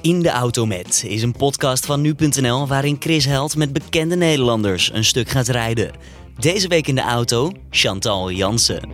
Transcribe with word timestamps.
In 0.00 0.22
de 0.22 0.30
Auto 0.30 0.66
Met 0.66 1.04
is 1.06 1.22
een 1.22 1.32
podcast 1.32 1.86
van 1.86 2.00
nu.nl 2.00 2.66
waarin 2.68 2.96
Chris 2.98 3.24
Held 3.24 3.56
met 3.56 3.72
bekende 3.72 4.16
Nederlanders 4.16 4.92
een 4.92 5.04
stuk 5.04 5.28
gaat 5.28 5.48
rijden. 5.48 5.90
Deze 6.38 6.68
week 6.68 6.86
in 6.86 6.94
de 6.94 7.00
auto 7.02 7.52
Chantal 7.70 8.30
Jansen. 8.30 8.90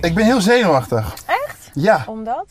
Ik 0.00 0.14
ben 0.14 0.24
heel 0.24 0.40
zenuwachtig. 0.40 1.14
Echt? 1.26 1.70
Ja, 1.74 2.04
Omdat? 2.06 2.46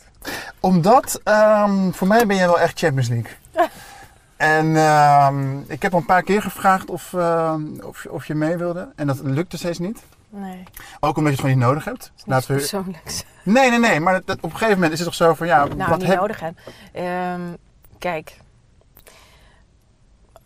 omdat 0.60 1.20
ehm, 1.24 1.90
voor 1.90 2.06
mij 2.06 2.26
ben 2.26 2.36
jij 2.36 2.46
wel 2.46 2.60
echt 2.60 2.78
Champions 2.78 3.08
League. 3.08 3.30
en 4.36 4.76
ehm, 4.76 5.58
ik 5.66 5.82
heb 5.82 5.92
al 5.92 5.98
een 5.98 6.04
paar 6.06 6.22
keer 6.22 6.42
gevraagd 6.42 6.90
of, 6.90 7.12
ehm, 7.14 7.62
of, 7.82 8.02
je- 8.02 8.12
of 8.12 8.26
je 8.26 8.34
mee 8.34 8.56
wilde. 8.56 8.88
En 8.96 9.06
dat 9.06 9.20
lukte 9.22 9.56
steeds 9.56 9.78
niet. 9.78 9.98
Nee, 10.30 10.62
Ook 11.00 11.16
omdat 11.16 11.22
je 11.22 11.30
het 11.30 11.40
gewoon 11.40 11.56
niet 11.56 11.66
nodig 11.66 11.84
hebt. 11.84 12.12
Laten 12.24 12.50
we... 12.50 12.56
persoonlijks. 12.56 13.24
Nee, 13.42 13.70
nee, 13.70 13.78
nee. 13.78 14.00
Maar 14.00 14.12
dat- 14.12 14.26
dat- 14.26 14.36
op 14.36 14.42
een 14.44 14.50
gegeven 14.50 14.74
moment 14.74 14.92
is 14.92 14.98
het 14.98 15.08
toch 15.08 15.16
zo 15.16 15.34
van 15.34 15.46
ja, 15.46 15.64
Nou, 15.64 15.90
wat 15.90 15.98
niet 15.98 16.08
heb... 16.08 16.18
nodig 16.18 16.40
hè. 16.40 16.48
Ehm, 16.92 17.40
kijk, 17.98 18.36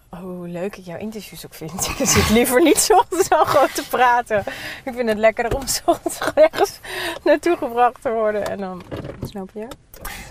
hoe 0.09 0.49
leuk 0.49 0.77
ik 0.77 0.85
jouw 0.85 0.99
interviews 0.99 1.47
ook 1.47 1.55
vind. 1.55 1.87
Ik 1.99 2.09
zit 2.09 2.31
liever 2.31 2.63
niet 2.63 2.79
zo 2.79 3.03
zo 3.31 3.45
gewoon 3.45 3.69
te 3.75 3.89
praten. 3.89 4.39
Ik 4.85 4.93
vind 4.95 5.09
het 5.09 5.19
lekkerder 5.19 5.59
om 5.59 5.67
zo 5.85 5.97
ergens 6.35 6.81
naartoe 7.25 7.57
gebracht 7.57 8.03
te 8.03 8.11
worden. 8.11 8.47
En 8.47 8.59
dan, 8.59 8.83
snap 9.23 9.51
je? 9.55 9.69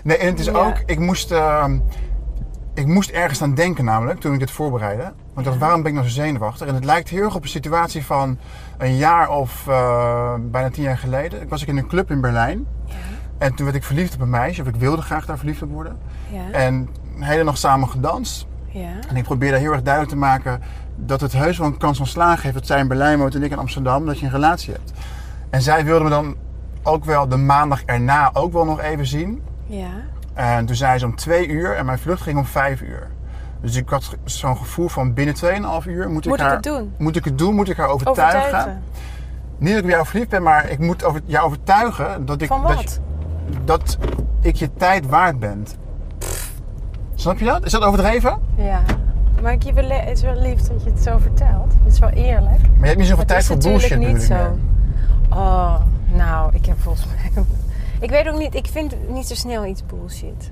Nee, 0.04 0.16
en 0.16 0.26
het 0.26 0.38
is 0.40 0.46
Ja. 0.46 0.52
ook, 0.52 0.82
ik 0.86 0.98
moest, 0.98 1.30
ehm, 1.30 1.78
ik 2.74 2.86
moest 2.86 3.10
ergens 3.10 3.42
aan 3.42 3.54
denken 3.54 3.84
namelijk, 3.84 4.20
toen 4.20 4.32
ik 4.32 4.38
dit 4.38 4.50
voorbereidde. 4.50 5.02
Want 5.02 5.38
ik 5.38 5.44
dacht, 5.44 5.58
waarom 5.58 5.82
ben 5.82 5.90
ik 5.90 5.96
nou 5.98 6.08
zo 6.10 6.14
zenuwachtig? 6.22 6.66
En 6.66 6.74
het 6.74 6.84
lijkt 6.84 7.08
heel 7.08 7.22
erg 7.22 7.34
op 7.34 7.42
een 7.42 7.48
situatie 7.48 8.04
van 8.04 8.38
een 8.82 8.96
jaar 8.96 9.28
of 9.28 9.68
eh, 9.68 10.34
bijna 10.40 10.70
tien 10.70 10.82
jaar 10.82 10.98
geleden. 10.98 11.42
Ik 11.42 11.48
was 11.48 11.62
ik 11.62 11.68
in 11.68 11.76
een 11.76 11.86
club 11.86 12.10
in 12.10 12.20
Berlijn. 12.20 12.66
Ja. 12.86 12.94
En 13.38 13.54
toen 13.54 13.64
werd 13.64 13.76
ik 13.76 13.84
verliefd 13.84 14.14
op 14.14 14.20
een 14.20 14.30
meisje, 14.30 14.62
of 14.62 14.68
ik 14.68 14.74
wilde 14.74 15.02
graag 15.02 15.26
daar 15.26 15.38
verliefd 15.38 15.62
op 15.62 15.70
worden. 15.70 15.98
Ja. 16.30 16.50
En 16.50 16.88
een 17.16 17.22
hele 17.22 17.44
nog 17.44 17.58
samen 17.58 17.88
gedanst. 17.88 18.46
ja. 18.68 18.90
En 19.08 19.16
ik 19.16 19.22
probeerde 19.22 19.58
heel 19.58 19.72
erg 19.72 19.82
duidelijk 19.82 20.12
te 20.12 20.18
maken 20.20 20.60
dat 20.96 21.20
het 21.20 21.32
heus 21.32 21.58
wel 21.58 21.66
een 21.66 21.76
kans 21.76 21.96
van 21.96 22.06
slagen 22.06 22.42
heeft 22.42 22.54
dat 22.54 22.66
zij 22.66 22.80
in 22.80 22.88
Berlijn 22.88 23.18
woont 23.18 23.34
en 23.34 23.42
ik 23.42 23.50
in 23.50 23.58
Amsterdam, 23.58 24.06
dat 24.06 24.18
je 24.18 24.26
een 24.26 24.32
relatie 24.32 24.72
hebt. 24.72 24.92
En 25.50 25.62
zij 25.62 25.84
wilde 25.84 26.04
me 26.04 26.10
dan 26.10 26.36
ook 26.82 27.04
wel 27.04 27.28
de 27.28 27.36
maandag 27.36 27.82
erna 27.84 28.30
ook 28.32 28.52
wel 28.52 28.64
nog 28.64 28.80
even 28.80 29.06
zien. 29.06 29.42
Ja. 29.66 29.90
En 30.34 30.66
toen 30.66 30.76
zei 30.76 30.98
ze 30.98 31.06
om 31.06 31.16
twee 31.16 31.48
uur 31.48 31.76
en 31.76 31.86
mijn 31.86 31.98
vlucht 31.98 32.22
ging 32.22 32.38
om 32.38 32.44
vijf 32.44 32.80
uur. 32.80 33.10
Dus 33.62 33.76
ik 33.76 33.88
had 33.88 34.16
zo'n 34.24 34.56
gevoel 34.56 34.88
van 34.88 35.14
binnen 35.14 35.34
2,5 35.36 35.86
uur 35.86 36.08
moet 36.10 36.24
ik, 36.24 36.30
Moet 36.30 36.38
ik 36.40 36.44
haar, 36.44 36.54
het 36.54 36.62
doen? 36.62 36.92
Moet 36.98 37.16
ik 37.16 37.24
het 37.24 37.38
doen? 37.38 37.54
Moet 37.54 37.68
ik 37.68 37.76
haar 37.76 37.88
overtuigen? 37.88 38.38
Overtuigen. 38.40 38.82
Niet 39.58 39.68
dat 39.70 39.78
ik 39.78 39.84
op 39.84 39.90
jou 39.90 40.06
verliefd 40.06 40.28
ben, 40.28 40.42
maar 40.42 40.68
ik 40.70 40.78
moet 40.78 41.04
over, 41.04 41.20
jou 41.24 41.46
overtuigen 41.46 42.26
dat 42.26 42.42
ik, 42.42 42.48
dat, 42.66 42.82
je- 42.82 42.98
dat 43.64 43.98
ik 44.40 44.56
je 44.56 44.74
tijd 44.74 45.06
waard 45.06 45.38
ben. 45.38 45.66
Snap 47.14 47.38
je 47.38 47.44
dat? 47.44 47.64
Is 47.64 47.72
dat 47.72 47.82
overdreven? 47.82 48.38
Ja. 48.54 48.80
Maar 49.42 49.52
ik, 49.52 49.62
het 49.62 50.18
is 50.18 50.22
wel 50.22 50.34
lief 50.40 50.60
dat 50.60 50.84
je 50.84 50.90
het 50.90 51.02
zo 51.02 51.18
vertelt. 51.18 51.72
Het 51.84 51.92
is 51.92 51.98
wel 51.98 52.08
eerlijk. 52.08 52.60
Maar 52.60 52.80
je 52.80 52.86
hebt 52.86 52.98
niet 52.98 53.06
zoveel 53.08 53.24
tijd 53.24 53.44
voor 53.44 53.56
natuurlijk 53.56 53.88
bullshit 53.88 54.08
niet 54.08 54.28
bedoel 54.28 54.46
ik 54.46 54.52
zo. 55.30 55.36
Oh, 55.38 55.74
nou, 56.12 56.54
ik 56.54 56.66
heb 56.66 56.80
volgens 56.80 57.06
mij... 57.06 57.44
Ik 58.00 58.10
weet 58.10 58.28
ook 58.28 58.38
niet, 58.38 58.54
ik 58.54 58.66
vind 58.66 58.94
niet 59.08 59.26
zo 59.26 59.34
snel 59.34 59.64
iets 59.66 59.82
bullshit. 59.86 60.50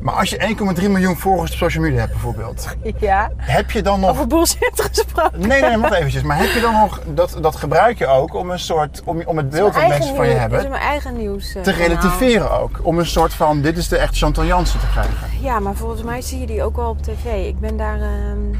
Maar 0.00 0.14
als 0.14 0.30
je 0.30 0.54
1,3 0.80 0.90
miljoen 0.90 1.16
volgers 1.16 1.50
op 1.50 1.56
social 1.56 1.82
media 1.82 1.98
hebt 1.98 2.12
bijvoorbeeld. 2.12 2.66
Ja. 2.98 3.30
Heb 3.36 3.70
je 3.70 3.82
dan 3.82 4.00
nog... 4.00 4.10
Over 4.10 4.26
bullshit 4.26 4.80
gesproken. 4.90 5.48
Nee, 5.48 5.60
nee, 5.60 5.78
wacht 5.78 5.94
eventjes. 5.94 6.22
Maar 6.22 6.38
heb 6.38 6.48
je 6.48 6.60
dan 6.60 6.72
nog... 6.74 7.00
Dat, 7.14 7.38
dat 7.40 7.56
gebruik 7.56 7.98
je 7.98 8.06
ook 8.06 8.34
om 8.34 8.50
een 8.50 8.58
soort... 8.58 9.02
Om, 9.04 9.22
om 9.24 9.36
het 9.36 9.50
beeld 9.50 9.74
dat 9.74 9.88
mensen 9.88 10.16
van 10.16 10.26
je 10.28 10.32
hebben... 10.34 10.58
Het 10.58 10.66
is 10.66 10.72
mijn 10.72 10.88
eigen 10.88 11.16
nieuws. 11.16 11.54
eh, 11.54 11.62
te 11.62 11.70
relativeren 11.70 12.50
ook. 12.60 12.80
Om 12.82 12.98
een 12.98 13.06
soort 13.06 13.34
van, 13.34 13.60
dit 13.60 13.76
is 13.76 13.88
de 13.88 13.96
echte 13.96 14.16
Chantal 14.16 14.44
Jansen 14.44 14.80
te 14.80 14.86
krijgen. 14.90 15.28
Ja, 15.40 15.58
maar 15.58 15.74
volgens 15.74 16.02
mij 16.02 16.20
zie 16.22 16.40
je 16.40 16.46
die 16.46 16.62
ook 16.62 16.76
wel 16.76 16.88
op 16.90 17.02
tv. 17.02 17.46
Ik 17.46 17.58
ben 17.60 17.76
daar... 17.76 18.00
ehm, 18.00 18.54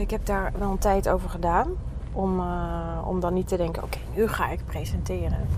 ik 0.00 0.10
heb 0.10 0.26
daar 0.26 0.52
wel 0.58 0.70
een 0.70 0.78
tijd 0.78 1.08
over 1.08 1.28
gedaan. 1.30 1.68
Om, 2.12 2.40
eh, 2.40 3.08
om 3.08 3.20
dan 3.20 3.34
niet 3.34 3.48
te 3.48 3.56
denken, 3.56 3.82
oké, 3.82 3.98
nu 4.14 4.28
ga 4.28 4.50
ik 4.50 4.60
presenteren. 4.64 5.48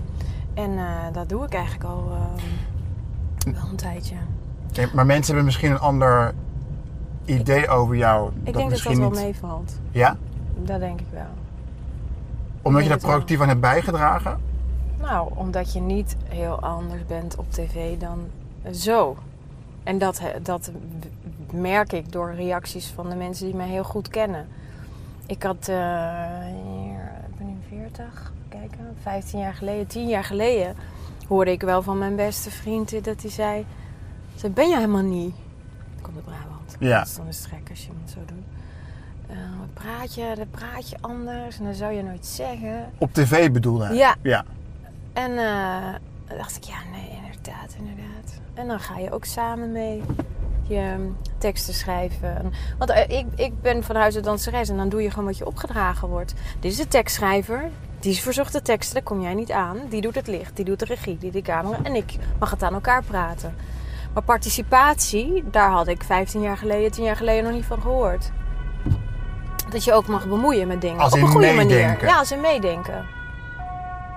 En 0.53 0.77
eh, 0.77 0.85
dat 1.13 1.29
doe 1.29 1.45
ik 1.45 1.53
eigenlijk 1.53 1.83
al 1.83 2.03
ehm, 2.11 3.53
wel 3.53 3.63
een 3.69 3.75
tijdje. 3.75 4.15
Maar 4.93 5.05
mensen 5.05 5.25
hebben 5.25 5.45
misschien 5.45 5.71
een 5.71 5.79
ander 5.79 6.33
idee 7.25 7.67
over 7.69 7.95
jou. 7.95 8.31
Ik 8.43 8.43
denk 8.43 8.55
dat 8.55 8.69
misschien 8.69 8.99
dat 8.99 9.01
wel 9.01 9.09
niet... 9.09 9.19
meevalt. 9.19 9.79
Ja? 9.91 10.17
Dat 10.63 10.79
denk 10.79 10.99
ik 10.99 11.07
wel. 11.11 11.21
Omdat 12.61 12.83
je 12.83 12.89
daar 12.89 12.99
wel. 12.99 13.09
proactief 13.09 13.41
aan 13.41 13.47
hebt 13.47 13.61
bijgedragen? 13.61 14.39
Nou, 15.01 15.31
omdat 15.35 15.73
je 15.73 15.79
niet 15.79 16.15
heel 16.25 16.59
anders 16.59 17.05
bent 17.05 17.35
op 17.35 17.51
tv 17.51 17.97
dan 17.97 18.19
zo. 18.73 19.17
En 19.83 19.97
dat, 19.97 20.21
dat 20.41 20.71
merk 21.51 21.93
ik 21.93 22.11
door 22.11 22.33
reacties 22.33 22.87
van 22.87 23.09
de 23.09 23.15
mensen 23.15 23.45
die 23.45 23.55
mij 23.55 23.67
heel 23.67 23.83
goed 23.83 24.07
kennen. 24.07 24.47
Ik 25.25 25.43
had, 25.43 25.67
eh, 25.67 25.75
hier, 26.45 27.11
ik 27.29 27.37
ben 27.37 27.47
nu 27.47 27.55
40, 27.69 28.31
kijken, 28.49 28.95
15 29.01 29.39
jaar 29.39 29.53
geleden, 29.53 29.87
10 29.87 30.07
jaar 30.07 30.23
geleden, 30.23 30.75
hoorde 31.27 31.51
ik 31.51 31.61
wel 31.61 31.81
van 31.81 31.97
mijn 31.97 32.15
beste 32.15 32.51
vriend 32.51 33.03
dat 33.05 33.21
hij 33.21 33.31
zei: 33.31 33.65
"Zo 34.37 34.49
ben 34.49 34.69
je 34.69 34.75
helemaal 34.75 35.01
niet. 35.01 35.33
Ik 35.97 36.03
kom 36.03 36.13
uit 36.15 36.25
Brabant. 36.25 36.75
Ja. 36.79 37.05
Dan 37.17 37.27
is 37.27 37.37
het 37.37 37.45
gek 37.47 37.69
als 37.69 37.81
je 37.83 37.89
het 38.03 38.11
zo 38.11 38.19
doet. 38.25 38.43
Eh, 39.29 39.35
praat 39.73 40.13
je, 40.15 40.33
dan 40.35 40.49
praat 40.51 40.89
je 40.89 40.97
anders 41.01 41.57
en 41.59 41.63
dan 41.63 41.73
zou 41.73 41.93
je 41.93 42.03
nooit 42.03 42.25
zeggen. 42.25 42.89
Op 42.97 43.13
tv 43.13 43.51
bedoelde 43.51 43.85
hij? 43.85 43.95
Ja. 43.95 44.15
ja. 44.21 44.45
En 45.13 45.31
eh, 45.37 45.93
dan 46.27 46.37
dacht 46.37 46.55
ik, 46.55 46.63
ja, 46.63 46.75
nee, 46.91 47.09
inderdaad, 47.23 47.75
inderdaad. 47.77 48.39
En 48.53 48.67
dan 48.67 48.79
ga 48.79 48.97
je 48.97 49.11
ook 49.11 49.25
samen 49.25 49.71
mee 49.71 50.03
je 50.67 50.95
mm, 50.97 51.17
teksten 51.37 51.73
schrijven. 51.73 52.37
En- 52.37 52.51
Want 52.77 52.89
eh, 52.89 53.17
ik, 53.19 53.25
ik 53.35 53.61
ben 53.61 53.83
van 53.83 53.95
huis 53.95 54.15
uit 54.15 54.23
danseres 54.23 54.69
en 54.69 54.77
dan 54.77 54.89
doe 54.89 55.01
je 55.01 55.09
gewoon 55.09 55.25
wat 55.25 55.37
je 55.37 55.45
opgedragen 55.45 56.07
wordt. 56.07 56.33
Dit 56.59 56.71
is 56.71 56.77
de 56.77 56.87
tekstschrijver, 56.87 57.69
die 57.99 58.15
verzocht 58.15 58.53
de 58.53 58.61
teksten, 58.61 58.93
daar 58.95 59.03
kom 59.03 59.21
jij 59.21 59.33
niet 59.33 59.51
aan. 59.51 59.77
Die 59.89 60.01
doet 60.01 60.15
het 60.15 60.27
licht, 60.27 60.55
die 60.55 60.65
doet 60.65 60.79
de 60.79 60.85
regie, 60.85 61.17
die 61.17 61.31
de 61.31 61.41
camera. 61.41 61.77
En 61.83 61.95
ik 61.95 62.15
mag 62.39 62.51
het 62.51 62.63
aan 62.63 62.73
elkaar 62.73 63.03
praten. 63.03 63.55
Maar 64.17 64.25
participatie, 64.25 65.43
daar 65.51 65.69
had 65.69 65.87
ik 65.87 66.03
15 66.03 66.41
jaar 66.41 66.57
geleden, 66.57 66.91
10 66.91 67.03
jaar 67.03 67.15
geleden 67.15 67.43
nog 67.43 67.53
niet 67.53 67.65
van 67.65 67.81
gehoord. 67.81 68.31
Dat 69.69 69.83
je 69.83 69.93
ook 69.93 70.07
mag 70.07 70.27
bemoeien 70.27 70.67
met 70.67 70.81
dingen. 70.81 70.99
Als 70.99 71.13
op 71.13 71.19
een 71.19 71.27
goede 71.27 71.53
manier. 71.53 72.05
Ja, 72.05 72.17
als 72.17 72.31
in 72.31 72.41
meedenken. 72.41 73.05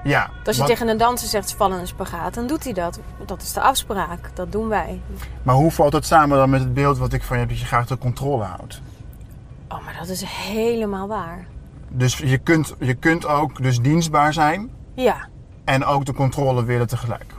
ja. 0.04 0.30
Als 0.44 0.56
je 0.56 0.62
Wat- 0.62 0.70
tegen 0.70 0.88
een 0.88 0.96
danser 0.96 1.28
zegt 1.28 1.54
val 1.54 1.72
in 1.72 1.78
een 1.78 1.86
spagaat, 1.86 2.34
dan 2.34 2.46
doet 2.46 2.64
hij 2.64 2.72
dat. 2.72 3.00
Dat 3.26 3.42
is 3.42 3.52
de 3.52 3.60
afspraak. 3.60 4.30
Dat 4.34 4.52
doen 4.52 4.68
wij. 4.68 5.00
Maar 5.42 5.54
hoe 5.54 5.70
valt 5.70 5.92
dat 5.92 6.04
samen 6.04 6.36
dan 6.38 6.50
met 6.50 6.60
het 6.60 6.74
beeld 6.74 6.98
wat 6.98 7.12
ik 7.12 7.22
van 7.22 7.36
je 7.36 7.40
heb, 7.42 7.50
dat 7.50 7.60
je 7.60 7.66
graag 7.66 7.86
de 7.86 7.98
controle 7.98 8.44
houdt? 8.44 8.80
Oh, 9.68 9.84
maar 9.84 9.96
dat 9.98 10.08
is 10.08 10.22
helemaal 10.26 11.08
waar. 11.08 11.46
Dus 11.88 12.18
je 12.18 12.38
kunt, 12.38 12.74
je 12.78 12.94
kunt 12.94 13.26
ook 13.26 13.62
dus 13.62 13.80
dienstbaar 13.80 14.32
zijn 14.32 14.70
Ja, 14.94 15.28
en 15.64 15.84
ook 15.84 16.04
de 16.04 16.14
controle 16.14 16.64
willen 16.64 16.86
tegelijk. 16.88 17.32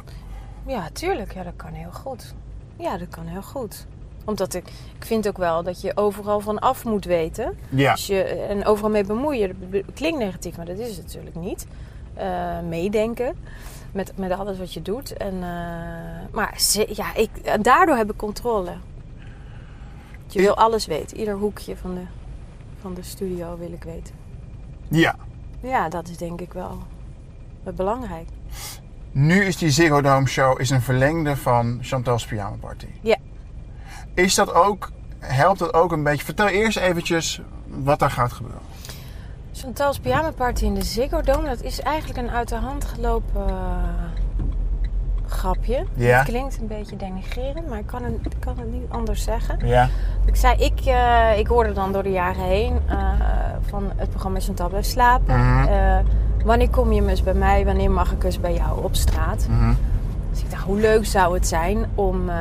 ja, 0.65 0.89
tuurlijk. 0.93 1.33
Ja, 1.33 1.43
dat 1.43 1.53
kan 1.55 1.73
heel 1.73 1.91
goed. 1.91 2.33
Ja, 2.81 2.97
dat 2.97 3.07
kan 3.09 3.25
heel 3.25 3.41
goed. 3.41 3.85
Omdat 4.25 4.53
ik, 4.53 4.67
ik 4.97 5.05
vind 5.05 5.27
ook 5.27 5.37
wel 5.37 5.63
dat 5.63 5.81
je 5.81 5.97
overal 5.97 6.39
van 6.39 6.59
af 6.59 6.85
moet 6.85 7.05
weten. 7.05 7.57
Ja. 7.69 7.91
Als 7.91 8.07
je, 8.07 8.23
en 8.23 8.65
overal 8.65 8.89
mee 8.89 9.03
bemoeien. 9.03 9.71
Dat 9.71 9.81
klinkt 9.93 10.19
negatief, 10.19 10.57
maar 10.57 10.65
dat 10.65 10.77
is 10.77 10.97
het 10.97 11.05
natuurlijk 11.05 11.35
niet. 11.35 11.67
Eh, 12.13 12.59
meedenken 12.69 13.35
met, 13.91 14.17
met 14.17 14.31
alles 14.31 14.57
wat 14.57 14.73
je 14.73 14.81
doet. 14.81 15.13
En, 15.17 15.33
eh, 15.33 16.33
maar 16.33 16.53
ze- 16.59 16.89
ja, 16.95 17.15
ik, 17.15 17.63
daardoor 17.63 17.95
heb 17.95 18.11
ik 18.11 18.17
controle. 18.17 18.71
Je 20.27 20.39
wil 20.41 20.55
alles 20.57 20.85
weten. 20.85 21.17
Ieder 21.17 21.35
hoekje 21.35 21.77
van 21.77 21.93
de, 21.93 22.01
van 22.79 22.93
de 22.93 23.03
studio 23.03 23.57
wil 23.57 23.71
ik 23.71 23.83
weten. 23.83 24.15
Ja. 24.87 25.15
Ja, 25.61 25.89
dat 25.89 26.07
is 26.07 26.17
denk 26.17 26.41
ik 26.41 26.53
wel 26.53 26.77
wel 27.63 27.73
belangrijk. 27.73 28.27
Nu 29.11 29.43
is 29.45 29.57
die 29.57 29.71
Ziggo 29.71 30.01
Dome 30.01 30.27
show 30.27 30.59
is 30.59 30.69
een 30.69 30.81
verlengde 30.81 31.35
van 31.35 31.79
Chantal's 31.81 32.25
Pyjama 32.25 32.55
Party. 32.59 32.87
Ja. 33.01 33.17
Is 34.13 34.35
dat 34.35 34.53
ook, 34.53 34.91
helpt 35.19 35.59
dat 35.59 35.73
ook 35.73 35.91
een 35.91 36.03
beetje? 36.03 36.25
Vertel 36.25 36.47
eerst 36.47 36.77
eventjes 36.77 37.41
wat 37.65 37.99
daar 37.99 38.11
gaat 38.11 38.31
gebeuren. 38.31 38.61
Chantal's 39.53 39.99
Pyjama 39.99 40.31
Party 40.31 40.65
in 40.65 40.73
de 40.73 40.83
Ziggo 40.83 41.21
Dome, 41.21 41.47
dat 41.47 41.61
is 41.61 41.79
eigenlijk 41.79 42.19
een 42.19 42.29
uit 42.29 42.47
de 42.47 42.55
hand 42.55 42.85
gelopen 42.85 43.47
eh, 43.47 44.20
grapje. 45.31 45.85
Ja. 45.93 46.17
Het 46.17 46.27
klinkt 46.27 46.57
een 46.61 46.67
beetje 46.67 46.95
denigrerend, 46.95 47.69
maar 47.69 47.79
ik 47.79 47.85
kan 47.85 48.03
het, 48.03 48.13
ik 48.23 48.39
kan 48.39 48.57
het 48.57 48.71
niet 48.71 48.89
anders 48.89 49.23
zeggen. 49.23 49.67
Ja. 49.67 49.89
Ik 50.25 50.35
zei, 50.35 50.55
ik, 50.57 50.79
eh, 50.79 51.37
ik 51.37 51.47
hoorde 51.47 51.73
dan 51.73 51.91
door 51.91 52.03
de 52.03 52.11
jaren 52.11 52.43
heen 52.43 52.79
eh, 52.87 52.97
van 53.61 53.91
het 53.95 54.09
programma 54.09 54.39
Chantal 54.39 54.69
blijft 54.69 54.89
slapen. 54.89 55.39
Mhm. 55.39 55.67
Eh, 55.67 55.97
wanneer 56.45 56.69
kom 56.69 56.91
je 56.91 57.07
eens 57.07 57.23
bij 57.23 57.33
mij? 57.33 57.65
Wanneer 57.65 57.91
mag 57.91 58.11
ik 58.11 58.23
eens 58.23 58.39
bij 58.39 58.53
jou 58.53 58.83
op 58.83 58.95
straat? 58.95 59.47
Mhm. 59.49 59.73
Dus 60.31 60.41
ik 60.41 60.51
dacht, 60.51 60.63
hoe 60.63 60.79
leuk 60.79 61.05
zou 61.05 61.33
het 61.33 61.47
zijn 61.47 61.85
om, 61.95 62.31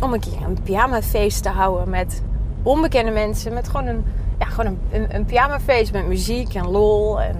om 0.00 0.12
een 0.12 0.20
keer 0.20 0.42
een 0.46 0.58
pyjamafeest 0.62 1.42
te 1.42 1.48
houden 1.48 1.90
met 1.90 2.22
onbekende 2.62 3.10
mensen. 3.10 3.52
Met 3.52 3.68
gewoon 3.68 3.86
een, 3.86 4.04
ja, 4.38 4.46
gewoon 4.46 4.66
een, 4.66 4.78
een, 4.90 5.14
een 5.14 5.24
pyjamafeest 5.24 5.92
met 5.92 6.06
muziek 6.06 6.54
en 6.54 6.68
lol 6.68 7.20
en 7.20 7.36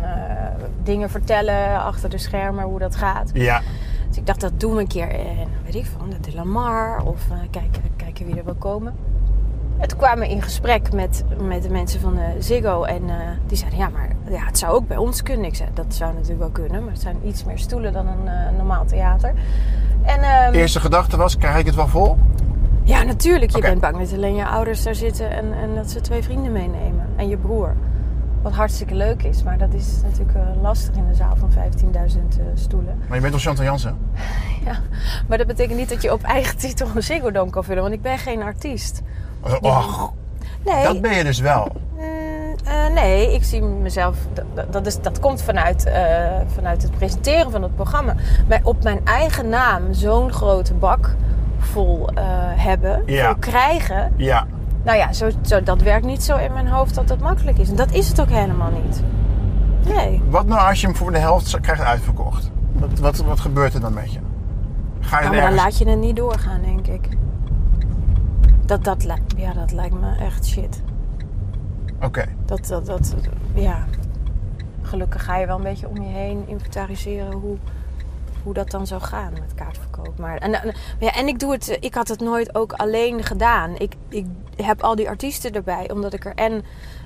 dingen 0.83 1.11
vertellen 1.11 1.83
achter 1.83 2.11
de 2.11 2.19
schermen, 2.19 2.65
hoe 2.65 2.79
dat 2.79 2.97
gaat. 2.97 3.31
Ja. 3.33 3.63
Dus 4.17 4.25
ik 4.25 4.31
dacht, 4.31 4.41
dat 4.41 4.61
doen 4.61 4.75
we 4.75 4.81
een 4.81 4.87
keer 4.87 5.11
in, 5.11 5.49
weet 5.65 5.75
ik 5.75 5.87
van, 5.87 6.11
de 6.21 6.35
Lamar. 6.35 7.05
Of 7.05 7.27
uh, 7.31 7.39
kijken, 7.51 7.83
kijken 7.97 8.27
wie 8.27 8.37
er 8.37 8.45
wil 8.45 8.55
komen. 8.55 8.95
En 9.79 9.89
toen 9.89 9.99
kwamen 9.99 10.19
we 10.19 10.31
in 10.31 10.43
gesprek 10.43 10.93
met, 10.93 11.25
met 11.41 11.63
de 11.63 11.71
mensen 11.71 12.01
van 12.01 12.19
uh, 12.19 12.23
Ziggo. 12.39 12.83
En 12.83 13.03
uh, 13.03 13.15
die 13.47 13.57
zeiden, 13.57 13.79
ja, 13.79 13.89
maar 13.89 14.09
ja, 14.29 14.45
het 14.47 14.59
zou 14.59 14.75
ook 14.75 14.87
bij 14.87 14.97
ons 14.97 15.23
kunnen. 15.23 15.47
Ik 15.47 15.55
zei, 15.55 15.69
dat 15.75 15.95
zou 15.95 16.13
natuurlijk 16.13 16.39
wel 16.39 16.51
kunnen. 16.51 16.85
Maar 16.85 16.93
het 16.93 17.03
zijn 17.03 17.17
iets 17.25 17.45
meer 17.45 17.59
stoelen 17.59 17.93
dan 17.93 18.07
een 18.07 18.57
normaal 18.57 18.85
theater. 18.85 19.35
En, 20.03 20.47
um, 20.47 20.55
Eerste 20.55 20.81
gedachte 20.81 21.17
was, 21.17 21.39
krijg 21.39 21.59
ik 21.59 21.67
het 21.67 21.75
wel 21.75 21.89
vol? 21.89 22.17
Ja, 22.83 23.03
natuurlijk. 23.03 23.51
Je 23.51 23.57
okay. 23.57 23.71
bent 23.71 23.81
bang 23.81 23.99
dat 23.99 24.13
alleen 24.13 24.35
je 24.35 24.47
ouders 24.47 24.83
daar 24.83 24.95
zitten 24.95 25.31
en, 25.31 25.53
en 25.53 25.75
dat 25.75 25.91
ze 25.91 26.01
twee 26.01 26.23
vrienden 26.23 26.53
meenemen. 26.53 27.07
En 27.17 27.29
je 27.29 27.37
broer. 27.37 27.75
Wat 28.47 28.55
hartstikke 28.55 28.95
leuk 28.95 29.23
is. 29.23 29.43
Maar 29.43 29.59
dat 29.59 29.75
is 29.75 30.01
natuurlijk 30.03 30.37
uh, 30.37 30.63
lastig 30.63 30.95
in 30.95 31.05
een 31.05 31.15
zaal 31.15 31.37
van 31.37 31.51
15.000 31.51 31.59
uh, 31.89 32.45
stoelen. 32.55 32.99
Maar 33.07 33.15
je 33.15 33.21
bent 33.21 33.33
toch 33.33 33.43
Chantal 33.43 33.65
Jansen? 33.65 33.99
ja, 34.67 34.79
maar 35.29 35.39
dat 35.39 35.47
betekent 35.47 35.79
niet 35.79 35.89
dat 35.89 36.03
je 36.03 36.13
op 36.13 36.23
eigen 36.23 36.59
titel 36.59 36.89
een 36.95 37.03
Ziggo 37.03 37.31
Dome 37.31 37.51
kan 37.51 37.65
vullen. 37.65 37.83
Want 37.83 37.95
ik 37.95 38.03
ben 38.03 38.19
geen 38.19 38.43
artiest. 38.43 39.03
Och, 39.61 40.13
nee. 40.65 40.85
dat 40.85 41.01
ben 41.01 41.15
je 41.15 41.25
dus 41.25 41.39
wel. 41.39 41.69
Mm, 41.97 42.55
uh, 42.67 42.89
nee, 42.95 43.35
ik 43.35 43.45
zie 43.45 43.63
mezelf. 43.63 44.17
Dat, 44.55 44.73
dat, 44.73 44.87
is, 44.87 45.01
dat 45.01 45.21
komt 45.21 45.43
vanuit, 45.43 45.87
uh, 45.87 45.95
vanuit 46.47 46.83
het 46.83 46.91
presenteren 46.91 47.51
van 47.51 47.63
het 47.63 47.75
programma. 47.75 48.15
Maar 48.49 48.61
op 48.63 48.83
mijn 48.83 49.01
eigen 49.05 49.49
naam 49.49 49.93
zo'n 49.93 50.33
grote 50.33 50.75
bak 50.75 51.15
vol 51.59 52.09
uh, 52.13 52.23
hebben, 52.55 53.03
Ja. 53.07 53.27
vol 53.27 53.37
krijgen. 53.39 54.13
Ja. 54.17 54.47
Nou 54.87 54.99
ja, 54.99 55.13
zo, 55.13 55.31
zo, 55.43 55.63
dat 55.63 55.83
werkt 55.83 56.07
niet 56.07 56.23
zo 56.23 56.37
in 56.37 56.53
mijn 56.53 56.69
hoofd 56.69 56.95
dat 56.95 57.09
dat 57.09 57.19
makkelijk 57.19 57.59
is. 57.59 57.69
En 57.69 57.77
dat 57.77 57.93
is 57.93 58.09
het 58.09 58.21
ook 58.21 58.29
helemaal 58.29 58.71
niet. 58.71 59.03
Nee. 59.95 60.23
Wat 60.29 60.47
nou 60.47 60.69
als 60.69 60.81
je 60.81 60.87
hem 60.87 60.97
voor 60.97 61.13
de 61.13 61.19
helft 61.19 61.61
krijgt 61.61 61.83
uitverkocht? 61.83 62.51
Wat, 62.73 62.99
wat, 62.99 63.17
wat 63.17 63.41
gebeurt 63.41 63.75
er 63.75 63.81
dan 63.81 63.95
met 63.95 64.13
je? 64.13 64.19
Ga 65.01 65.23
je 65.23 65.29
Nou, 65.29 65.41
dan 65.41 65.55
laat 65.55 65.79
je 65.79 65.89
het 65.89 65.99
niet 65.99 66.17
doorgaan, 66.17 66.61
denk 66.63 66.87
ik. 66.87 67.09
Dat, 68.65 68.85
dat, 68.85 69.07
ja, 69.37 69.53
dat 69.53 69.73
lijkt 69.73 70.01
me 70.01 70.17
echt 70.17 70.47
shit. 70.47 70.83
Oké. 72.03 72.25
Dat, 72.45 72.67
dat, 72.67 72.87
dat, 72.87 73.15
ja. 73.55 73.85
Gelukkig 74.83 75.25
ga 75.25 75.37
je 75.37 75.47
wel 75.47 75.57
een 75.57 75.63
beetje 75.63 75.89
om 75.89 76.03
je 76.03 76.09
heen 76.09 76.49
inventariseren 76.49 77.33
hoe, 77.33 77.57
hoe 78.47 78.55
dat 78.55 78.71
dan 78.71 78.87
zou 78.87 79.01
gaan 79.03 79.33
met 79.33 79.55
kaartverkoop. 79.55 80.19
Maar, 80.19 80.39
en, 80.39 80.63
en- 80.63 80.75
ja, 80.99 81.11
en 81.13 81.27
ik 81.29 81.39
doe 81.39 81.53
het, 81.53 81.77
ik 81.81 81.95
had 81.95 82.09
het 82.09 82.21
nooit 82.21 82.55
ook 82.55 82.73
alleen 82.73 83.25
gedaan. 83.25 83.75
Ik, 83.79 83.95
ik 84.09 84.27
heb 84.57 84.83
al 84.83 84.95
die 84.95 85.09
artiesten 85.09 85.53
erbij, 85.53 85.91
omdat 85.91 86.13
ik 86.13 86.25
er 86.25 86.35
en 86.35 86.65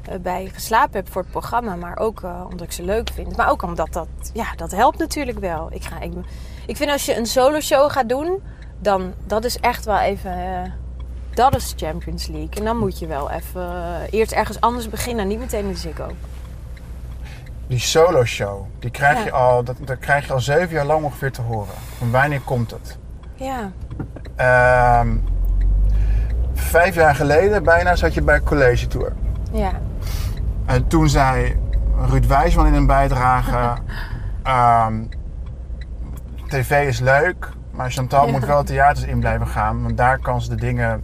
eh, 0.09 0.19
bij 0.21 0.51
geslapen 0.55 0.97
heb 0.97 1.13
voor 1.13 1.23
het 1.23 1.31
programma, 1.31 1.77
maar 1.77 1.99
ook 1.99 2.23
eh, 2.23 2.41
omdat 2.51 2.61
ik 2.67 2.73
ze 2.73 2.83
leuk 2.83 3.11
vind. 3.15 3.37
Maar 3.37 3.51
ook 3.51 3.63
omdat 3.63 3.93
dat, 3.93 4.09
ja, 4.33 4.47
dat 4.57 4.71
helpt 4.71 4.99
natuurlijk 4.99 5.39
wel. 5.39 5.69
Ik, 5.73 5.85
ga, 5.85 6.01
ik, 6.01 6.13
ik 6.67 6.77
vind 6.77 6.91
als 6.91 7.05
je 7.07 7.17
een 7.17 7.27
solo 7.27 7.61
show 7.61 7.91
gaat 7.91 8.09
doen, 8.09 8.43
dan 8.79 9.13
dat 9.27 9.45
is 9.45 9.59
echt 9.59 9.85
wel 9.85 9.99
even. 9.99 10.33
eh, 10.33 10.71
dat 11.35 11.55
is 11.57 11.75
Champions 11.77 12.27
League. 12.27 12.55
En 12.55 12.65
dan 12.65 12.77
moet 12.77 12.99
je 12.99 13.07
wel 13.07 13.31
even 13.31 13.73
eerst 14.11 14.33
ergens 14.33 14.61
anders 14.61 14.89
beginnen. 14.89 15.29
Niet 15.29 15.39
meteen 15.39 15.65
in 15.65 15.69
de 15.73 15.77
Ziggo. 15.77 16.07
Die 17.71 17.79
solo 17.79 18.25
show, 18.25 18.67
die 18.79 18.91
krijg 18.91 19.19
Ja. 19.19 19.25
je 19.25 19.31
al, 19.31 19.65
dat, 19.65 19.77
dat 19.85 19.99
krijg 19.99 20.27
je 20.27 20.33
al 20.33 20.41
zeven 20.41 20.69
jaar 20.75 20.85
lang 20.85 21.05
ongeveer 21.05 21.33
te 21.33 21.43
horen. 21.43 21.75
Van 21.99 22.11
wanneer 22.11 22.41
komt 22.41 22.71
het? 22.71 22.99
Ja. 23.35 23.71
Ehm, 24.37 25.17
vijf 26.55 26.95
jaar 26.95 27.15
geleden 27.15 27.63
bijna 27.63 27.97
zat 27.97 28.15
je 28.15 28.23
bij 28.23 28.41
College 28.41 28.87
Tour. 28.87 29.13
Ja. 29.53 29.71
En 30.67 30.87
toen 30.87 31.09
zei 31.09 31.57
Ruud 32.09 32.27
Wijsman 32.27 32.67
in 32.67 32.75
een 32.75 32.87
bijdrage... 32.87 33.77
ehm, 34.43 34.95
TV 36.47 36.87
is 36.87 36.99
leuk, 37.01 37.49
maar 37.71 37.91
Chantal 37.91 38.27
Ja. 38.27 38.33
moet 38.33 38.45
wel 38.47 38.65
theaters 38.65 39.05
in 39.07 39.21
blijven 39.21 39.47
gaan. 39.47 39.83
Want 39.83 39.97
daar 39.97 40.19
kan 40.19 40.43
ze 40.43 40.49
de 40.49 40.55
dingen, 40.57 41.03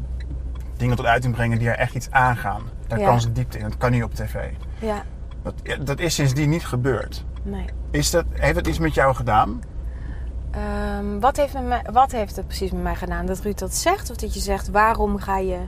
dingen 0.77 0.97
tot 0.97 1.07
uiting 1.07 1.35
brengen 1.35 1.59
die 1.59 1.69
er 1.69 1.77
echt 1.79 1.95
iets 1.95 2.11
aangaan. 2.11 2.63
Daar 2.87 2.99
Ja. 2.99 3.07
kan 3.07 3.21
ze 3.21 3.33
diepte 3.33 3.59
in. 3.59 3.65
Dat 3.65 3.77
kan 3.79 3.91
niet 3.91 4.03
op 4.05 4.15
tv. 4.15 4.35
Ja. 4.79 5.03
Dat, 5.47 5.87
dat 5.87 6.01
is 6.01 6.15
sindsdien 6.15 6.51
niet 6.51 6.67
gebeurd. 6.67 7.25
Nee. 7.43 7.65
Is 7.91 8.11
dat, 8.11 8.25
heeft 8.33 8.55
dat 8.55 8.67
iets 8.67 8.79
met 8.79 8.95
jou 8.95 9.15
gedaan? 9.15 9.63
Ehm, 10.51 11.21
wat, 11.21 11.37
heeft 11.37 11.55
wat 11.93 12.13
heeft 12.13 12.37
het 12.37 12.47
precies 12.47 12.71
met 12.71 12.83
mij 12.83 12.95
gedaan? 12.95 13.27
Dat 13.27 13.41
Ruud 13.41 13.59
dat 13.59 13.75
zegt? 13.75 14.11
Of 14.11 14.17
dat 14.17 14.35
je 14.35 14.41
zegt, 14.41 14.71
waarom 14.71 15.19
ga 15.19 15.39
je... 15.39 15.59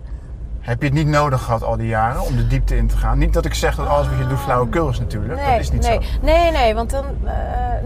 Heb 0.60 0.80
je 0.80 0.86
het 0.86 0.94
niet 0.96 1.06
nodig 1.06 1.42
gehad 1.42 1.62
al 1.62 1.76
die 1.76 1.86
jaren 1.86 2.20
om 2.22 2.36
de 2.36 2.46
diepte 2.46 2.76
in 2.76 2.86
te 2.86 2.96
gaan? 2.96 3.18
Niet 3.18 3.32
dat 3.32 3.44
ik 3.44 3.54
zeg 3.54 3.74
dat 3.74 3.86
alles 3.86 4.08
wat 4.08 4.18
je 4.18 4.26
doet 4.26 4.38
flauwekul 4.38 4.88
is 4.88 4.98
natuurlijk. 4.98 5.46
dat 5.46 5.60
is 5.60 5.70
niet 5.70 5.82
nee, 5.82 6.02
zo. 6.02 6.08
Nee, 6.22 6.50
nee, 6.50 6.74
want 6.74 6.90
dan, 6.90 7.04
eh, 7.24 7.32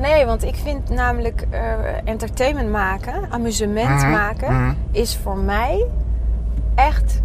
nee, 0.00 0.26
want 0.26 0.44
ik 0.44 0.54
vind 0.54 0.88
namelijk 0.90 1.46
eh, 1.50 1.62
entertainment 2.04 2.70
maken, 2.70 3.30
amusement 3.30 4.02
Mhm, 4.02 4.10
maken, 4.10 4.54
mhm. 4.54 4.74
is 4.90 5.16
voor 5.16 5.36
mij 5.36 5.86
echt, 6.74 7.22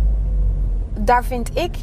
daar 0.99 1.23
vind 1.23 1.57
ik, 1.57 1.75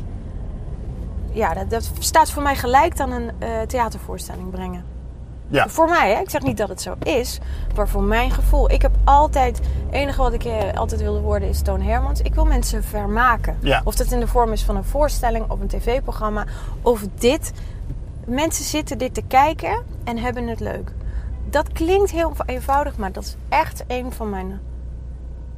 ja, 1.34 1.54
dat, 1.54 1.70
dat 1.70 1.90
staat 1.98 2.30
voor 2.30 2.42
mij 2.42 2.56
gelijk 2.56 3.00
aan 3.00 3.10
een 3.10 3.30
eh, 3.38 3.60
theatervoorstelling 3.66 4.50
brengen. 4.50 4.84
Ja. 5.48 5.68
Voor 5.68 5.88
mij, 5.88 6.14
hè? 6.14 6.20
ik 6.20 6.30
zeg 6.30 6.42
niet 6.42 6.56
dat 6.56 6.68
het 6.68 6.82
zo 6.82 6.94
is, 7.02 7.38
maar 7.76 7.88
voor 7.88 8.02
mijn 8.02 8.30
gevoel. 8.30 8.70
Ik 8.70 8.82
heb 8.82 8.92
altijd, 9.04 9.58
het 9.58 9.66
enige 9.94 10.22
wat 10.22 10.32
ik 10.32 10.44
eh, 10.44 10.74
altijd 10.74 11.00
wilde 11.00 11.20
worden 11.20 11.48
is 11.48 11.62
Toon 11.62 11.82
Hermans. 11.82 12.20
Ik 12.20 12.34
wil 12.34 12.44
mensen 12.44 12.84
vermaken. 12.84 13.56
Ja. 13.60 13.80
Of 13.84 13.94
dat 13.94 14.10
in 14.10 14.20
de 14.20 14.26
vorm 14.26 14.52
is 14.52 14.62
van 14.62 14.76
een 14.76 14.84
voorstelling 14.84 15.50
of 15.50 15.60
een 15.60 15.66
tv-programma. 15.66 16.44
Of 16.82 17.04
dit. 17.18 17.52
Mensen 18.26 18.64
zitten 18.64 18.98
dit 18.98 19.14
te 19.14 19.22
kijken 19.22 19.82
en 20.04 20.18
hebben 20.18 20.46
het 20.46 20.60
leuk. 20.60 20.92
Dat 21.50 21.72
klinkt 21.72 22.10
heel 22.10 22.32
eenvoudig, 22.46 22.96
maar 22.96 23.12
dat 23.12 23.24
is 23.24 23.36
echt 23.48 23.84
een 23.86 24.12
van 24.12 24.30
mijn... 24.30 24.60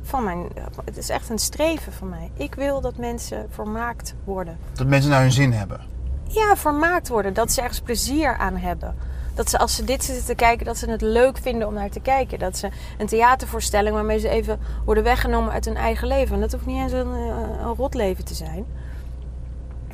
Van 0.06 0.24
mijn 0.24 0.48
het 0.84 0.96
is 0.96 1.08
echt 1.08 1.28
een 1.28 1.38
streven 1.38 1.92
van 1.92 2.08
mij. 2.08 2.30
Ik 2.34 2.54
wil 2.54 2.80
dat 2.80 2.96
mensen 2.96 3.46
vermaakt 3.50 4.14
worden. 4.24 4.58
Dat 4.72 4.86
mensen 4.86 5.10
naar 5.10 5.20
hun 5.20 5.32
zin 5.32 5.52
hebben. 5.52 5.80
Ja, 6.26 6.56
vermaakt 6.56 7.08
worden. 7.08 7.34
Dat 7.34 7.52
ze 7.52 7.60
ergens 7.60 7.80
plezier 7.80 8.36
aan 8.36 8.56
hebben. 8.56 8.94
Dat 9.34 9.50
ze 9.50 9.58
als 9.58 9.74
ze 9.74 9.84
dit 9.84 10.04
zitten 10.04 10.24
te 10.24 10.34
kijken, 10.34 10.66
dat 10.66 10.76
ze 10.76 10.90
het 10.90 11.00
leuk 11.00 11.38
vinden 11.38 11.68
om 11.68 11.74
naar 11.74 11.90
te 11.90 12.00
kijken. 12.00 12.38
Dat 12.38 12.56
ze 12.56 12.68
een 12.98 13.06
theatervoorstelling 13.06 13.94
waarmee 13.94 14.18
ze 14.18 14.28
even 14.28 14.58
worden 14.84 15.04
weggenomen 15.04 15.52
uit 15.52 15.64
hun 15.64 15.76
eigen 15.76 16.08
leven. 16.08 16.34
En 16.34 16.40
dat 16.40 16.52
hoeft 16.52 16.66
niet 16.66 16.82
eens 16.82 16.92
een, 16.92 17.12
eh, 17.12 17.60
een 17.60 17.74
rot 17.74 17.94
leven 17.94 18.24
te 18.24 18.34
zijn. 18.34 18.66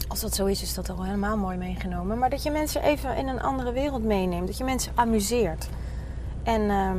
Als 0.08 0.20
dat 0.20 0.34
zo 0.34 0.46
is, 0.46 0.62
is 0.62 0.74
dat 0.74 0.90
al 0.90 1.04
helemaal 1.04 1.36
mooi 1.36 1.56
meegenomen. 1.56 2.18
Maar 2.18 2.30
dat 2.30 2.42
je 2.42 2.50
mensen 2.50 2.82
even 2.82 3.16
in 3.16 3.28
een 3.28 3.42
andere 3.42 3.72
wereld 3.72 4.04
meeneemt. 4.04 4.46
Dat 4.46 4.58
je 4.58 4.64
mensen 4.64 4.92
amuseert. 4.94 5.68
En 6.42 6.70
ehm, 6.70 6.98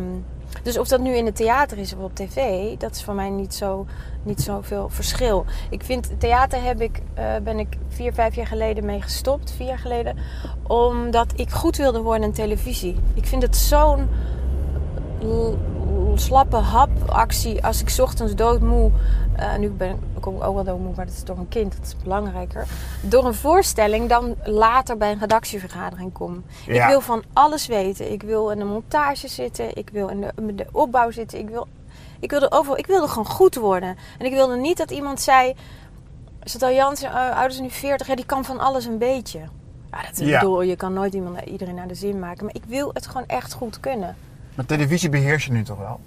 dus 0.64 0.78
of 0.78 0.88
dat 0.88 1.00
nu 1.00 1.16
in 1.16 1.26
het 1.26 1.36
theater 1.36 1.78
is 1.78 1.94
of 1.94 2.00
op 2.00 2.16
tv, 2.16 2.68
dat 2.78 2.96
is 2.96 3.04
voor 3.04 3.14
mij 3.14 3.30
niet 3.30 3.54
zo 3.54 3.86
niet 4.24 4.42
zoveel 4.42 4.90
verschil. 4.90 5.46
Ik 5.70 5.84
vind 5.84 6.10
theater 6.18 6.64
heb 6.64 6.82
ik, 6.82 7.02
eh, 7.14 7.36
ben 7.44 7.60
ik 7.60 7.68
vier, 7.88 8.14
vijf 8.14 8.36
jaar 8.36 8.48
geleden 8.48 8.86
mee 8.86 9.02
gestopt, 9.02 9.52
vier 9.52 9.68
jaar 9.68 9.78
geleden, 9.78 10.18
omdat 10.64 11.34
ik 11.36 11.50
goed 11.50 11.78
wilde 11.78 12.02
worden 12.02 12.28
in 12.28 12.34
televisie. 12.34 12.96
Ik 13.14 13.26
vind 13.26 13.42
het 13.42 13.56
zo'n 13.56 14.08
slappe 16.18 16.56
hapactie 16.56 17.66
als 17.66 17.82
ik 17.82 17.96
ochtends 18.02 18.36
doodmoe. 18.36 18.92
eh 19.36 19.56
nu 19.58 19.70
ben 19.70 19.90
ik, 19.90 19.96
kom 20.22 20.36
ik 20.36 20.44
ook 20.44 20.54
wel 20.56 20.64
doodmoe, 20.64 20.94
maar 20.96 21.06
dat 21.06 21.14
is 21.14 21.24
door 21.24 21.38
een 21.38 21.48
kind, 21.48 21.78
dat 21.78 21.86
is 21.86 21.96
belangrijker. 22.04 22.68
Door 23.02 23.26
een 23.26 23.34
voorstelling 23.34 24.10
dan 24.10 24.36
later 24.44 24.98
bij 24.98 25.12
een 25.12 25.20
redactievergadering 25.20 26.14
kom. 26.14 26.44
Ja. 26.66 26.84
Ik 26.84 26.90
wil 26.90 27.02
van 27.02 27.24
alles 27.34 27.68
weten. 27.68 28.12
Ik 28.12 28.22
wil 28.24 28.50
in 28.50 28.58
de 28.58 28.66
montage 28.66 29.28
zitten, 29.28 29.78
ik 29.78 29.90
wil 29.90 30.08
in 30.08 30.22
de, 30.22 30.32
in 30.38 30.56
de 30.56 30.66
opbouw 30.72 31.12
zitten, 31.12 31.40
ik 31.40 31.50
wil 31.50 31.68
ik 32.20 32.32
wilde 32.32 32.52
overal, 32.52 32.78
ik 32.78 32.86
wilde 32.88 33.08
gewoon 33.08 33.26
goed 33.26 33.56
worden. 33.56 33.98
En 34.20 34.26
ik 34.26 34.32
wilde 34.34 34.56
niet 34.56 34.78
dat 34.78 34.92
iemand 34.92 35.22
zei, 35.22 35.54
Chantal 36.44 36.72
Jansen, 36.72 37.10
uh, 37.10 37.38
ouders 37.38 37.60
nu 37.60 37.70
40, 37.70 38.08
ja, 38.08 38.16
die 38.16 38.26
kan 38.26 38.46
van 38.46 38.60
alles 38.60 38.86
een 38.86 38.98
beetje. 38.98 39.40
Ja, 39.92 40.02
dat 40.02 40.18
Ja. 40.20 40.40
bedoel, 40.40 40.62
je 40.62 40.76
kan 40.76 40.94
nooit 40.94 41.14
iemand, 41.14 41.40
iedereen 41.42 41.76
naar 41.76 41.88
de 41.88 41.96
zin 41.96 42.20
maken. 42.20 42.46
Maar 42.46 42.56
ik 42.56 42.64
wil 42.68 42.90
het 42.94 43.08
gewoon 43.08 43.28
echt 43.28 43.54
goed 43.54 43.80
kunnen. 43.80 44.16
Maar 44.56 44.66
televisie 44.66 45.10
beheers 45.10 45.46
je 45.46 45.52
nu 45.52 45.64
toch 45.64 45.78
wel? 45.78 46.00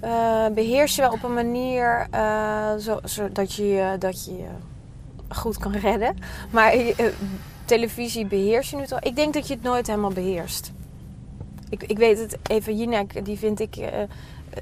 Eh, 0.00 0.46
beheers 0.54 0.96
je 0.96 1.02
wel 1.02 1.10
op 1.10 1.22
een 1.22 1.34
manier 1.34 2.06
eh, 2.10 2.74
zo, 2.76 2.98
zodat 3.04 3.54
je 3.54 3.96
dat 3.98 4.24
je 4.24 4.46
goed 5.28 5.58
kan 5.58 5.72
redden. 5.72 6.16
Maar 6.50 6.72
eh, 6.72 7.06
televisie 7.64 8.26
beheers 8.26 8.70
je 8.70 8.76
nu 8.76 8.86
toch? 8.86 9.00
Ik 9.00 9.16
denk 9.16 9.34
dat 9.34 9.48
je 9.48 9.54
het 9.54 9.62
nooit 9.62 9.86
helemaal 9.86 10.10
beheerst. 10.10 10.72
Ik, 11.68 11.82
ik 11.82 11.98
weet 11.98 12.18
het, 12.18 12.38
Eva 12.42 12.70
Jinek, 12.70 13.24
die 13.24 13.38
vind 13.38 13.60
ik, 13.60 13.76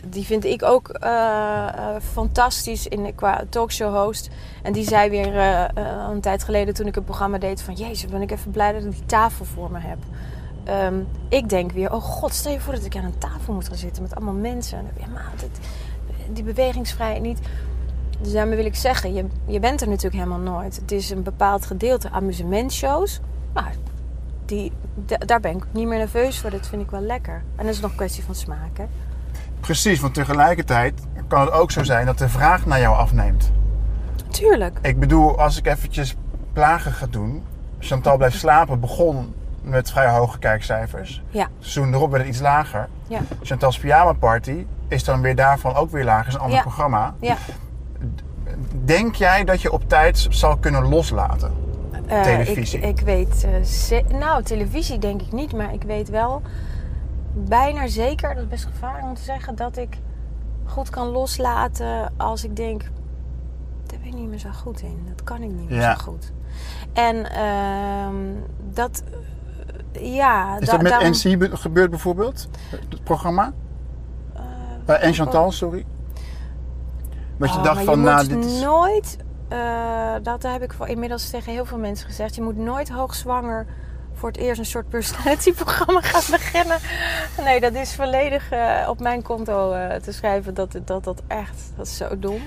die 0.05 0.25
vind 0.25 0.45
ik 0.45 0.63
ook 0.63 0.99
fantastisch 2.13 2.87
in, 2.87 3.15
qua 3.15 3.45
talkshow 3.49 4.05
host. 4.05 4.29
En 4.63 4.73
die 4.73 4.85
zei 4.85 5.11
weer 5.11 5.37
een 6.11 6.21
tijd 6.21 6.45
geleden 6.45 6.75
toen 6.75 6.87
ik 6.87 6.97
een 6.97 7.05
programma 7.05 7.39
deed 7.39 7.63
van... 7.63 7.75
Jezus, 7.75 8.11
ben 8.11 8.23
ik 8.23 8.31
even 8.31 8.51
blij 8.51 8.73
dat 8.73 8.85
ik 8.85 8.91
die 8.91 9.07
tafel 9.07 9.45
voor 9.45 9.71
me 9.71 9.79
heb. 9.79 9.99
Ehm, 10.69 10.95
ik 11.29 11.49
denk 11.49 11.73
weer, 11.73 11.93
oh 11.93 12.03
god, 12.03 12.35
stel 12.35 12.53
je 12.53 12.61
voor 12.61 12.75
dat 12.75 12.85
ik 12.85 12.97
aan 12.97 13.05
een 13.05 13.19
tafel 13.19 13.55
moet 13.55 13.69
gaan 13.69 13.77
zitten 13.77 14.03
met 14.03 14.15
allemaal 14.15 14.35
mensen. 14.35 14.79
Ja, 14.99 15.07
maar 15.13 15.33
dit, 15.37 15.51
die 16.33 16.43
bewegingsvrijheid 16.43 17.23
niet. 17.23 17.39
Dus 18.21 18.33
daarmee 18.33 18.57
wil 18.57 18.65
ik 18.65 18.75
zeggen, 18.75 19.15
je, 19.15 19.25
je 19.47 19.61
bent 19.61 19.81
er 19.81 19.89
natuurlijk 19.89 20.15
helemaal 20.23 20.53
nooit. 20.53 20.77
Het 20.77 20.93
is 20.93 21.11
een 21.11 21.23
bepaald 21.23 21.67
gedeelte 21.67 22.11
amusementshows. 22.11 23.21
Maar 23.53 23.75
die, 24.45 24.73
da- 24.95 25.17
daar 25.17 25.41
ben 25.41 25.57
ik 25.57 25.65
niet 25.71 25.87
meer 25.87 25.99
nerveus 25.99 26.39
voor. 26.39 26.51
Dat 26.51 26.67
vind 26.67 26.83
ik 26.83 26.91
wel 26.91 27.01
lekker. 27.01 27.43
En 27.57 27.65
dat 27.65 27.75
is 27.75 27.81
nog 27.81 27.91
een 27.91 27.97
kwestie 27.97 28.25
van 28.25 28.35
smaak, 28.35 28.77
hè? 28.79 28.85
Precies, 29.61 30.01
want 30.01 30.15
tegelijkertijd 30.15 31.01
kan 31.29 31.41
het 31.41 31.51
ook 31.51 31.71
zo 31.71 31.83
zijn 31.85 32.07
dat 32.07 32.19
de 32.19 32.29
vraag 32.29 32.67
naar 32.67 32.81
jou 32.81 32.97
afneemt. 32.97 33.51
Tuurlijk. 34.29 34.79
Ik 34.83 34.99
bedoel, 35.01 35.39
als 35.41 35.57
ik 35.59 35.67
eventjes 35.67 36.15
plagen 36.53 36.93
ga 36.93 37.07
doen. 37.07 37.43
Chantal 37.79 38.17
blijft 38.17 38.37
slapen 38.37 38.81
begon 38.81 39.35
met 39.69 39.91
vrij 39.91 40.09
hoge 40.11 40.39
kijkcijfers. 40.39 41.23
Ja, 41.29 41.49
Seizoen 41.59 41.95
erop 41.95 42.11
werd 42.11 42.23
het 42.25 42.33
iets 42.33 42.43
lager. 42.43 42.89
ja, 43.07 43.21
Chantal's 43.43 43.79
Pyjama 43.79 44.13
Party 44.13 44.67
is 44.89 45.05
dan 45.05 45.21
weer 45.21 45.35
daarvan 45.37 45.75
ook 45.75 45.91
weer 45.91 46.05
lager. 46.05 46.29
is 46.29 46.35
een 46.35 46.41
ander 46.41 46.57
Ja. 46.57 46.63
programma. 46.63 47.15
ja. 47.21 47.37
Denk 48.85 49.15
jij 49.15 49.45
dat 49.45 49.61
je 49.63 49.73
op 49.73 49.89
tijd 49.89 50.27
zal 50.31 50.57
kunnen 50.57 50.89
loslaten? 50.89 51.53
Eh, 52.07 52.23
Televisie. 52.23 52.81
Ik, 52.81 52.99
ik 52.99 53.05
weet, 53.05 53.47
ze- 53.65 54.05
nou, 54.09 54.43
televisie 54.43 54.99
denk 54.99 55.23
ik 55.23 55.33
niet, 55.33 55.53
maar 55.53 55.73
ik 55.73 55.83
weet 55.83 56.09
wel 56.09 56.43
bijna 57.35 57.87
zeker, 57.87 58.35
dat 58.35 58.43
is 58.43 58.49
best 58.49 58.65
gevaarlijk 58.65 59.05
om 59.05 59.15
te 59.15 59.23
zeggen, 59.23 59.55
dat 59.57 59.77
ik 59.77 59.99
goed 60.65 60.91
kan 60.91 61.07
loslaten 61.07 62.13
als 62.17 62.45
ik 62.45 62.57
denk, 62.57 62.83
daar 63.87 63.99
ben 63.99 64.09
ik 64.09 64.15
niet 64.15 64.29
meer 64.29 64.39
zo 64.39 64.51
goed 64.51 64.81
in. 64.83 65.03
Dat 65.09 65.23
kan 65.25 65.43
ik 65.43 65.51
niet 65.51 65.69
meer 65.71 65.79
Ja. 65.81 65.97
zo 65.97 66.03
goed. 66.05 66.33
En 66.93 67.31
ehm, 67.33 68.15
dat, 68.73 69.03
ja. 69.93 70.59
Is 70.59 70.67
da- 70.67 70.73
dat 70.73 70.83
met 70.83 70.91
daarom- 70.93 71.11
NC 71.11 71.39
be- 71.39 71.57
gebeurd 71.57 71.91
bijvoorbeeld? 71.91 72.49
Het 72.71 73.05
programma? 73.05 73.53
eh, 74.35 74.43
Eh, 74.95 75.05
en 75.05 75.15
Chantal, 75.15 75.53
sorry. 75.53 75.85
Dat 77.37 77.51
je 77.51 77.57
Oh, 77.57 77.63
dacht 77.65 77.85
van, 77.85 77.99
je 77.99 78.05
nou, 78.05 78.19
moet 78.35 78.43
dit 78.43 78.45
is... 78.53 78.61
nooit, 78.61 79.17
eh, 79.49 80.15
dat 80.23 80.43
heb 80.43 80.63
ik 80.63 80.73
voor, 80.73 80.89
inmiddels 80.89 81.31
tegen 81.31 81.53
heel 81.53 81.65
veel 81.65 81.79
mensen 81.79 82.07
gezegd. 82.07 82.35
Je 82.35 82.43
moet 82.43 82.57
nooit 82.57 82.89
hoogzwanger 82.89 83.67
voor 84.15 84.29
het 84.29 84.37
eerst 84.39 84.59
een 84.59 84.67
soort 84.67 84.89
personality-programma 84.89 86.01
gaan 86.01 86.31
beginnen. 86.39 86.77
Nee, 87.45 87.61
dat 87.61 87.75
is 87.75 87.95
volledig 87.95 88.51
eh, 88.51 88.87
op 88.89 89.01
mijn 89.01 89.23
konto 89.23 89.71
te 90.03 90.13
schrijven. 90.13 90.55
Dat, 90.55 90.79
dat 90.85 91.05
dat 91.05 91.23
echt, 91.27 91.73
dat 91.77 91.87
is 91.87 91.97
zo 91.97 92.19
dom. 92.19 92.41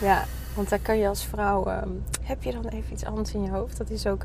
Ja, 0.00 0.24
want 0.54 0.68
daar 0.68 0.78
kan 0.78 0.98
je 0.98 1.08
als 1.08 1.24
vrouw, 1.24 1.66
ehm, 1.66 1.88
heb 2.22 2.42
je 2.42 2.52
dan 2.52 2.64
even 2.66 2.92
iets 2.92 3.04
anders 3.04 3.32
in 3.34 3.42
je 3.42 3.50
hoofd? 3.50 3.78
Dat 3.78 3.90
is 3.90 4.06
ook 4.06 4.24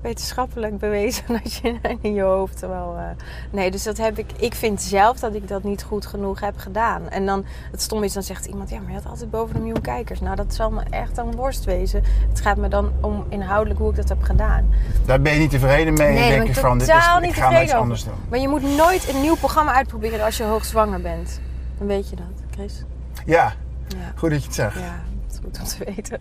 wetenschappelijk 0.00 0.78
bewezen 0.78 1.24
dat 1.42 1.54
je 1.54 1.78
in 2.00 2.14
je 2.14 2.22
hoofd 2.22 2.60
wel. 2.60 2.96
eh, 2.98 3.04
nee, 3.50 3.70
dus 3.70 3.82
dat 3.82 3.96
heb 3.96 4.18
ik. 4.18 4.32
Ik 4.36 4.54
vind 4.54 4.82
zelf 4.82 5.18
dat 5.18 5.34
ik 5.34 5.48
dat 5.48 5.62
niet 5.62 5.82
goed 5.82 6.06
genoeg 6.06 6.40
heb 6.40 6.58
gedaan. 6.58 7.08
En 7.08 7.26
dan 7.26 7.44
het 7.70 7.82
stom 7.82 8.02
is, 8.02 8.12
dan 8.12 8.22
zegt 8.22 8.46
iemand: 8.46 8.70
ja, 8.70 8.80
maar 8.80 8.88
je 8.90 8.96
had 8.96 9.06
altijd 9.06 9.30
boven 9.30 9.56
een 9.56 9.62
miljoen 9.62 9.80
kijkers. 9.80 10.20
Nou, 10.20 10.36
dat 10.36 10.54
zal 10.54 10.70
me 10.70 10.82
echt 10.90 11.18
een 11.18 11.32
worst 11.34 11.64
wezen. 11.64 12.02
Het 12.28 12.40
gaat 12.40 12.56
me 12.56 12.68
dan 12.68 12.92
om 13.00 13.26
inhoudelijk 13.28 13.80
hoe 13.80 13.90
ik 13.90 13.96
dat 13.96 14.08
heb 14.08 14.22
gedaan. 14.22 14.74
Daar 15.04 15.20
ben 15.20 15.32
je 15.32 15.38
niet 15.38 15.50
tevreden 15.50 15.94
mee. 15.94 16.12
Nee, 16.12 16.28
denk 16.28 16.42
je 16.42 16.48
ik 16.48 16.54
van, 16.54 16.78
dit 16.78 16.88
is, 16.88 16.94
totaal 16.94 17.18
ik 17.18 17.24
niet 17.24 17.34
ga 17.34 17.40
maar 17.40 17.50
iets 17.50 17.58
tevreden 17.60 17.80
anders 17.80 18.04
doen. 18.04 18.14
Maar 18.28 18.38
je 18.38 18.48
moet 18.48 18.76
nooit 18.76 19.08
een 19.08 19.20
nieuw 19.20 19.36
programma 19.36 19.74
uitproberen 19.74 20.24
als 20.24 20.36
je 20.36 20.44
hoogzwanger 20.44 21.00
bent. 21.00 21.40
Dan 21.78 21.86
weet 21.86 22.08
je 22.10 22.16
dat, 22.16 22.42
Chris. 22.50 22.84
Ja, 23.24 23.52
Ja, 23.88 24.12
goed 24.14 24.30
dat 24.30 24.40
je 24.40 24.46
het 24.46 24.54
zegt. 24.54 24.74
ja 24.78 25.02
dat 25.42 25.58
goed 25.58 25.60
om 25.60 25.86
te 25.86 25.92
weten. 25.94 26.20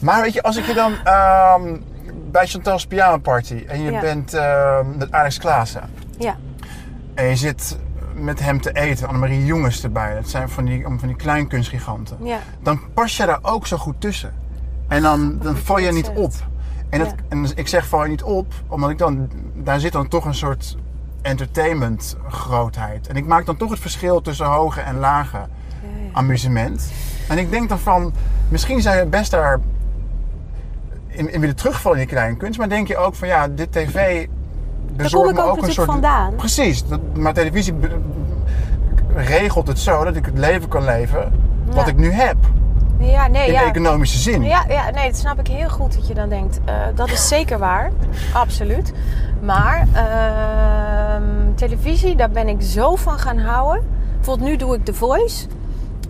Maar 0.00 0.22
weet 0.22 0.32
je, 0.32 0.42
als 0.42 0.56
ik 0.56 0.64
je 0.64 0.74
dan 0.74 0.92
ehm, 1.04 1.76
bij 2.30 2.46
Chantal's 2.46 2.86
Pyjama 2.86 3.16
Party... 3.16 3.64
en 3.68 3.82
je 3.82 3.90
Ja. 3.90 4.00
bent 4.00 4.34
ehm, 4.34 4.96
met 4.98 5.12
Alex 5.12 5.38
Klaassen... 5.38 5.82
Ja, 6.18 6.36
en 7.14 7.24
je 7.26 7.36
zit 7.36 7.78
met 8.14 8.40
hem 8.40 8.60
te 8.60 8.72
eten, 8.72 9.08
Annemarie 9.08 9.44
Jongens 9.44 9.82
erbij... 9.82 10.14
dat 10.14 10.28
zijn 10.28 10.48
van 10.48 10.64
die, 10.64 10.82
van 10.82 11.08
die 11.08 11.16
kleinkunstgiganten... 11.16 12.16
ja. 12.22 12.38
dan 12.62 12.80
pas 12.94 13.16
je 13.16 13.26
daar 13.26 13.38
ook 13.42 13.66
zo 13.66 13.76
goed 13.76 14.00
tussen. 14.00 14.34
En 14.88 15.02
dan, 15.02 15.38
dan 15.42 15.56
val 15.56 15.78
je 15.78 15.92
niet 15.92 16.10
op. 16.14 16.32
En, 16.88 16.98
dat, 16.98 17.08
Ja. 17.08 17.14
en 17.28 17.46
ik 17.54 17.68
zeg 17.68 17.86
val 17.86 18.02
je 18.02 18.08
niet 18.08 18.22
op, 18.22 18.52
omdat 18.68 18.90
ik 18.90 18.98
dan... 18.98 19.30
Daar 19.54 19.80
zit 19.80 19.92
dan 19.92 20.08
toch 20.08 20.24
een 20.24 20.34
soort 20.34 20.76
entertainment 21.22 22.16
grootheid. 22.28 23.06
En 23.06 23.16
ik 23.16 23.26
maak 23.26 23.46
dan 23.46 23.56
toch 23.56 23.70
het 23.70 23.78
verschil 23.80 24.20
tussen 24.20 24.46
hoge 24.46 24.80
en 24.80 24.98
lage 24.98 25.36
ja, 25.36 25.46
ja. 25.82 26.08
amusement. 26.12 26.92
En 27.30 27.38
ik 27.38 27.50
denk 27.50 27.68
dan 27.68 27.78
van, 27.78 28.12
misschien 28.48 28.82
zou 28.82 28.96
je 28.96 29.06
best 29.06 29.30
daar 29.30 29.60
in, 31.06 31.32
in 31.32 31.40
willen 31.40 31.56
terugvallen 31.56 31.98
in 31.98 32.04
die 32.06 32.14
kleine 32.14 32.36
kunst. 32.36 32.58
Maar 32.58 32.68
denk 32.68 32.88
je 32.88 32.96
ook 32.96 33.14
van, 33.14 33.28
ja, 33.28 33.48
dit 33.48 33.72
tv 33.72 33.94
Daar 34.26 34.26
bezorgt 34.96 35.14
kom 35.26 35.28
ik 35.28 35.34
me 35.44 35.50
ook 35.50 35.56
ook 35.58 35.66
een 35.66 35.72
soort... 35.72 35.86
vandaan. 35.90 36.34
Precies, 36.34 36.86
dat, 36.86 37.00
maar 37.16 37.32
televisie 37.32 37.72
be- 37.74 37.98
regelt 39.14 39.66
het 39.68 39.78
zo 39.78 40.04
dat 40.04 40.16
ik 40.16 40.24
het 40.26 40.38
leven 40.38 40.68
kan 40.68 40.84
leven 40.84 41.32
wat 41.72 41.88
ik 41.88 41.96
nu 41.96 42.10
heb. 42.12 42.36
Ja, 42.98 43.26
nee, 43.26 43.46
In 43.46 43.52
ja. 43.52 43.64
economische 43.64 44.18
zin. 44.18 44.42
Ja, 44.42 44.64
ja, 44.68 44.90
nee, 44.90 45.08
dat 45.10 45.18
snap 45.18 45.38
ik 45.38 45.46
heel 45.48 45.68
goed 45.68 45.94
dat 45.94 46.06
je 46.08 46.14
dan 46.14 46.28
denkt. 46.28 46.60
eh, 46.64 46.74
dat 46.94 47.10
is 47.10 47.28
zeker 47.28 47.58
waar. 47.58 47.90
Absoluut. 48.32 48.92
Maar 49.42 49.86
ehm, 49.92 51.22
televisie, 51.54 52.16
daar 52.16 52.30
ben 52.30 52.48
ik 52.48 52.62
zo 52.62 52.96
van 52.96 53.18
gaan 53.18 53.38
houden. 53.38 53.82
Bijvoorbeeld 54.16 54.48
nu 54.48 54.56
doe 54.56 54.74
ik 54.74 54.84
The 54.84 54.94
Voice. 54.94 55.46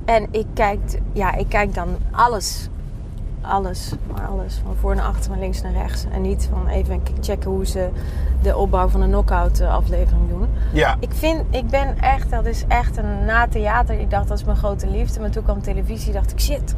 En 0.05 0.27
ik 0.31 0.47
kijk, 0.55 1.01
ja, 1.13 1.35
ik 1.35 1.49
kijk 1.49 1.75
dan 1.75 1.89
alles. 2.11 2.69
Alles, 3.41 3.93
maar 4.13 4.27
alles. 4.27 4.61
Van 4.65 4.77
voor 4.77 4.95
naar 4.95 5.05
achter, 5.05 5.31
van 5.31 5.39
links 5.39 5.63
naar 5.63 5.73
rechts. 5.73 6.05
En 6.13 6.23
niet 6.23 6.49
van 6.53 6.69
even 6.69 7.01
checken 7.21 7.51
hoe 7.51 7.67
ze 7.67 7.89
de 8.43 8.57
opbouw 8.57 8.89
van 8.89 9.01
een 9.01 9.09
knockout 9.09 9.61
eh, 9.61 9.75
aflevering 9.75 10.29
doen. 10.29 10.49
Ja. 10.73 10.97
Ik 11.01 11.13
vind, 11.13 11.43
ik 11.51 11.67
ben 11.67 11.99
echt, 11.99 12.31
dat 12.31 12.47
is 12.47 12.65
echt 12.69 12.97
een 12.97 13.25
na 13.25 13.49
theater. 13.49 14.01
Ik 14.01 14.11
dacht 14.11 14.29
dat 14.29 14.39
is 14.39 14.45
mijn 14.45 14.57
grote 14.57 14.87
liefde. 14.87 15.21
Maar 15.21 15.31
toen 15.31 15.43
kwam 15.43 15.63
televisie, 15.63 16.13
dacht 16.13 16.33
ik 16.33 16.41
shit. 16.41 16.75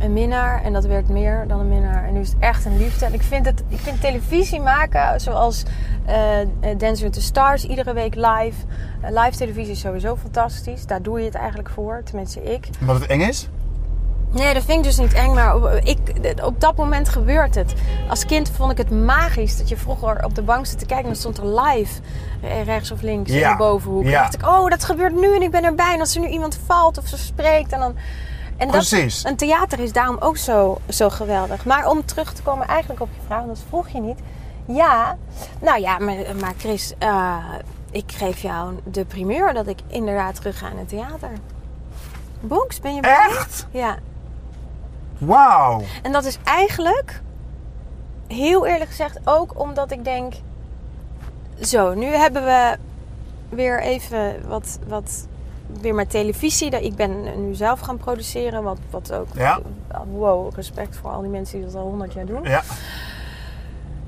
Een 0.00 0.12
minnaar 0.12 0.62
en 0.64 0.72
dat 0.72 0.84
werd 0.84 1.08
meer 1.08 1.44
dan 1.48 1.60
een 1.60 1.68
minnaar. 1.68 2.04
En 2.06 2.12
nu 2.12 2.20
is 2.20 2.28
het 2.28 2.38
echt 2.38 2.64
een 2.64 2.76
liefde. 2.78 3.04
En 3.06 3.12
ik 3.14 3.22
vind, 3.22 3.46
het, 3.46 3.62
ik 3.68 3.78
vind 3.78 4.00
televisie 4.00 4.60
maken 4.60 5.20
zoals 5.20 5.62
eh, 6.06 6.16
Dancing 6.60 7.00
with 7.00 7.12
the 7.12 7.20
Stars, 7.20 7.64
iedere 7.64 7.92
week 7.92 8.14
live. 8.14 8.56
Eh, 9.00 9.10
live 9.10 9.36
televisie 9.36 9.72
is 9.72 9.80
sowieso 9.80 10.16
fantastisch. 10.16 10.86
Daar 10.86 11.02
doe 11.02 11.18
je 11.18 11.24
het 11.24 11.34
eigenlijk 11.34 11.70
voor, 11.70 12.00
tenminste 12.04 12.42
ik. 12.42 12.68
Omdat 12.80 13.00
het 13.00 13.10
eng 13.10 13.20
is? 13.20 13.48
Nee, 14.32 14.54
dat 14.54 14.62
vind 14.64 14.78
ik 14.78 14.84
dus 14.84 14.96
niet 14.98 15.12
eng, 15.12 15.34
maar 15.34 15.56
op, 15.56 15.80
ik, 15.82 15.98
op 16.44 16.60
dat 16.60 16.76
moment 16.76 17.08
gebeurt 17.08 17.54
het. 17.54 17.74
Als 18.08 18.26
kind 18.26 18.50
vond 18.56 18.70
ik 18.72 18.78
het 18.78 18.90
magisch 18.90 19.58
dat 19.58 19.68
je 19.68 19.76
vroeger 19.76 20.24
op 20.24 20.34
de 20.34 20.42
bank 20.42 20.66
zit 20.66 20.78
te 20.78 20.86
kijken 20.86 21.06
en 21.06 21.12
dan 21.12 21.20
stond 21.20 21.38
er 21.38 21.60
live 21.60 22.00
rechts 22.64 22.90
of 22.90 23.00
links 23.02 23.32
Ja, 23.32 23.50
in 23.50 23.56
de 23.56 23.62
bovenhoek. 23.62 24.04
ja. 24.04 24.08
En 24.08 24.22
dacht 24.22 24.34
ik, 24.34 24.46
oh, 24.46 24.68
dat 24.68 24.84
gebeurt 24.84 25.20
nu 25.20 25.34
en 25.34 25.42
ik 25.42 25.50
ben 25.50 25.64
erbij. 25.64 25.94
En 25.94 26.00
als 26.00 26.14
er 26.14 26.20
nu 26.20 26.26
iemand 26.26 26.58
valt 26.66 26.98
of 26.98 27.06
ze 27.06 27.18
spreekt 27.18 27.72
en 27.72 27.78
dan... 27.80 27.94
En 28.60 28.66
dat, 28.66 28.76
Precies. 28.76 29.24
een 29.24 29.36
theater 29.36 29.78
is 29.78 29.92
daarom 29.92 30.16
ook 30.18 30.36
zo, 30.36 30.78
zo 30.88 31.10
geweldig. 31.10 31.64
Maar 31.64 31.88
om 31.88 32.04
terug 32.04 32.32
te 32.32 32.42
komen 32.42 32.66
eigenlijk 32.66 33.00
op 33.00 33.08
je 33.14 33.20
vraag, 33.26 33.38
want 33.38 33.56
dat 33.56 33.64
vroeg 33.68 33.88
je 33.88 34.00
niet. 34.00 34.18
Ja, 34.64 35.16
nou 35.60 35.80
ja, 35.80 35.98
maar, 35.98 36.16
maar 36.40 36.52
Chris, 36.58 36.94
eh, 36.98 37.44
ik 37.90 38.12
geef 38.12 38.42
jou 38.42 38.78
de 38.84 39.04
primeur 39.04 39.54
dat 39.54 39.66
ik 39.66 39.78
inderdaad 39.86 40.34
terug 40.34 40.58
ga 40.58 40.68
naar 40.68 40.78
het 40.78 40.88
theater. 40.88 41.30
Bonks, 42.40 42.80
ben 42.80 42.94
je 42.94 43.00
blij? 43.00 43.26
Echt? 43.28 43.66
Ja. 43.70 43.96
Wauw. 45.18 45.82
En 46.02 46.12
dat 46.12 46.24
is 46.24 46.38
eigenlijk, 46.44 47.22
heel 48.26 48.66
eerlijk 48.66 48.90
gezegd, 48.90 49.18
ook 49.24 49.60
omdat 49.60 49.90
ik 49.90 50.04
denk... 50.04 50.34
Zo, 51.60 51.94
nu 51.94 52.06
hebben 52.06 52.44
we 52.44 52.76
weer 53.48 53.80
even 53.80 54.48
wat, 54.48 54.78
wat 54.88 55.26
weer 55.80 55.94
met 55.94 56.10
televisie. 56.10 56.70
Ik 56.70 56.96
ben 56.96 57.46
nu 57.46 57.54
zelf 57.54 57.80
gaan 57.80 57.96
produceren, 57.96 58.62
wat, 58.62 58.78
wat 58.90 59.12
ook... 59.12 59.26
Ja. 59.34 59.60
Wow, 60.10 60.54
respect 60.54 60.96
voor 60.96 61.10
al 61.10 61.20
die 61.20 61.30
mensen 61.30 61.56
die 61.58 61.66
dat 61.66 61.74
al 61.74 61.88
honderd 61.88 62.12
jaar 62.12 62.26
doen. 62.26 62.42
Ja. 62.42 62.62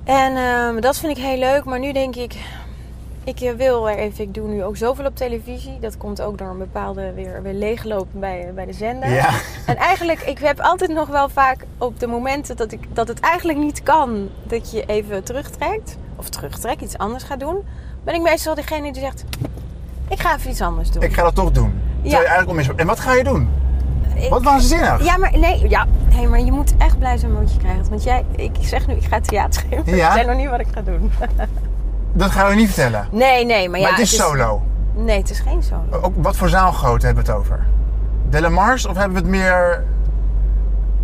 En 0.05 0.37
ehm, 0.37 0.81
dat 0.81 0.99
vind 0.99 1.17
ik 1.17 1.25
heel 1.25 1.39
leuk, 1.39 1.65
maar 1.65 1.79
nu 1.79 1.93
denk 1.93 2.17
ik... 2.17 2.37
Ik 3.25 3.53
wil 3.57 3.89
even, 3.89 4.25
ik 4.25 4.35
doe 4.35 4.49
nu 4.49 4.65
ook 4.65 4.77
zoveel 4.77 5.05
op 5.05 5.17
televisie. 5.17 5.79
Dat 5.81 5.97
komt 5.97 6.23
ook 6.23 6.39
door 6.39 6.49
een 6.49 6.59
bepaalde 6.59 7.13
weer, 7.13 7.43
weer 7.43 7.55
leeglopen 7.55 8.21
bij, 8.21 8.51
bij 8.55 8.65
de 8.65 8.73
zender. 8.73 9.11
Ja. 9.11 9.31
En 9.67 9.77
eigenlijk, 9.77 10.21
ik 10.21 10.39
heb 10.39 10.61
altijd 10.61 10.91
nog 10.91 11.09
wel 11.09 11.29
vaak 11.29 11.67
op 11.79 12.01
de 12.01 12.07
momenten 12.07 12.57
dat, 12.57 12.73
ik, 12.73 12.95
dat 12.95 13.09
het 13.09 13.21
eigenlijk 13.21 13.59
niet 13.59 13.83
kan, 13.83 14.29
dat 14.43 14.71
je 14.71 14.87
even 14.87 15.25
terugtrekt. 15.25 15.97
Of 16.17 16.29
terugtrekt, 16.29 16.83
iets 16.83 16.99
anders 16.99 17.23
gaat 17.23 17.41
doen. 17.41 17.65
Ben 18.05 18.15
ik 18.15 18.23
meestal 18.23 18.55
degene 18.55 18.93
die 18.93 19.03
zegt, 19.03 19.25
ik 20.13 20.21
ga 20.21 20.37
even 20.37 20.51
iets 20.51 20.61
anders 20.61 20.91
doen. 20.91 21.03
Ik 21.03 21.15
ga 21.15 21.23
dat 21.23 21.35
toch 21.35 21.51
doen. 21.51 21.81
Je 22.03 22.17
eigenlijk 22.17 22.49
om 22.49 22.59
is. 22.59 22.69
En 22.77 22.87
wat 22.87 23.01
ga 23.01 23.13
je 23.15 23.25
doen? 23.25 23.49
Ik- 24.15 24.31
Wat 24.31 24.43
waanzinnig. 24.43 25.05
Ja, 25.05 25.17
maar 25.17 25.39
nee, 25.39 25.69
ja. 25.69 25.87
Hey, 26.09 26.27
maar 26.27 26.41
je 26.41 26.53
moet 26.53 26.77
echt 26.79 26.99
blij 26.99 27.17
zijn 27.17 27.33
met 27.33 27.43
wat 27.43 27.53
je 27.53 27.59
krijgt. 27.59 27.89
Want 27.89 28.03
jij, 28.03 28.25
ik 28.37 28.51
zeg 28.61 28.87
nu, 28.87 28.95
ik 28.95 29.05
ga 29.05 29.21
theater 29.21 29.63
geven. 29.71 29.97
Ja? 29.97 30.09
Ik 30.09 30.15
weet 30.15 30.27
nog 30.27 30.37
niet 30.37 30.51
wat 30.51 30.61
ik 30.61 30.67
ga 30.75 30.81
doen. 30.83 31.13
Dat 32.13 32.31
gaan 32.31 32.49
we 32.49 32.55
niet 32.55 32.67
vertellen. 32.67 33.09
Nee, 33.11 33.45
nee, 33.45 33.69
maar 33.69 33.79
ja. 33.79 33.85
maar 33.85 33.95
het 33.99 34.03
is 34.07 34.17
solo. 34.17 34.63
Nee, 34.95 35.19
het 35.19 35.31
is 35.31 35.41
geen 35.41 35.63
solo. 35.63 36.03
Ook, 36.03 36.13
wat 36.17 36.37
voor 36.37 36.49
zaalgrootte 36.49 37.07
hebben 37.07 37.25
we 37.25 37.31
het 37.31 37.41
over? 37.41 37.67
Delamars 38.29 38.87
of 38.87 38.97
hebben 38.97 39.13
we 39.13 39.19
het 39.19 39.29
meer 39.31 39.85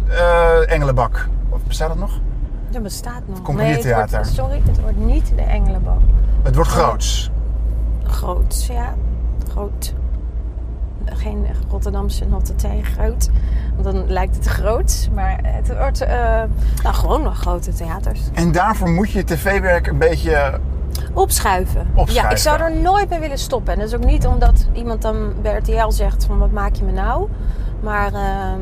eh, 0.08 0.72
Engelenbak? 0.72 1.28
Of 1.48 1.60
bestaat 1.62 1.88
dat 1.88 1.98
nog? 1.98 2.20
Dat 2.70 2.82
bestaat 2.82 3.20
nog. 3.26 3.42
Compagnietheater. 3.42 3.92
Nee, 3.94 4.00
het 4.26 4.36
wordt, 4.36 4.52
sorry, 4.52 4.62
het 4.66 4.80
wordt 4.80 4.96
niet 4.98 5.32
de 5.36 5.42
Engelenboom. 5.42 6.02
Het 6.42 6.54
wordt 6.54 6.70
groots. 6.70 7.30
Groot, 8.08 8.64
ja. 8.64 8.94
Groot. 9.50 9.94
geen 11.04 11.46
Rotterdamse 11.70 12.24
notte 12.24 12.54
thee 12.54 12.84
groot. 12.84 13.30
Want 13.76 13.84
dan 13.84 14.10
lijkt 14.10 14.36
het 14.36 14.46
groot. 14.46 15.08
Maar 15.14 15.38
het 15.42 15.76
wordt 15.76 16.00
eh, 16.00 16.42
nou, 16.82 16.94
gewoon 16.94 17.22
nog 17.22 17.38
grote 17.38 17.72
theaters. 17.72 18.20
En 18.34 18.52
daarvoor 18.52 18.88
moet 18.90 19.10
je 19.10 19.24
tv-werk 19.24 19.86
een 19.86 19.98
beetje... 19.98 20.60
Opschuiven. 21.12 21.80
Opschuiven. 21.94 22.14
Ja, 22.14 22.30
ik 22.30 22.36
zou 22.36 22.60
er 22.60 22.80
nooit 22.80 23.08
mee 23.08 23.18
willen 23.18 23.38
stoppen. 23.38 23.72
En 23.72 23.78
dat 23.78 23.88
is 23.88 23.94
ook 23.94 24.04
niet 24.04 24.26
omdat 24.26 24.66
iemand 24.72 25.02
dan 25.02 25.32
bij 25.42 25.56
RTL 25.56 25.90
zegt 25.90 26.24
van 26.24 26.38
wat 26.38 26.50
maak 26.50 26.74
je 26.74 26.84
me 26.84 26.92
nou. 26.92 27.28
Maar 27.80 28.12
ehm, 28.12 28.60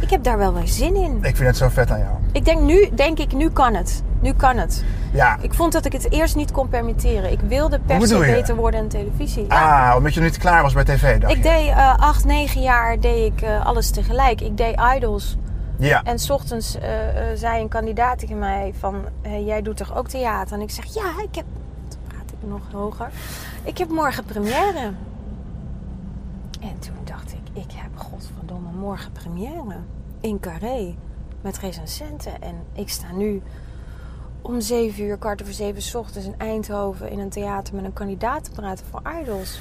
ik 0.00 0.10
heb 0.10 0.22
daar 0.22 0.38
wel 0.38 0.54
weer 0.54 0.68
zin 0.68 0.94
in. 0.94 1.18
Ik 1.22 1.36
vind 1.36 1.48
het 1.48 1.56
zo 1.56 1.68
vet 1.68 1.90
aan 1.90 1.98
jou. 1.98 2.14
Ik 2.32 2.44
denk 2.44 2.60
nu, 2.60 2.88
denk 2.94 3.18
ik, 3.18 3.32
nu 3.32 3.50
kan 3.50 3.74
het. 3.74 4.02
Nu 4.20 4.32
kan 4.32 4.56
het. 4.56 4.84
Ja. 5.12 5.38
Ik 5.40 5.54
vond 5.54 5.72
dat 5.72 5.84
ik 5.84 5.92
het 5.92 6.12
eerst 6.12 6.36
niet 6.36 6.50
kon 6.52 6.68
permitteren. 6.68 7.30
Ik 7.32 7.40
wilde 7.40 7.78
per 7.80 8.06
se 8.06 8.18
beter 8.18 8.56
worden 8.56 8.80
in 8.80 8.88
televisie. 8.88 9.44
Ja. 9.48 9.90
Ah, 9.90 9.96
omdat 9.96 10.14
je 10.14 10.20
nog 10.20 10.28
niet 10.28 10.38
klaar 10.38 10.62
was 10.62 10.72
bij 10.72 10.84
tv, 10.84 11.20
dacht 11.20 11.32
Ik 11.32 11.42
je? 11.42 11.48
deed 11.50 11.68
eh, 11.68 11.98
acht, 11.98 12.24
negen 12.24 12.62
jaar 12.62 13.00
deed 13.00 13.32
ik 13.32 13.42
eh, 13.42 13.66
alles 13.66 13.90
tegelijk. 13.90 14.40
Ik 14.40 14.56
deed 14.56 14.80
idols. 14.96 15.36
Ja. 15.78 16.02
En 16.02 16.18
s 16.18 16.30
ochtends 16.30 16.78
eh, 16.78 16.90
zei 17.34 17.60
een 17.62 17.68
kandidaat 17.68 18.18
tegen 18.18 18.38
mij 18.38 18.74
van... 18.78 19.04
jij 19.44 19.62
doet 19.62 19.76
toch 19.76 19.96
ook 19.96 20.08
theater? 20.08 20.56
En 20.56 20.62
ik 20.62 20.70
zeg, 20.70 20.94
ja, 20.94 21.22
ik 21.22 21.34
heb... 21.34 21.44
Toen 21.88 22.00
praat 22.06 22.32
ik 22.40 22.48
nog 22.48 22.62
hoger. 22.72 23.10
Ik 23.62 23.78
heb 23.78 23.88
morgen 23.88 24.24
première. 24.24 24.92
En 26.60 26.78
toen 26.78 26.96
dacht 27.04 27.32
ik, 27.32 27.62
ik 27.62 27.72
heb 27.74 27.90
godverdomme 27.94 28.68
morgen 28.78 29.12
première. 29.12 29.76
In 30.20 30.40
Carré. 30.40 30.94
Met 31.40 31.58
recensenten. 31.58 32.42
En 32.42 32.54
ik 32.72 32.88
sta 32.88 33.06
nu 33.12 33.42
om 34.42 34.60
zeven 34.60 35.04
uur, 35.04 35.16
kwart 35.16 35.42
over 35.42 35.54
zeven 35.54 35.82
's 35.82 35.94
ochtends 35.94 36.26
in 36.26 36.34
Eindhoven... 36.38 37.10
in 37.10 37.18
een 37.18 37.28
theater 37.28 37.74
met 37.74 37.84
een 37.84 37.92
kandidaat 37.92 38.44
te 38.44 38.50
praten 38.50 38.86
voor 38.90 39.02
idols. 39.22 39.60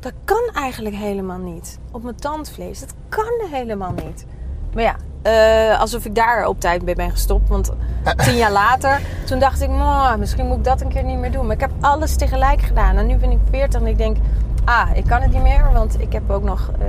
Dat 0.00 0.12
kan 0.24 0.50
eigenlijk 0.54 0.96
helemaal 0.96 1.38
niet. 1.38 1.78
Op 1.90 2.02
mijn 2.02 2.16
tandvlees. 2.16 2.80
Dat 2.80 2.94
kan 3.08 3.48
helemaal 3.50 3.92
niet. 3.92 4.26
Maar 4.74 4.82
ja, 4.82 4.96
eh, 5.22 5.80
alsof 5.80 6.04
ik 6.04 6.14
daar 6.14 6.46
op 6.46 6.60
tijd 6.60 6.82
mee 6.82 6.94
ben 6.94 7.10
gestopt. 7.10 7.48
Want 7.48 7.72
tien 8.16 8.36
jaar 8.36 8.52
later, 8.52 9.00
toen 9.26 9.38
dacht 9.38 9.60
ik, 9.60 9.68
"Mwah, 9.68 10.16
misschien 10.16 10.46
moet 10.46 10.56
ik 10.56 10.64
dat 10.64 10.80
een 10.80 10.88
keer 10.88 11.04
niet 11.04 11.18
meer 11.18 11.32
doen. 11.32 11.46
Maar 11.46 11.54
ik 11.54 11.60
heb 11.60 11.70
alles 11.80 12.16
tegelijk 12.16 12.60
gedaan. 12.60 12.96
En 12.96 13.06
nu 13.06 13.16
ben 13.16 13.30
ik 13.30 13.38
40 13.50 13.80
en 13.80 13.86
ik 13.86 13.98
denk, 13.98 14.16
ah, 14.64 14.88
ik 14.94 15.04
kan 15.04 15.20
het 15.20 15.32
niet 15.32 15.42
meer. 15.42 15.70
Want 15.72 16.00
ik 16.00 16.12
heb 16.12 16.30
ook 16.30 16.42
nog 16.42 16.70
eh, 16.78 16.86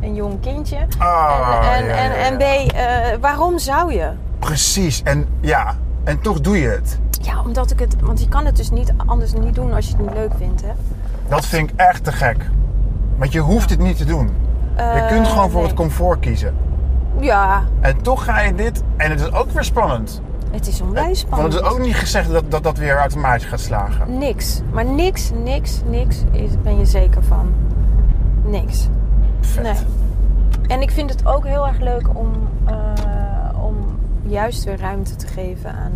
een 0.00 0.14
jong 0.14 0.40
kindje. 0.40 0.86
Ah, 0.98 1.68
en, 1.72 1.82
en, 1.82 1.86
ja, 1.86 1.94
en, 1.96 2.10
ja, 2.10 2.16
en. 2.16 2.36
B, 2.66 2.72
eh, 2.72 3.20
waarom 3.20 3.58
zou 3.58 3.92
je? 3.92 4.10
Precies. 4.38 5.02
En 5.02 5.28
ja, 5.40 5.76
en 6.04 6.20
toch 6.20 6.40
doe 6.40 6.60
je 6.60 6.68
het. 6.68 6.98
Ja, 7.22 7.42
omdat 7.42 7.70
ik 7.70 7.78
het... 7.78 7.96
Want 8.00 8.20
je 8.20 8.28
kan 8.28 8.44
het 8.46 8.56
dus 8.56 8.70
niet 8.70 8.92
anders 9.06 9.32
niet 9.32 9.54
doen 9.54 9.72
als 9.72 9.86
je 9.88 9.90
het 9.96 10.00
niet 10.00 10.14
leuk 10.14 10.32
vindt, 10.38 10.62
hè? 10.62 10.72
Dat 11.28 11.46
vind 11.46 11.70
ik 11.70 11.76
echt 11.80 12.04
te 12.04 12.12
gek. 12.12 12.50
Want 13.16 13.32
je 13.32 13.40
hoeft 13.40 13.70
het 13.70 13.78
niet 13.78 13.96
te 13.96 14.04
doen. 14.04 14.30
Je 14.76 14.82
Eh, 14.82 15.06
kunt 15.08 15.26
gewoon 15.28 15.50
voor 15.50 15.60
nee. 15.60 15.68
het 15.68 15.76
comfort 15.78 16.20
kiezen. 16.20 16.54
Ja, 17.20 17.62
En 17.80 18.02
toch 18.02 18.24
ga 18.24 18.40
je 18.40 18.54
dit. 18.54 18.82
En 18.96 19.10
het 19.10 19.20
is 19.20 19.32
ook 19.32 19.50
weer 19.50 19.64
spannend. 19.64 20.20
het 20.50 20.66
is 20.66 20.80
onwijs 20.80 21.18
spannend. 21.18 21.52
Want 21.52 21.64
het 21.64 21.72
is 21.72 21.78
ook 21.78 21.86
niet 21.86 21.96
gezegd 21.96 22.30
dat 22.32 22.50
dat, 22.50 22.62
dat 22.62 22.78
weer 22.78 22.96
automatisch 22.96 23.44
gaat 23.44 23.60
slagen. 23.60 24.18
Niks. 24.18 24.60
Maar 24.72 24.84
niks, 24.84 25.30
niks, 25.44 25.80
niks 25.86 26.16
is, 26.30 26.50
ben 26.62 26.78
je 26.78 26.84
zeker 26.84 27.22
van. 27.22 27.52
Niks. 28.44 28.88
Vet. 29.40 29.62
Nee. 29.62 29.74
En 30.66 30.82
ik 30.82 30.90
vind 30.90 31.10
het 31.10 31.26
ook 31.26 31.44
heel 31.46 31.66
erg 31.66 31.80
leuk 31.80 32.08
om, 32.14 32.30
eh, 32.64 32.74
om 33.03 33.03
juist 34.34 34.64
weer 34.64 34.78
ruimte 34.80 35.16
te 35.16 35.26
geven 35.26 35.70
aan 35.72 35.92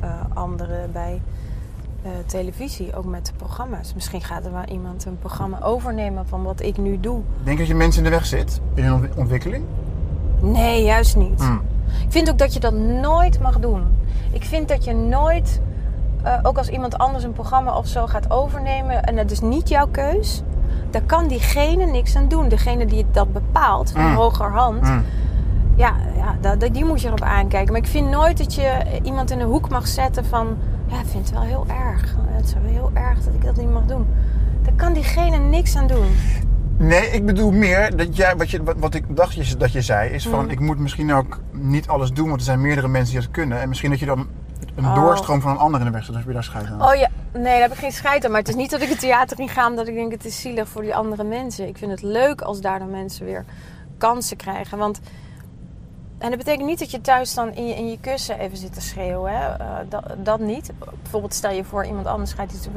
eh, 0.00 0.08
anderen 0.34 0.92
bij 0.92 1.22
eh, 2.02 2.10
televisie. 2.26 2.94
Ook 2.96 3.04
met 3.04 3.26
de 3.26 3.32
programma's. 3.36 3.94
Misschien 3.94 4.20
gaat 4.22 4.44
er 4.44 4.52
wel 4.52 4.64
iemand 4.64 5.04
een 5.04 5.18
programma 5.18 5.58
overnemen 5.62 6.26
van 6.26 6.42
wat 6.42 6.62
ik 6.62 6.76
nu 6.78 7.00
doe. 7.00 7.20
Denk 7.44 7.58
dat 7.58 7.66
je 7.66 7.74
mensen 7.74 8.04
in 8.04 8.10
de 8.10 8.16
weg 8.16 8.26
zit 8.26 8.60
in 8.74 8.84
hun 8.84 8.92
ont- 8.92 9.14
ontwikkeling? 9.16 9.64
Nee, 10.40 10.84
juist 10.84 11.16
niet. 11.16 11.40
Hmm. 11.40 11.60
Ik 12.04 12.12
vind 12.12 12.30
ook 12.30 12.38
dat 12.38 12.52
je 12.54 12.60
dat 12.60 12.74
nooit 12.74 13.40
mag 13.40 13.58
doen. 13.58 13.82
Ik 14.30 14.44
vind 14.44 14.68
dat 14.68 14.84
je 14.84 14.94
nooit, 14.94 15.60
eh, 16.22 16.38
ook 16.42 16.58
als 16.58 16.68
iemand 16.68 16.98
anders 16.98 17.24
een 17.24 17.32
programma 17.32 17.76
of 17.76 17.86
zo 17.86 18.06
gaat 18.06 18.30
overnemen 18.30 19.02
en 19.04 19.16
het 19.16 19.30
is 19.30 19.40
niet 19.40 19.68
jouw 19.68 19.86
keus, 19.90 20.42
daar 20.90 21.02
kan 21.02 21.28
diegene 21.28 21.84
niks 21.86 22.16
aan 22.16 22.28
doen. 22.28 22.48
Degene 22.48 22.86
die 22.86 23.06
dat 23.12 23.32
bepaalt, 23.32 23.90
van 23.92 24.02
Mm. 24.10 24.14
hogerhand, 24.14 24.86
Hmm. 24.88 25.04
ja, 25.76 25.94
ja 26.20 26.56
dat, 26.56 26.74
die 26.74 26.84
moet 26.84 27.00
je 27.00 27.06
erop 27.06 27.22
aankijken. 27.22 27.72
Maar 27.72 27.82
ik 27.82 27.88
vind 27.88 28.10
nooit 28.10 28.38
dat 28.38 28.54
je 28.54 29.00
iemand 29.02 29.30
in 29.30 29.40
een 29.40 29.46
hoek 29.46 29.68
mag 29.68 29.86
zetten 29.86 30.24
van, 30.24 30.56
ja, 30.86 31.00
ik 31.00 31.06
vind 31.06 31.24
het 31.24 31.34
wel 31.34 31.42
heel 31.42 31.66
erg. 31.68 32.16
Het 32.28 32.44
is 32.46 32.54
wel 32.54 32.62
heel 32.72 32.90
erg 32.94 33.18
dat 33.24 33.34
ik 33.34 33.44
dat 33.44 33.56
niet 33.56 33.70
mag 33.72 33.84
doen. 33.84 34.06
Daar 34.62 34.72
kan 34.76 34.92
diegene 34.92 35.36
niks 35.36 35.76
aan 35.76 35.86
doen. 35.86 36.06
Nee, 36.78 37.10
ik 37.10 37.26
bedoel 37.26 37.50
meer 37.50 37.96
dat 37.96 38.16
jij, 38.16 38.36
wat, 38.36 38.50
je, 38.50 38.62
wat, 38.62 38.76
wat 38.78 38.94
ik 38.94 39.16
dacht 39.16 39.58
dat 39.58 39.72
je 39.72 39.82
zei, 39.82 40.10
is 40.10 40.28
van 40.28 40.40
Hmm. 40.40 40.50
ik 40.50 40.60
moet 40.60 40.78
misschien 40.78 41.12
ook 41.12 41.40
niet 41.52 41.88
alles 41.88 42.12
doen, 42.12 42.28
want 42.28 42.38
er 42.40 42.46
zijn 42.46 42.60
meerdere 42.60 42.88
mensen 42.88 43.14
die 43.14 43.22
dat 43.22 43.30
kunnen. 43.30 43.60
En 43.60 43.68
misschien 43.68 43.90
dat 43.90 43.98
je 43.98 44.06
dan 44.06 44.26
een 44.74 44.84
Oh. 44.84 44.94
doorstroom 44.94 45.40
van 45.40 45.50
een 45.50 45.56
ander 45.56 45.80
in 45.80 45.86
de 45.86 45.92
weg 45.92 46.04
zet. 46.04 46.14
Heb 46.14 46.26
je 46.26 46.32
daar 46.32 46.44
scheid 46.44 46.66
aan. 46.66 46.82
Oh 46.82 46.94
ja, 46.94 47.08
nee, 47.32 47.42
daar 47.42 47.60
heb 47.60 47.72
ik 47.72 47.78
geen 47.78 47.92
scheid 47.92 48.24
aan. 48.24 48.30
Maar 48.30 48.40
het 48.40 48.48
is 48.48 48.54
niet 48.54 48.70
dat 48.70 48.80
ik 48.80 48.88
het 48.88 49.00
theater 49.00 49.40
in 49.40 49.48
ga 49.48 49.68
omdat 49.68 49.88
ik 49.88 49.94
denk 49.94 50.12
het 50.12 50.24
is 50.24 50.40
zielig 50.40 50.68
voor 50.68 50.82
die 50.82 50.94
andere 50.94 51.24
mensen. 51.24 51.68
Ik 51.68 51.78
vind 51.78 51.90
het 51.90 52.02
leuk 52.02 52.40
als 52.40 52.60
daar 52.60 52.78
dan 52.78 52.90
mensen 52.90 53.24
weer 53.24 53.44
kansen 53.98 54.36
krijgen. 54.36 54.78
Want, 54.78 55.00
en 56.20 56.28
dat 56.28 56.38
betekent 56.38 56.66
niet 56.66 56.78
dat 56.78 56.90
je 56.90 57.00
thuis 57.00 57.34
dan 57.34 57.54
in 57.54 57.66
je, 57.66 57.74
in 57.74 57.90
je 57.90 57.98
kussen 58.00 58.38
even 58.38 58.56
zit 58.56 58.72
te 58.74 58.80
schreeuwen. 58.80 59.32
Hè? 59.32 59.46
Eh, 59.48 59.66
dat, 59.88 60.04
dat 60.18 60.40
niet. 60.40 60.70
Bijvoorbeeld 61.02 61.34
stel 61.34 61.50
je 61.52 61.64
voor 61.64 61.84
iemand 61.86 62.06
anders 62.06 62.32
gaat 62.32 62.52
iets 62.52 62.68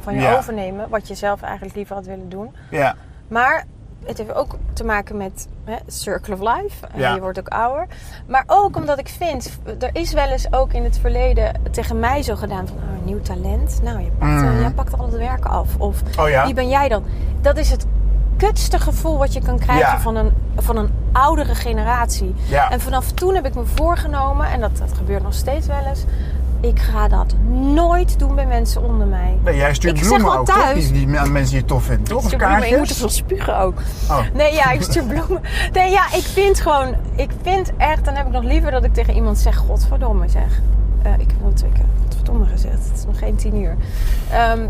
van 0.00 0.14
je 0.14 0.20
Ja. 0.20 0.36
overnemen. 0.36 0.88
Wat 0.88 1.08
je 1.08 1.14
zelf 1.14 1.42
eigenlijk 1.42 1.74
liever 1.76 1.94
had 1.94 2.06
willen 2.06 2.28
doen. 2.28 2.54
Ja, 2.70 2.94
Maar 3.28 3.64
het 4.04 4.18
heeft 4.18 4.34
ook 4.34 4.56
te 4.72 4.84
maken 4.84 5.16
met 5.16 5.48
hè, 5.64 5.76
circle 5.86 6.34
of 6.34 6.40
life. 6.40 6.86
Ja. 6.94 7.14
Je 7.14 7.20
wordt 7.20 7.38
ook 7.38 7.48
ouder. 7.48 7.86
Maar 8.26 8.44
ook 8.46 8.76
omdat 8.76 8.98
ik 8.98 9.08
vind, 9.08 9.58
er 9.78 9.90
is 9.92 10.12
wel 10.12 10.28
eens 10.28 10.52
ook 10.52 10.72
in 10.72 10.84
het 10.84 10.98
verleden 10.98 11.52
tegen 11.70 11.98
mij 12.00 12.22
zo 12.22 12.36
gedaan 12.36 12.66
van 12.66 12.76
oh, 12.76 13.04
nieuw 13.04 13.20
talent. 13.20 13.80
Nou, 13.82 14.00
je 14.00 14.10
pakt, 14.10 14.30
eh, 14.42 14.50
Mhm. 14.50 14.60
jij 14.60 14.70
pakt 14.70 14.98
al 14.98 15.04
het 15.06 15.16
werk 15.16 15.44
af. 15.44 15.76
Of 15.78 16.02
Oh 16.18 16.28
ja? 16.28 16.44
wie 16.44 16.54
ben 16.54 16.68
jij 16.68 16.88
dan? 16.88 17.04
Dat 17.40 17.56
is 17.56 17.70
het 17.70 17.86
kutste 18.36 18.78
gevoel 18.78 19.18
wat 19.18 19.32
je 19.32 19.40
kan 19.40 19.58
krijgen 19.58 19.92
Ja. 19.92 20.00
van, 20.00 20.16
een, 20.16 20.32
van 20.56 20.76
een 20.76 20.90
oudere 21.12 21.54
generatie. 21.54 22.34
Ja. 22.48 22.70
En 22.70 22.80
vanaf 22.80 23.12
toen 23.12 23.34
heb 23.34 23.46
ik 23.46 23.54
me 23.54 23.62
voorgenomen, 23.74 24.50
en 24.50 24.60
dat, 24.60 24.76
dat 24.78 24.92
gebeurt 24.96 25.22
nog 25.22 25.34
steeds 25.34 25.66
wel 25.66 25.82
eens. 25.88 26.04
Ik 26.60 26.78
ga 26.80 27.08
dat 27.08 27.34
nooit 27.50 28.18
doen 28.18 28.34
bij 28.34 28.46
mensen 28.46 28.82
onder 28.82 29.06
mij. 29.06 29.38
nee, 29.44 29.56
jij 29.56 29.74
stuurt 29.74 29.96
Ik 29.96 30.04
zeg 30.04 30.08
bloemen 30.08 30.30
wel 30.30 30.40
ook, 30.40 30.46
toch? 30.46 30.56
thuis. 30.56 30.90
Die, 30.92 31.06
die 31.06 31.18
aan 31.18 31.32
mensen 31.32 31.52
die 31.52 31.60
je 31.60 31.66
tof 31.68 31.84
vindt, 31.84 32.08
toch? 32.08 32.20
Ik 32.20 32.26
stuur 32.26 32.38
bloemen, 32.38 32.66
ik 32.70 32.76
moet 32.78 32.88
er 32.90 32.94
veel 32.94 33.08
spugen 33.08 33.58
ook. 33.58 33.78
Oh. 34.10 34.18
Nee, 34.34 34.52
ja, 34.54 34.70
ik 34.70 34.82
stuur 34.82 35.04
bloemen. 35.04 35.40
Nee, 35.72 35.90
ja, 35.90 36.06
ik 36.06 36.22
vind 36.24 36.60
gewoon... 36.60 36.94
Ik 37.14 37.30
vind 37.42 37.72
echt... 37.76 38.04
Dan 38.04 38.14
heb 38.14 38.26
ik 38.26 38.32
nog 38.32 38.42
liever 38.42 38.70
dat 38.70 38.84
ik 38.84 38.94
tegen 38.94 39.14
iemand 39.14 39.38
zeg... 39.38 39.56
Godverdomme, 39.56 40.28
zeg. 40.28 40.60
Eh, 41.02 41.12
ik 41.12 41.28
heb 41.30 41.40
wel 41.42 41.52
twee 41.52 41.72
keer 41.72 41.84
godverdomme 42.02 42.46
gezegd. 42.46 42.74
Het 42.88 42.98
is 42.98 43.04
nog 43.06 43.18
geen 43.18 43.36
tien 43.36 43.56
uur. 43.56 43.76
Ehm, 44.30 44.60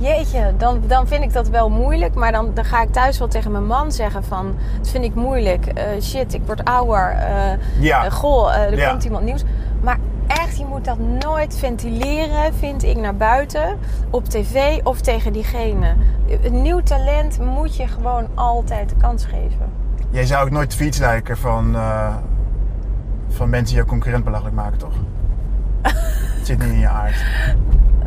jeetje, 0.00 0.52
dan, 0.56 0.80
dan 0.86 1.06
vind 1.06 1.22
ik 1.22 1.32
dat 1.32 1.48
wel 1.48 1.70
moeilijk. 1.70 2.14
Maar 2.14 2.32
dan, 2.32 2.50
dan 2.54 2.64
ga 2.64 2.82
ik 2.82 2.92
thuis 2.92 3.18
wel 3.18 3.28
tegen 3.28 3.52
mijn 3.52 3.66
man 3.66 3.92
zeggen 3.92 4.24
van... 4.24 4.54
Dat 4.78 4.88
vind 4.88 5.04
ik 5.04 5.14
moeilijk. 5.14 5.66
Eh, 5.66 5.84
shit, 6.00 6.34
ik 6.34 6.42
word 6.46 6.64
ouder. 6.64 7.10
Eh, 7.10 7.52
Ja. 7.80 8.04
eh, 8.04 8.10
goh, 8.12 8.54
er 8.56 8.76
Ja. 8.76 8.90
komt 8.90 9.04
iemand 9.04 9.24
nieuws. 9.24 9.44
Maar 9.80 9.98
echt, 10.26 10.58
je 10.58 10.64
moet 10.64 10.84
dat 10.84 10.98
nooit 10.98 11.58
ventileren, 11.58 12.54
vind 12.54 12.82
ik, 12.82 12.96
naar 12.96 13.16
buiten. 13.16 13.78
Op 14.10 14.24
tv 14.24 14.80
of 14.82 15.00
tegen 15.00 15.32
diegene. 15.32 15.94
Een 16.42 16.62
nieuw 16.62 16.80
talent 16.80 17.38
moet 17.40 17.76
je 17.76 17.86
gewoon 17.86 18.26
altijd 18.34 18.88
de 18.88 18.94
kans 18.96 19.24
geven. 19.24 19.72
Jij 20.10 20.26
zou 20.26 20.44
ook 20.44 20.50
nooit 20.50 20.70
tweets 20.70 20.98
liken 20.98 21.36
van, 21.36 21.74
eh, 21.74 22.14
van 23.28 23.48
mensen 23.48 23.66
die 23.66 23.76
jouw 23.76 23.84
concurrent 23.84 24.24
belachelijk 24.24 24.54
maken, 24.56 24.78
toch? 24.78 24.92
Het 26.38 26.46
zit 26.46 26.58
niet 26.58 26.68
in 26.68 26.78
je 26.78 26.88
aard. 26.88 27.24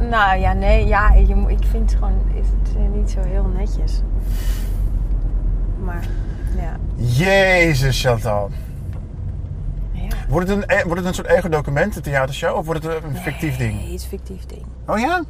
Nou 0.10 0.40
ja, 0.40 0.54
nee, 0.54 0.88
ja, 0.88 1.14
je, 1.14 1.46
ik 1.48 1.66
vind 1.66 1.92
het 1.92 2.00
gewoon 2.00 2.22
is 2.34 2.46
het 2.60 2.76
eh, 2.76 2.82
niet 2.94 3.12
zo 3.12 3.20
heel 3.22 3.46
netjes. 3.58 4.02
Maar 5.84 6.08
ja. 6.56 6.78
Jezus, 6.96 8.02
Chantal. 8.02 8.50
ja. 9.92 10.08
Wordt 10.30 10.48
het 10.48 10.58
een, 10.58 10.66
eh, 10.66 10.84
wordt 10.84 10.98
het 10.98 11.06
een 11.06 11.14
soort 11.14 11.28
ego-document, 11.28 11.96
een 11.96 12.02
theatershow? 12.02 12.58
Of 12.58 12.66
wordt 12.66 12.84
het 12.84 13.04
een 13.04 13.18
fictief 13.18 13.58
ding? 13.58 13.74
Nee, 13.74 13.84
het 13.84 13.94
is 13.94 14.04
een 14.04 14.10
fictief 14.10 14.46
ding. 14.46 14.66
Oh 14.88 15.00
ja? 15.00 15.24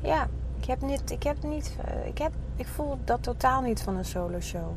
Ja, 0.00 0.28
ik 0.60 0.64
heb 0.66 0.80
niet, 0.82 1.10
ik 1.10 1.22
heb 1.22 1.36
niet, 1.42 1.76
eh, 1.84 2.06
ik 2.06 2.18
heb, 2.18 2.32
ik 2.56 2.66
voel 2.74 2.98
dat 3.04 3.22
totaal 3.22 3.60
niet 3.60 3.82
van 3.82 3.96
een 3.96 4.04
solo 4.04 4.40
show. 4.40 4.76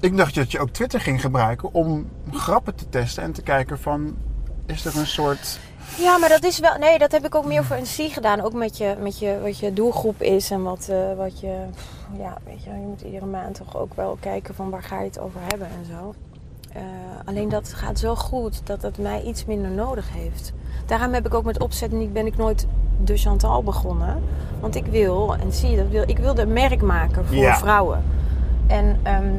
Ik 0.00 0.16
dacht 0.16 0.34
dat 0.34 0.52
je 0.52 0.58
ook 0.58 0.70
Twitter 0.70 1.00
ging 1.00 1.20
gebruiken 1.20 1.74
om 1.74 2.08
grappen 2.30 2.74
te 2.74 2.88
testen 2.88 3.22
en 3.22 3.32
te 3.32 3.42
kijken 3.42 3.78
van... 3.78 4.16
Is 4.70 4.84
er 4.84 4.96
een 4.96 5.06
soort... 5.06 5.58
Ja, 5.98 6.16
maar 6.18 6.28
dat 6.28 6.44
is 6.44 6.58
wel. 6.58 6.78
Nee, 6.78 6.98
dat 6.98 7.12
heb 7.12 7.24
ik 7.24 7.34
ook 7.34 7.44
meer 7.46 7.64
voor 7.64 7.76
een 7.76 7.82
C 8.08 8.12
gedaan. 8.12 8.40
Ook 8.40 8.52
met 8.52 8.76
je, 8.78 8.94
met 9.00 9.18
je 9.18 9.38
wat 9.42 9.58
je 9.58 9.72
doelgroep 9.72 10.22
is 10.22 10.50
en 10.50 10.62
wat, 10.62 10.86
eh, 10.90 10.96
wat 11.16 11.40
je. 11.40 11.56
Ja, 12.18 12.36
weet 12.44 12.64
je, 12.64 12.70
je 12.70 12.76
moet 12.86 13.00
iedere 13.00 13.26
maand 13.26 13.54
toch 13.54 13.76
ook 13.76 13.94
wel 13.94 14.16
kijken 14.20 14.54
van 14.54 14.70
waar 14.70 14.82
ga 14.82 14.98
je 15.00 15.04
het 15.06 15.18
over 15.18 15.40
hebben 15.46 15.66
en 15.66 15.86
zo. 15.98 16.14
Eh, 16.72 16.82
alleen 17.24 17.48
dat 17.48 17.72
gaat 17.72 17.98
zo 17.98 18.14
goed 18.14 18.60
dat 18.66 18.82
het 18.82 18.98
mij 18.98 19.22
iets 19.22 19.44
minder 19.44 19.70
nodig 19.70 20.12
heeft. 20.12 20.52
Daarom 20.86 21.12
heb 21.12 21.26
ik 21.26 21.34
ook 21.34 21.44
met 21.44 21.60
opzet 21.60 21.92
niet, 21.92 22.12
ben 22.12 22.26
ik 22.26 22.36
nooit 22.36 22.66
De 23.04 23.16
Chantal 23.16 23.62
begonnen. 23.62 24.22
Want 24.60 24.74
ik 24.74 24.86
wil, 24.86 25.34
en 25.36 25.52
zie 25.52 25.70
je 25.70 25.76
dat 25.76 25.88
wil, 25.88 26.02
ik 26.06 26.18
wilde 26.18 26.42
een 26.42 26.52
merk 26.52 26.82
maken 26.82 27.26
voor 27.26 27.36
Ja. 27.36 27.56
vrouwen. 27.56 28.04
En, 28.66 29.00
ehm, 29.02 29.34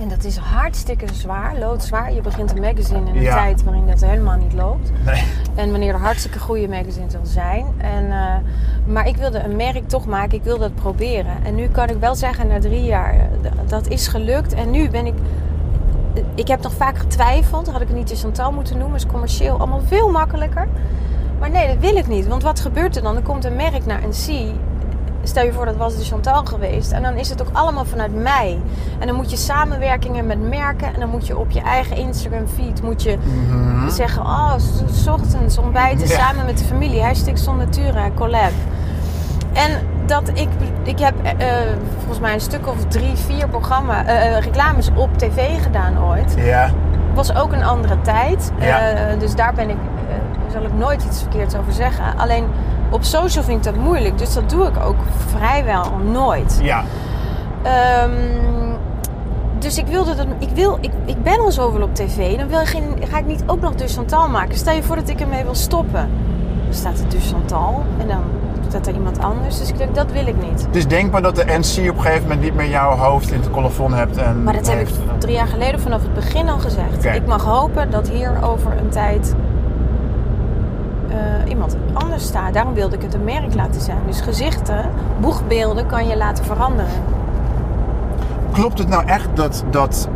en 0.00 0.08
dat 0.08 0.24
is 0.24 0.36
hartstikke 0.36 1.06
zwaar, 1.12 1.58
loodzwaar. 1.58 2.12
Je 2.12 2.20
begint 2.20 2.50
een 2.50 2.60
magazine 2.60 2.98
in 3.10 3.16
een 3.16 3.22
Ja. 3.22 3.34
tijd 3.34 3.62
waarin 3.64 3.86
dat 3.86 4.00
helemaal 4.00 4.36
niet 4.36 4.52
loopt. 4.52 4.90
Nee. 5.04 5.22
En 5.54 5.70
wanneer 5.70 5.94
er 5.94 6.00
hartstikke 6.00 6.38
goede 6.38 6.68
magazines 6.68 7.12
zal 7.12 7.20
zijn. 7.26 7.66
En, 7.78 8.10
eh, 8.10 8.34
maar 8.86 9.06
ik 9.08 9.16
wilde 9.16 9.38
een 9.38 9.56
merk 9.56 9.88
toch 9.88 10.06
maken. 10.06 10.38
Ik 10.38 10.42
wilde 10.44 10.64
het 10.64 10.74
proberen. 10.74 11.44
En 11.44 11.54
nu 11.54 11.68
kan 11.68 11.88
ik 11.88 11.96
wel 12.00 12.14
zeggen, 12.14 12.46
na 12.46 12.58
drie 12.60 12.84
jaar, 12.84 13.14
eh, 13.14 13.50
dat 13.66 13.88
is 13.88 14.08
gelukt. 14.08 14.54
En 14.54 14.70
nu 14.70 14.90
ben 14.90 15.06
ik... 15.06 15.14
Ik 16.34 16.48
heb 16.48 16.62
nog 16.62 16.72
vaak 16.72 16.98
getwijfeld. 16.98 17.66
Had 17.70 17.80
ik 17.80 17.88
het 17.88 17.96
niet 17.96 18.08
de 18.08 18.16
Chantal 18.16 18.52
moeten 18.52 18.78
noemen. 18.78 18.96
Is 18.96 19.06
commercieel 19.06 19.58
allemaal 19.58 19.80
veel 19.86 20.10
makkelijker. 20.10 20.68
Maar 21.38 21.50
nee, 21.50 21.66
dat 21.66 21.76
wil 21.78 21.96
ik 21.96 22.06
niet. 22.06 22.26
Want 22.26 22.42
wat 22.42 22.60
gebeurt 22.60 22.96
er 22.96 23.02
dan? 23.02 23.16
Er 23.16 23.22
komt 23.22 23.44
een 23.44 23.56
merk 23.56 23.86
naar 23.86 24.02
een 24.02 24.10
C. 24.10 24.54
Stel 25.28 25.44
je 25.44 25.52
voor, 25.52 25.64
dat 25.64 25.76
was 25.76 25.96
de 25.96 26.04
Chantal 26.04 26.44
geweest. 26.44 26.92
En 26.92 27.02
dan 27.02 27.14
is 27.14 27.28
het 27.28 27.42
ook 27.42 27.48
allemaal 27.52 27.84
vanuit 27.84 28.14
mij. 28.14 28.58
En 28.98 29.06
dan 29.06 29.16
moet 29.16 29.30
je 29.30 29.36
samenwerkingen 29.36 30.26
met 30.26 30.48
merken. 30.48 30.94
En 30.94 31.00
dan 31.00 31.08
moet 31.08 31.26
je 31.26 31.38
op 31.38 31.50
je 31.50 31.60
eigen 31.60 31.96
Instagram 31.96 32.46
feed 32.46 32.82
moet 32.82 33.02
je 33.02 33.16
Mhm. 33.48 33.88
zeggen... 33.90 34.22
Oh, 34.22 34.52
s- 34.92 35.06
ochtends 35.06 35.58
ontbijten 35.58 36.08
Ja. 36.08 36.18
samen 36.18 36.44
met 36.46 36.58
de 36.58 36.64
familie. 36.64 37.02
Hashtag 37.02 37.38
Son 37.38 37.56
Natura, 37.56 38.08
collab. 38.14 38.50
En 39.52 39.70
dat 40.06 40.28
ik... 40.34 40.48
Ik 40.82 40.98
heb 40.98 41.14
eh, 41.22 41.46
volgens 41.98 42.20
mij 42.20 42.32
een 42.34 42.40
stuk 42.40 42.66
of 42.66 42.84
drie, 42.88 43.16
vier 43.16 43.48
programma, 43.48 44.04
eh, 44.06 44.36
eh, 44.36 44.42
reclames 44.44 44.90
op 44.94 45.18
tv 45.18 45.62
gedaan 45.62 46.04
ooit 46.04 46.34
Ja. 46.38 46.70
was 47.14 47.34
ook 47.34 47.52
een 47.52 47.64
andere 47.64 48.00
tijd. 48.00 48.52
Ja. 48.60 48.78
Eh, 48.80 49.18
dus 49.18 49.34
daar 49.34 49.54
ben 49.54 49.68
ik, 49.70 49.76
eh, 50.08 50.52
zal 50.52 50.62
ik 50.62 50.72
nooit 50.72 51.04
iets 51.04 51.20
verkeerds 51.20 51.54
over 51.56 51.72
zeggen. 51.72 52.04
Alleen 52.18 52.44
op 52.90 53.04
social 53.04 53.44
vind 53.44 53.66
ik 53.66 53.72
dat 53.74 53.82
moeilijk. 53.82 54.18
Dus 54.18 54.34
dat 54.34 54.50
doe 54.50 54.66
ik 54.66 54.76
ook 54.84 54.96
vrijwel 55.36 55.84
nooit. 56.12 56.58
Ja. 56.62 56.82
Ehm, 57.62 58.10
dus 59.58 59.78
ik 59.78 59.86
wilde 59.86 60.14
dat. 60.14 60.26
Ik, 60.38 60.48
wil, 60.54 60.78
ik, 60.80 60.90
ik 61.04 61.22
ben 61.22 61.40
al 61.40 61.52
zoveel 61.52 61.82
op 61.82 61.94
tv. 61.94 62.36
Dan 62.38 62.48
wil 62.48 62.58
je 62.60 62.66
geen, 62.66 62.84
ga 63.08 63.18
ik 63.18 63.26
niet 63.26 63.42
ook 63.46 63.60
nog 63.60 63.74
dus 63.74 63.94
Chantal 63.94 64.28
maken. 64.28 64.56
Stel 64.56 64.74
je 64.74 64.82
voor 64.82 64.96
dat 64.96 65.08
ik 65.08 65.20
ermee 65.20 65.44
wil 65.44 65.54
stoppen. 65.54 66.10
Dan 66.64 66.74
staat 66.74 66.98
er 66.98 67.08
dus 67.08 67.30
Chantal. 67.30 67.82
En 68.00 68.08
dan 68.08 68.20
staat 68.68 68.86
er 68.86 68.94
iemand 68.94 69.18
anders. 69.20 69.58
Dus 69.58 69.68
ik 69.68 69.78
denk, 69.78 69.94
dat 69.94 70.12
wil 70.12 70.26
ik 70.26 70.34
niet. 70.50 70.66
Het 70.66 70.76
is 70.76 70.86
denkbaar 70.86 71.22
dat 71.22 71.36
de 71.36 71.44
NC 71.44 71.90
op 71.90 71.96
een 71.96 72.02
gegeven 72.02 72.22
moment 72.22 72.40
niet 72.40 72.54
meer 72.54 72.68
jouw 72.68 72.96
hoofd 72.96 73.30
in 73.32 73.40
het 73.40 73.50
colofon 73.50 73.94
hebt. 73.94 74.16
En 74.16 74.42
Maar 74.42 74.52
dat 74.54 74.66
heb 74.68 74.80
ik 74.80 74.86
heeft- 74.86 75.20
drie 75.20 75.34
jaar 75.34 75.46
geleden 75.46 75.80
vanaf 75.80 76.02
het 76.02 76.14
begin 76.14 76.48
al 76.48 76.58
gezegd. 76.58 77.04
Ik 77.04 77.26
mag 77.26 77.44
hopen 77.44 77.90
dat 77.90 78.08
hier 78.08 78.32
over 78.42 78.72
een 78.78 78.88
tijd 78.88 79.34
eh, 81.10 81.50
iemand 81.50 81.76
anders 81.92 82.24
staat. 82.24 82.52
Daarom 82.54 82.74
wilde 82.74 82.96
ik 82.96 83.02
het 83.02 83.14
een 83.14 83.24
merk 83.24 83.54
laten 83.54 83.80
zijn. 83.80 83.98
Dus 84.06 84.20
gezichten, 84.20 84.90
boegbeelden 85.20 85.86
kan 85.86 86.06
je 86.08 86.16
laten 86.16 86.44
veranderen. 86.44 86.92
Klopt 88.52 88.78
het 88.78 88.88
nou 88.88 89.06
echt 89.06 89.28
dat, 89.34 89.64
dat, 89.70 90.08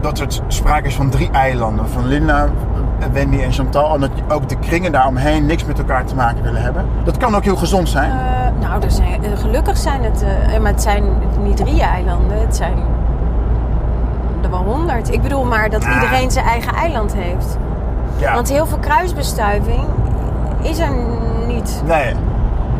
dat 0.00 0.18
er 0.18 0.26
sprake 0.46 0.86
is 0.86 0.94
van 0.94 1.10
drie 1.10 1.30
eilanden? 1.30 1.88
Van 1.88 2.06
Linda, 2.06 2.48
Wendy 3.12 3.38
en 3.40 3.52
Chantal. 3.52 3.94
En 3.94 4.00
dat 4.00 4.10
ook 4.28 4.48
de 4.48 4.58
kringen 4.58 4.92
daaromheen 4.92 5.46
niks 5.46 5.64
met 5.64 5.78
elkaar 5.78 6.04
te 6.04 6.14
maken 6.14 6.42
willen 6.42 6.62
hebben? 6.62 6.84
Dat 7.04 7.16
kan 7.16 7.34
ook 7.34 7.44
heel 7.44 7.56
gezond 7.56 7.88
zijn. 7.88 8.10
Eh, 8.10 8.60
nou, 8.60 8.82
er 8.82 8.90
zijn, 8.90 9.24
eh, 9.24 9.30
gelukkig 9.38 9.76
zijn 9.76 10.02
het... 10.04 10.24
maar 10.60 10.70
het 10.72 10.82
zijn 10.82 11.04
niet 11.42 11.56
drie 11.56 11.82
eilanden. 11.82 12.40
Het 12.40 12.56
zijn 12.56 12.78
er 14.42 14.50
wel 14.50 14.62
honderd. 14.64 15.12
Ik 15.12 15.22
bedoel 15.22 15.44
maar 15.44 15.70
dat 15.70 15.84
Ah. 15.84 15.94
iedereen 15.94 16.30
zijn 16.30 16.46
eigen 16.46 16.74
eiland 16.74 17.14
heeft. 17.14 17.56
ja. 18.18 18.34
Want 18.34 18.48
heel 18.48 18.66
veel 18.66 18.78
kruisbestuiving 18.78 19.84
is 20.68 20.78
er 20.78 20.90
niet. 21.46 21.82
Nee. 21.86 22.14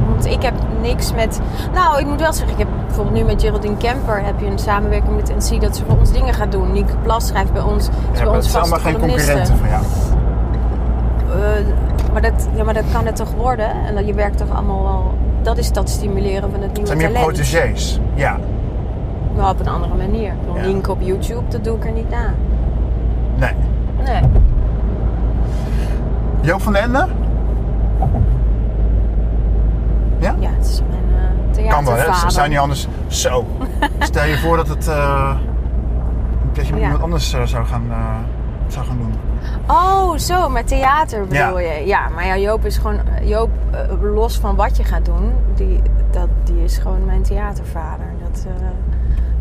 Want 0.08 0.26
ik 0.26 0.42
heb 0.42 0.54
niks 0.80 1.12
met. 1.14 1.40
Nou, 1.74 2.00
ik 2.00 2.06
moet 2.06 2.20
wel 2.20 2.32
zeggen, 2.32 2.52
ik 2.52 2.58
heb 2.58 2.68
bijvoorbeeld 2.86 3.16
nu 3.16 3.24
met 3.24 3.42
Geraldine 3.42 3.76
Kemper 3.76 4.24
heb 4.24 4.40
je 4.40 4.46
een 4.46 4.58
samenwerking 4.58 5.16
met 5.16 5.28
NC 5.28 5.60
dat 5.60 5.76
ze 5.76 5.84
voor 5.84 5.98
ons 5.98 6.12
dingen 6.12 6.34
gaat 6.34 6.52
doen. 6.52 6.72
Nieke 6.72 6.96
Plas 7.02 7.26
schrijft 7.26 7.52
bij 7.52 7.62
ons. 7.62 7.86
Ja, 7.86 7.92
bij 8.12 8.24
maar 8.24 8.34
ons 8.34 8.36
het 8.36 8.52
zijn 8.52 8.62
allemaal 8.62 8.80
geen 8.80 8.98
concurrenten 8.98 9.56
van 9.56 9.68
jou. 9.68 9.82
Eh, 11.30 11.66
maar, 12.12 12.22
dat, 12.22 12.48
ja, 12.54 12.64
maar 12.64 12.74
dat 12.74 12.84
kan 12.92 13.06
het 13.06 13.16
toch 13.16 13.32
worden? 13.32 13.70
En 13.86 13.94
dat 13.94 14.06
je 14.06 14.14
werkt 14.14 14.38
toch 14.38 14.50
allemaal 14.50 14.82
wel. 14.82 15.14
Dat 15.42 15.58
is 15.58 15.72
dat 15.72 15.88
stimuleren 15.90 16.50
van 16.50 16.62
het 16.62 16.72
nieuwe 16.72 16.86
zijn 16.86 16.98
meer 16.98 17.06
talent. 17.06 17.26
protégés. 17.26 18.00
Ja. 18.14 18.36
Maar 19.36 19.50
op 19.50 19.60
een 19.60 19.68
andere 19.68 19.94
manier. 19.94 20.32
Ja. 20.54 20.66
Nienke 20.66 20.90
op 20.90 21.00
YouTube, 21.00 21.42
dat 21.48 21.64
doe 21.64 21.76
ik 21.76 21.84
er 21.84 21.92
niet 21.92 22.10
na. 22.10 22.34
Nee. 23.36 23.52
Nee. 24.04 24.22
Joop 26.40 26.62
van 26.62 26.72
den 26.72 26.82
Ende? 26.82 27.06
Ja? 30.18 30.34
Ja, 30.38 30.50
het 30.50 30.66
is 30.66 30.80
mijn 30.90 31.64
uh, 31.64 31.70
Kan 31.70 31.84
wel, 31.84 31.94
hè? 31.94 31.98
Ze 31.98 32.04
theatervader. 32.04 32.30
zijn 32.30 32.50
niet 32.50 32.58
anders. 32.58 32.86
Zo. 33.06 33.46
Stel 33.98 34.24
je 34.24 34.38
voor 34.38 34.56
dat 34.56 34.68
het. 34.68 34.88
eh, 34.88 35.36
dat 36.52 36.66
je 36.66 36.72
met 36.72 36.82
iemand 36.82 37.02
anders 37.02 37.32
eh, 37.32 37.42
zou, 37.42 37.66
gaan, 37.66 37.84
eh, 37.90 38.14
zou 38.66 38.86
gaan 38.86 38.96
doen. 38.98 39.14
Oh, 39.66 40.16
zo, 40.16 40.48
met 40.48 40.66
theater 40.68 41.20
bedoel 41.26 41.58
Ja. 41.58 41.72
je? 41.74 41.86
Ja, 41.86 42.08
maar 42.14 42.26
ja, 42.26 42.36
Joop 42.36 42.64
is 42.64 42.76
gewoon... 42.76 43.00
Joop, 43.22 43.50
eh, 43.70 43.80
los 44.14 44.38
van 44.38 44.56
wat 44.56 44.76
je 44.76 44.84
gaat 44.84 45.04
doen, 45.04 45.32
die, 45.54 45.82
dat, 46.10 46.28
die 46.44 46.64
is 46.64 46.78
gewoon 46.78 47.04
mijn 47.04 47.22
theatervader. 47.22 48.06
Dat, 48.22 48.46
eh, 48.46 48.66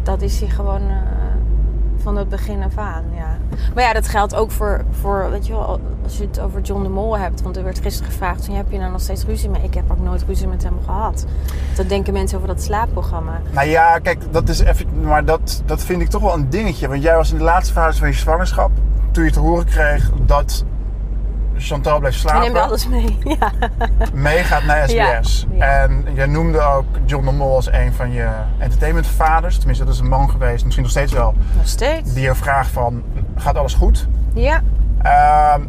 dat 0.04 0.22
is 0.22 0.40
hij 0.40 0.50
gewoon 0.50 0.82
eh, 0.82 0.96
van 2.02 2.18
het 2.18 2.30
begin 2.30 2.64
af 2.64 2.78
aan, 2.78 3.04
ja. 3.16 3.38
Maar 3.74 3.84
ja, 3.84 3.94
dat 3.94 4.08
geldt 4.08 4.36
ook 4.36 4.52
voor, 4.52 4.84
voor, 4.92 5.30
weet 5.30 5.48
je 5.48 5.54
wel, 5.54 5.80
als 6.04 6.18
je 6.18 6.24
het 6.24 6.40
over 6.40 6.62
John 6.62 6.84
de 6.84 6.90
Mol 6.90 7.18
hebt. 7.18 7.42
Want 7.42 7.58
er 7.58 7.64
werd 7.64 7.80
gisteren 7.80 8.12
gevraagd, 8.12 8.46
van, 8.46 8.56
heb 8.56 8.72
je 8.72 8.78
nou 8.78 8.92
nog 8.92 9.02
steeds 9.02 9.26
ruzie 9.26 9.50
mee? 9.50 9.64
Ik 9.64 9.74
heb 9.74 9.92
ook 9.92 10.00
nooit 10.00 10.24
ruzie 10.28 10.48
met 10.48 10.64
hem 10.64 10.78
gehad. 10.86 11.26
Dat 11.76 11.90
denken 11.90 12.14
mensen 12.14 12.38
over 12.38 12.50
dat 12.50 12.62
slaapprogramma. 12.62 13.42
Nou 13.52 13.68
ja, 13.68 14.00
kijk, 14.00 14.20
dat 14.32 14.50
is 14.50 14.60
even. 14.60 15.02
Maar 15.02 15.26
dat, 15.26 15.62
dat 15.66 15.84
vind 15.84 16.02
ik 16.02 16.10
toch 16.10 16.22
wel 16.22 16.34
een 16.34 16.50
dingetje. 16.50 16.88
Want 16.88 17.02
jij 17.02 17.16
was 17.16 17.32
in 17.32 17.38
de 17.38 17.44
laatste 17.44 17.74
fase 17.74 18.00
van 18.00 18.08
je 18.08 18.14
zwangerschap. 18.14 18.72
Toen 19.12 19.24
je 19.24 19.32
te 19.32 19.40
horen 19.40 19.66
kreeg 19.66 20.12
dat 20.26 20.66
Chantal 21.58 22.00
bleef 22.00 22.24
Hij 22.24 22.34
neemt 22.40 22.46
slapen. 22.46 22.68
alles 22.70 22.88
mee, 22.88 23.18
ja. 23.40 23.52
meegaat 24.14 24.64
naar 24.64 24.84
SBS. 24.90 25.46
Ja, 25.52 25.66
ja. 25.66 25.82
En 25.82 26.06
jij 26.14 26.26
noemde 26.26 26.62
ook 26.62 26.86
John 27.06 27.26
de 27.26 27.32
Mol 27.32 27.56
als 27.56 27.72
een 27.72 27.94
van 27.94 28.12
je 28.12 28.30
entertainmentvaders. 28.58 29.58
Tenminste, 29.58 29.86
dat 29.86 29.94
is 29.94 30.00
een 30.00 30.08
man 30.08 30.30
geweest, 30.30 30.64
misschien 30.64 30.84
nog 30.84 30.92
steeds 30.92 31.14
wel. 31.14 31.34
Nog 31.56 31.68
steeds. 31.68 32.14
Die 32.14 32.24
je 32.24 32.36
vraagt 32.36 32.70
van, 32.70 33.04
gaat 33.36 33.56
alles 33.58 33.74
goed? 33.74 34.08
Ja. 34.34 34.62
Ehm, 35.02 35.62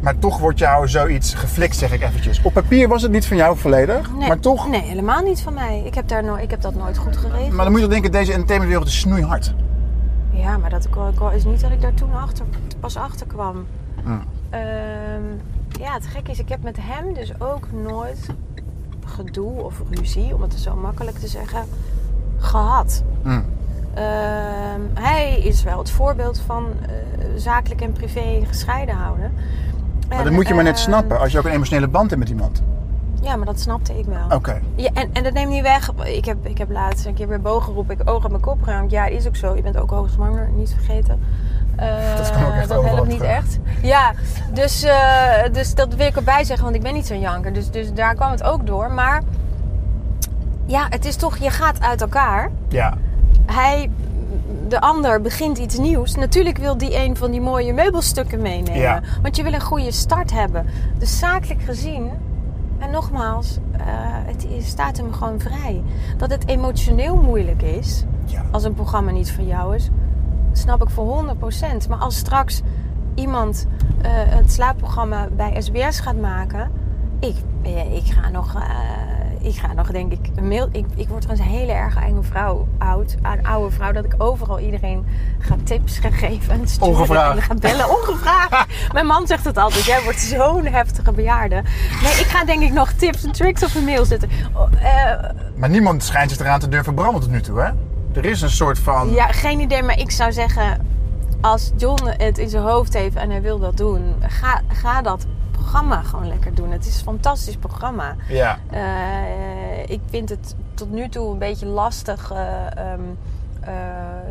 maar 0.00 0.18
toch 0.18 0.38
wordt 0.38 0.58
jou 0.58 0.88
zoiets 0.88 1.34
geflikt, 1.34 1.76
zeg 1.76 1.92
ik 1.92 2.02
eventjes. 2.02 2.40
Op 2.42 2.52
papier 2.52 2.88
was 2.88 3.02
het 3.02 3.10
niet 3.10 3.26
van 3.26 3.36
jou 3.36 3.58
volledig, 3.58 4.10
Nee, 4.18 4.28
maar 4.28 4.40
toch. 4.40 4.68
Nee, 4.68 4.82
helemaal 4.82 5.22
niet 5.22 5.40
van 5.42 5.54
mij. 5.54 5.82
Ik 5.84 5.94
heb, 5.94 6.08
daar 6.08 6.24
no 6.24 6.34
ik 6.34 6.50
heb 6.50 6.60
dat 6.60 6.74
nooit 6.74 6.98
goed 6.98 7.16
geregeld. 7.16 7.52
Maar 7.52 7.64
dan 7.64 7.72
moet 7.72 7.80
je 7.82 7.88
denken, 7.88 8.12
deze 8.12 8.32
entertainmentwereld 8.32 8.88
is 8.88 8.98
snoeihard. 8.98 9.54
Ja, 10.30 10.58
maar 10.58 10.70
dat 10.70 10.88
is 11.34 11.44
niet 11.44 11.60
dat 11.60 11.70
ik 11.70 11.80
daar 11.80 11.94
toen 11.94 12.14
achter, 12.14 12.44
pas 12.80 12.96
achter 12.96 13.26
kwam. 13.26 13.66
Hmm. 14.04 14.22
Ehm, 15.24 15.82
ja, 15.82 15.92
het 15.92 16.06
gekke 16.06 16.30
is, 16.30 16.38
ik 16.38 16.48
heb 16.48 16.62
met 16.62 16.76
hem 16.80 17.14
dus 17.14 17.40
ook 17.40 17.68
nooit 17.72 18.28
gedoe 19.04 19.62
of 19.62 19.82
ruzie, 19.90 20.34
om 20.34 20.42
het 20.42 20.54
zo 20.54 20.74
makkelijk 20.74 21.18
te 21.18 21.28
zeggen, 21.28 21.64
gehad. 22.38 23.02
Hmm. 23.22 23.44
Ehm, 23.94 24.80
hij 24.94 25.38
is 25.38 25.62
wel 25.62 25.78
het 25.78 25.90
voorbeeld 25.90 26.38
van 26.38 26.66
eh, 26.80 26.94
zakelijk 27.36 27.80
en 27.80 27.92
privé 27.92 28.42
gescheiden 28.46 28.94
houden. 28.94 29.32
Maar 30.08 30.18
En, 30.18 30.24
dat 30.24 30.32
moet 30.32 30.48
je 30.48 30.54
maar 30.54 30.64
net 30.64 30.76
ehm, 30.76 30.82
snappen, 30.82 31.20
als 31.20 31.32
je 31.32 31.38
ook 31.38 31.44
een 31.44 31.52
emotionele 31.52 31.88
band 31.88 32.10
hebt 32.10 32.22
met 32.22 32.30
iemand. 32.30 32.62
Ja, 33.20 33.36
maar 33.36 33.46
dat 33.46 33.60
snapte 33.60 33.98
ik 33.98 34.04
wel. 34.04 34.36
Oké. 34.36 34.60
Ja, 34.74 34.90
en, 34.94 35.10
en 35.12 35.22
dat 35.22 35.32
neemt 35.32 35.50
niet 35.50 35.62
weg. 35.62 35.92
Ik 36.04 36.24
heb, 36.24 36.46
ik 36.46 36.58
heb 36.58 36.70
laatst 36.70 37.06
een 37.06 37.14
keer 37.14 37.28
weer 37.28 37.40
bogen 37.40 37.62
geroepen. 37.62 38.00
Ik 38.00 38.08
oog 38.10 38.22
uit 38.22 38.30
mijn 38.30 38.42
kop 38.42 38.62
geruimd. 38.62 38.90
Ja, 38.90 39.06
is 39.06 39.26
ook 39.26 39.36
zo. 39.36 39.54
Je 39.56 39.62
bent 39.62 39.76
ook 39.76 39.90
hoogzwanger, 39.90 40.48
niet 40.56 40.70
vergeten. 40.70 41.20
Eh, 41.76 42.16
Dat 42.16 42.30
kan 42.30 42.44
ook 42.44 42.52
echt 42.52 42.68
Dat 42.68 42.78
overal 42.78 42.94
helpt 42.96 43.10
niet 43.10 43.20
echt. 43.20 43.58
Ja, 43.82 44.12
dus, 44.52 44.82
eh, 44.82 45.52
dus 45.52 45.74
dat 45.74 45.94
wil 45.94 46.06
ik 46.06 46.16
erbij 46.16 46.44
zeggen, 46.44 46.64
want 46.64 46.76
ik 46.76 46.82
ben 46.82 46.94
niet 46.94 47.06
zo'n 47.06 47.20
janker. 47.20 47.52
Dus, 47.52 47.70
dus 47.70 47.92
daar 47.92 48.14
kwam 48.14 48.30
het 48.30 48.42
ook 48.42 48.66
door. 48.66 48.90
Maar 48.92 49.22
ja, 50.66 50.86
het 50.88 51.04
is 51.04 51.16
toch, 51.16 51.36
je 51.36 51.50
gaat 51.50 51.80
uit 51.80 52.00
elkaar. 52.00 52.50
Ja. 52.68 52.94
Hij, 53.46 53.90
de 54.68 54.80
ander, 54.80 55.20
begint 55.20 55.58
iets 55.58 55.78
nieuws. 55.78 56.14
Natuurlijk 56.14 56.58
wil 56.58 56.76
die 56.78 56.96
een 56.96 57.16
van 57.16 57.30
die 57.30 57.40
mooie 57.40 57.72
meubelstukken 57.72 58.40
meenemen. 58.42 58.80
Ja. 58.80 59.00
Want 59.22 59.36
je 59.36 59.42
wil 59.42 59.52
een 59.52 59.60
goede 59.60 59.92
start 59.92 60.32
hebben. 60.32 60.66
Dus 60.98 61.18
zakelijk 61.18 61.62
gezien, 61.62 62.10
en 62.78 62.90
nogmaals, 62.90 63.58
eh, 63.72 63.84
het 64.26 64.46
staat 64.64 64.96
hem 64.96 65.12
gewoon 65.12 65.40
vrij. 65.40 65.82
Dat 66.16 66.30
het 66.30 66.48
emotioneel 66.48 67.16
moeilijk 67.16 67.62
is, 67.62 68.04
ja. 68.24 68.42
als 68.50 68.64
een 68.64 68.74
programma 68.74 69.10
niet 69.10 69.30
van 69.32 69.46
jou 69.46 69.74
is, 69.74 69.90
snap 70.58 70.82
ik 70.82 70.90
voor 70.90 71.24
100%. 71.84 71.88
Maar 71.88 71.98
als 71.98 72.16
straks 72.16 72.60
iemand 73.14 73.66
eh, 74.02 74.10
het 74.14 74.52
slaapprogramma 74.52 75.28
bij 75.36 75.54
SBS 75.62 76.00
gaat 76.00 76.20
maken, 76.20 76.70
ik, 77.20 77.36
eh, 77.62 77.94
ik 77.96 78.06
ga 78.06 78.28
nog. 78.28 78.54
eh, 78.54 78.60
ik 79.40 79.54
ga 79.56 79.72
nog 79.72 79.90
denk 79.90 80.12
ik 80.12 80.30
een 80.34 80.48
mail. 80.48 80.68
Ik, 80.72 80.86
ik 80.94 81.08
word 81.08 81.20
trouwens 81.20 81.48
een 81.48 81.54
hele 81.58 81.72
erg 81.72 81.96
enge 81.96 82.22
vrouw, 82.22 82.68
oud, 82.78 83.14
een 83.22 83.46
oude 83.46 83.74
vrouw, 83.74 83.92
dat 83.92 84.04
ik 84.04 84.14
overal 84.18 84.58
iedereen 84.58 85.06
ga 85.38 85.56
tips 85.64 85.98
geven 85.98 86.50
en 86.60 86.68
sturen 86.68 86.88
Ongevraagd. 86.94 87.36
en 87.36 87.42
ga 87.42 87.54
bellen. 87.54 87.88
Ongevraagd. 87.90 88.66
Mijn 88.92 89.06
man 89.06 89.26
zegt 89.26 89.44
het 89.44 89.56
altijd. 89.58 89.84
Jij 89.84 90.02
wordt 90.02 90.20
zo'n 90.20 90.66
heftige 90.66 91.12
bejaarde. 91.12 91.54
Nee, 92.02 92.12
ik 92.12 92.26
ga 92.26 92.44
denk 92.44 92.62
ik 92.62 92.72
nog 92.72 92.90
tips 92.92 93.24
en 93.24 93.32
tricks 93.32 93.64
op 93.64 93.74
een 93.74 93.84
mail 93.84 94.04
zetten. 94.04 94.28
Oh, 94.52 94.70
Maar 95.56 95.68
niemand 95.70 96.04
schijnt 96.04 96.30
zich 96.30 96.40
eraan 96.40 96.60
te 96.60 96.68
durven 96.68 96.94
branden 96.94 97.20
tot 97.20 97.30
nu 97.30 97.40
toe, 97.40 97.60
hè? 97.60 97.70
Er 98.14 98.24
is 98.24 98.42
een 98.42 98.50
soort 98.50 98.78
van... 98.78 99.10
ja, 99.10 99.26
geen 99.26 99.60
idee, 99.60 99.82
maar 99.82 99.98
ik 99.98 100.10
zou 100.10 100.32
zeggen, 100.32 100.86
als 101.40 101.72
John 101.76 102.06
het 102.06 102.38
in 102.38 102.48
zijn 102.48 102.62
hoofd 102.62 102.94
heeft 102.94 103.16
en 103.16 103.30
hij 103.30 103.42
wil 103.42 103.58
dat 103.58 103.76
doen, 103.76 104.14
ga, 104.20 104.60
ga 104.68 105.02
dat 105.02 105.26
programma 105.50 106.02
gewoon 106.02 106.28
lekker 106.28 106.54
doen. 106.54 106.70
Het 106.70 106.86
is 106.86 106.96
een 106.96 107.02
fantastisch 107.02 107.56
programma. 107.56 108.16
Ja. 108.28 108.58
Eh, 108.70 109.88
ik 109.88 110.00
vind 110.10 110.28
het 110.28 110.54
tot 110.74 110.90
nu 110.90 111.08
toe 111.08 111.32
een 111.32 111.38
beetje 111.38 111.66
lastig. 111.66 112.30
eh, 112.30 112.92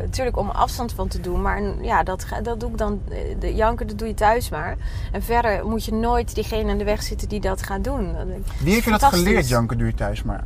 natuurlijk 0.00 0.36
om 0.36 0.50
afstand 0.50 0.92
van 0.92 1.08
te 1.08 1.20
doen. 1.20 1.42
Maar 1.42 1.62
ja, 1.80 2.02
dat, 2.02 2.26
dat 2.42 2.60
doe 2.60 2.70
ik 2.70 2.78
dan. 2.78 3.00
De 3.38 3.54
janken, 3.54 3.86
dat 3.86 3.98
doe 3.98 4.08
je 4.08 4.14
thuis 4.14 4.48
maar. 4.48 4.76
En 5.12 5.22
verder 5.22 5.66
moet 5.66 5.84
je 5.84 5.92
nooit 5.92 6.34
diegene 6.34 6.70
aan 6.70 6.78
de 6.78 6.84
weg 6.84 7.02
zitten 7.02 7.28
die 7.28 7.40
dat 7.40 7.62
gaat 7.62 7.84
doen. 7.84 8.16
Wie 8.58 8.72
heeft 8.72 8.84
je 8.84 8.90
dat 8.90 9.04
geleerd, 9.04 9.48
Janke, 9.48 9.76
doe 9.76 9.86
je 9.86 9.94
thuis 9.94 10.22
maar? 10.22 10.44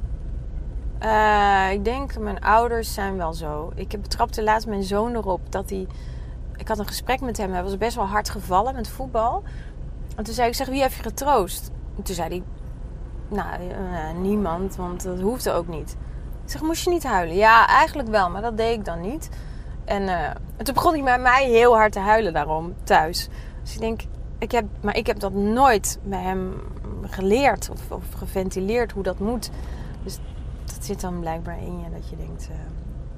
Eh, 0.99 1.73
ik 1.73 1.85
denk, 1.85 2.19
mijn 2.19 2.41
ouders 2.41 2.95
zijn 2.95 3.17
wel 3.17 3.33
zo. 3.33 3.73
Ik 3.75 3.93
heb- 3.93 4.03
betrapte 4.03 4.43
laatst 4.43 4.69
mijn 4.69 4.83
zoon 4.83 5.15
erop 5.15 5.53
dat 5.53 5.71
hij... 5.71 5.87
Ik 6.57 6.69
had 6.69 6.79
een 6.79 6.87
gesprek 6.87 7.21
met 7.21 7.37
hem. 7.37 7.53
Hij 7.53 7.63
was 7.63 7.77
best 7.79 7.97
wel 7.97 8.07
hard 8.07 8.31
gevallen 8.31 8.75
met 8.75 8.89
voetbal. 8.89 9.43
En 10.17 10.25
toen 10.25 10.35
zei 10.35 10.49
ik, 10.49 10.55
zeg, 10.55 10.69
wie 10.69 10.81
heeft 10.81 10.97
je 10.97 11.03
getroost? 11.03 11.71
En 11.97 12.03
toen 12.03 12.15
zei 12.15 12.29
hij, 12.29 12.43
nou, 13.29 13.71
eh, 13.71 14.21
niemand, 14.21 14.77
want 14.77 15.03
dat 15.03 15.21
hoefde 15.21 15.53
ook 15.53 15.69
niet. 15.69 15.97
Ik 16.45 16.51
zeg, 16.51 16.63
moest 16.63 16.85
je 16.85 16.91
niet 16.91 17.05
huilen? 17.05 17.37
Ja, 17.37 17.67
eigenlijk 17.67 18.09
wel, 18.09 18.31
maar 18.31 18.43
dat 18.43 18.57
deed 18.57 18.79
ik 18.79 18.85
dan 18.85 19.01
niet. 19.01 19.29
En, 19.85 20.09
eh, 20.09 20.25
en 20.57 20.65
toen 20.65 20.75
begon 20.75 20.93
hij 20.93 21.03
bij 21.03 21.19
mij 21.19 21.45
heel 21.45 21.77
hard 21.77 21.93
te 21.93 21.99
huilen 21.99 22.33
daarom, 22.33 22.75
thuis. 22.85 23.29
Dus 23.63 23.75
ik 23.75 23.81
denk, 23.81 24.01
ik 24.39 24.51
heb, 24.53 24.65
maar 24.81 24.97
ik 24.97 25.07
heb 25.07 25.19
dat 25.19 25.33
nooit 25.33 25.99
bij 26.03 26.23
hem 26.23 26.55
geleerd 27.03 27.71
of, 27.73 27.91
of 27.91 28.05
geventileerd 28.17 28.93
hoe 28.93 29.03
dat 29.03 29.19
moet. 29.19 29.51
Dus 30.05 30.19
dat 30.79 30.87
zit 30.87 31.01
dan 31.01 31.21
blijkbaar 31.21 31.59
in 31.62 31.79
je, 31.81 31.91
dat 31.91 32.09
je 32.09 32.17
denkt... 32.17 32.49
eh, 32.51 32.57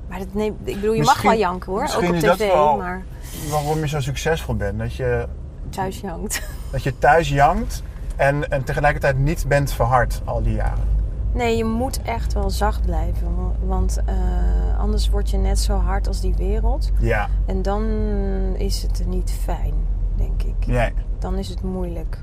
maar 0.09 0.19
dat 0.19 0.35
neemt, 0.35 0.57
ik 0.69 0.75
bedoel, 0.75 0.93
je 0.93 1.03
mag 1.03 1.23
wel 1.23 1.35
janken 1.35 1.73
hoor, 1.73 1.83
ook 1.83 2.09
op 2.09 2.15
tv, 2.17 2.53
wel- 2.53 2.77
maar 2.77 3.03
Waarom 3.51 3.79
je 3.79 3.89
zo 3.89 4.01
succesvol 4.01 4.55
bent? 4.57 4.79
Dat 4.79 4.95
je, 4.95 5.27
thuis 5.71 6.01
jankt. 6.01 6.43
dat 6.73 6.83
je 6.83 6.99
thuis 6.99 7.29
jankt 7.29 7.83
en, 8.17 8.51
en 8.51 8.65
tegelijkertijd 8.65 9.19
niet 9.19 9.45
bent 9.49 9.73
verhard 9.73 10.21
al 10.25 10.43
die 10.43 10.55
jaren. 10.55 10.89
Nee, 11.33 11.57
je 11.57 11.65
moet 11.65 12.03
echt 12.03 12.33
wel 12.33 12.51
zacht 12.51 12.83
blijven. 12.85 13.37
wa- 13.37 13.67
Want 13.67 13.99
eh, 14.07 14.15
anders 14.79 15.09
word 15.09 15.31
je 15.31 15.37
net 15.37 15.59
zo 15.59 15.75
hard 15.77 16.07
als 16.07 16.21
die 16.21 16.35
wereld. 16.35 16.91
Ja. 16.99 17.29
En 17.47 17.63
dan 17.63 17.83
is 18.57 18.83
het 18.83 19.03
niet 19.07 19.33
fijn, 19.43 19.75
denk 20.17 20.43
ik. 20.43 20.67
Nee. 20.67 20.93
Dan 21.19 21.35
is 21.39 21.49
het 21.49 21.63
moeilijk. 21.63 22.19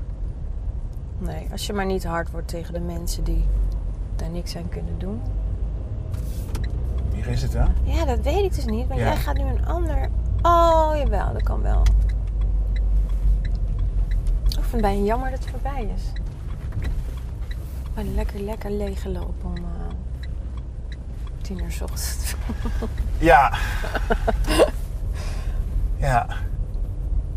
Nee, 1.18 1.46
als 1.52 1.66
je 1.66 1.72
maar 1.72 1.86
niet 1.86 2.04
hard 2.04 2.30
wordt 2.30 2.48
tegen 2.48 2.72
de 2.72 2.80
mensen 2.80 3.24
die 3.24 3.44
daar 4.18 4.28
niks 4.30 4.56
aan 4.56 4.68
kunnen 4.68 4.98
doen. 4.98 5.20
Hier 7.14 7.26
is 7.26 7.42
het, 7.42 7.52
hè? 7.52 7.64
Ja, 7.82 8.04
dat 8.04 8.20
weet 8.20 8.44
ik 8.44 8.54
dus 8.54 8.64
niet. 8.64 8.88
Maar 8.88 8.98
Ja. 8.98 9.04
jij 9.04 9.16
gaat 9.16 9.36
nu 9.36 9.42
een 9.44 9.66
ander... 9.66 10.08
Oh, 10.42 10.90
jawel, 10.96 11.32
dat 11.32 11.42
kan 11.42 11.62
wel. 11.62 11.82
Ik 14.46 14.64
vind 14.64 14.72
het 14.72 14.80
bijna 14.80 15.04
jammer 15.04 15.30
dat 15.30 15.38
het 15.38 15.48
voorbij 15.50 15.90
is. 15.96 16.02
Maar 17.94 18.04
lekker, 18.04 18.40
lekker 18.40 18.70
leeggelopen 18.70 19.48
om 19.48 19.54
eh, 19.56 19.94
tien 21.42 21.62
uur 21.62 21.70
's 21.72 21.80
ochtends. 21.80 22.34
Ja. 23.18 23.52
ja. 25.96 26.26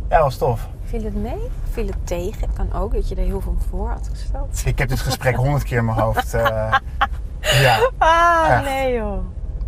Ja, 0.10 0.22
was 0.22 0.38
tof. 0.38 0.67
Viel 0.92 1.04
het 1.04 1.16
mee? 1.16 1.50
Viel 1.72 1.86
het 1.86 2.08
tegen? 2.08 2.54
Kan 2.54 2.74
ook 2.74 2.94
dat 2.94 3.10
je 3.10 3.16
er 3.16 3.26
heel 3.26 3.42
veel 3.42 3.56
voor 3.70 3.90
had 3.90 4.10
gesteld. 4.12 4.62
Ik 4.66 4.78
heb 4.78 4.90
dit 4.90 5.00
gesprek 5.00 5.36
honderd 5.36 5.64
keer 5.64 5.78
in 5.78 5.86
mijn 5.86 5.98
hoofd. 6.00 6.34
eh, 6.34 6.78
ja. 7.40 7.90
Ah, 7.98 8.50
Echt. 8.50 8.64
nee 8.64 8.94
joh. 8.94 9.24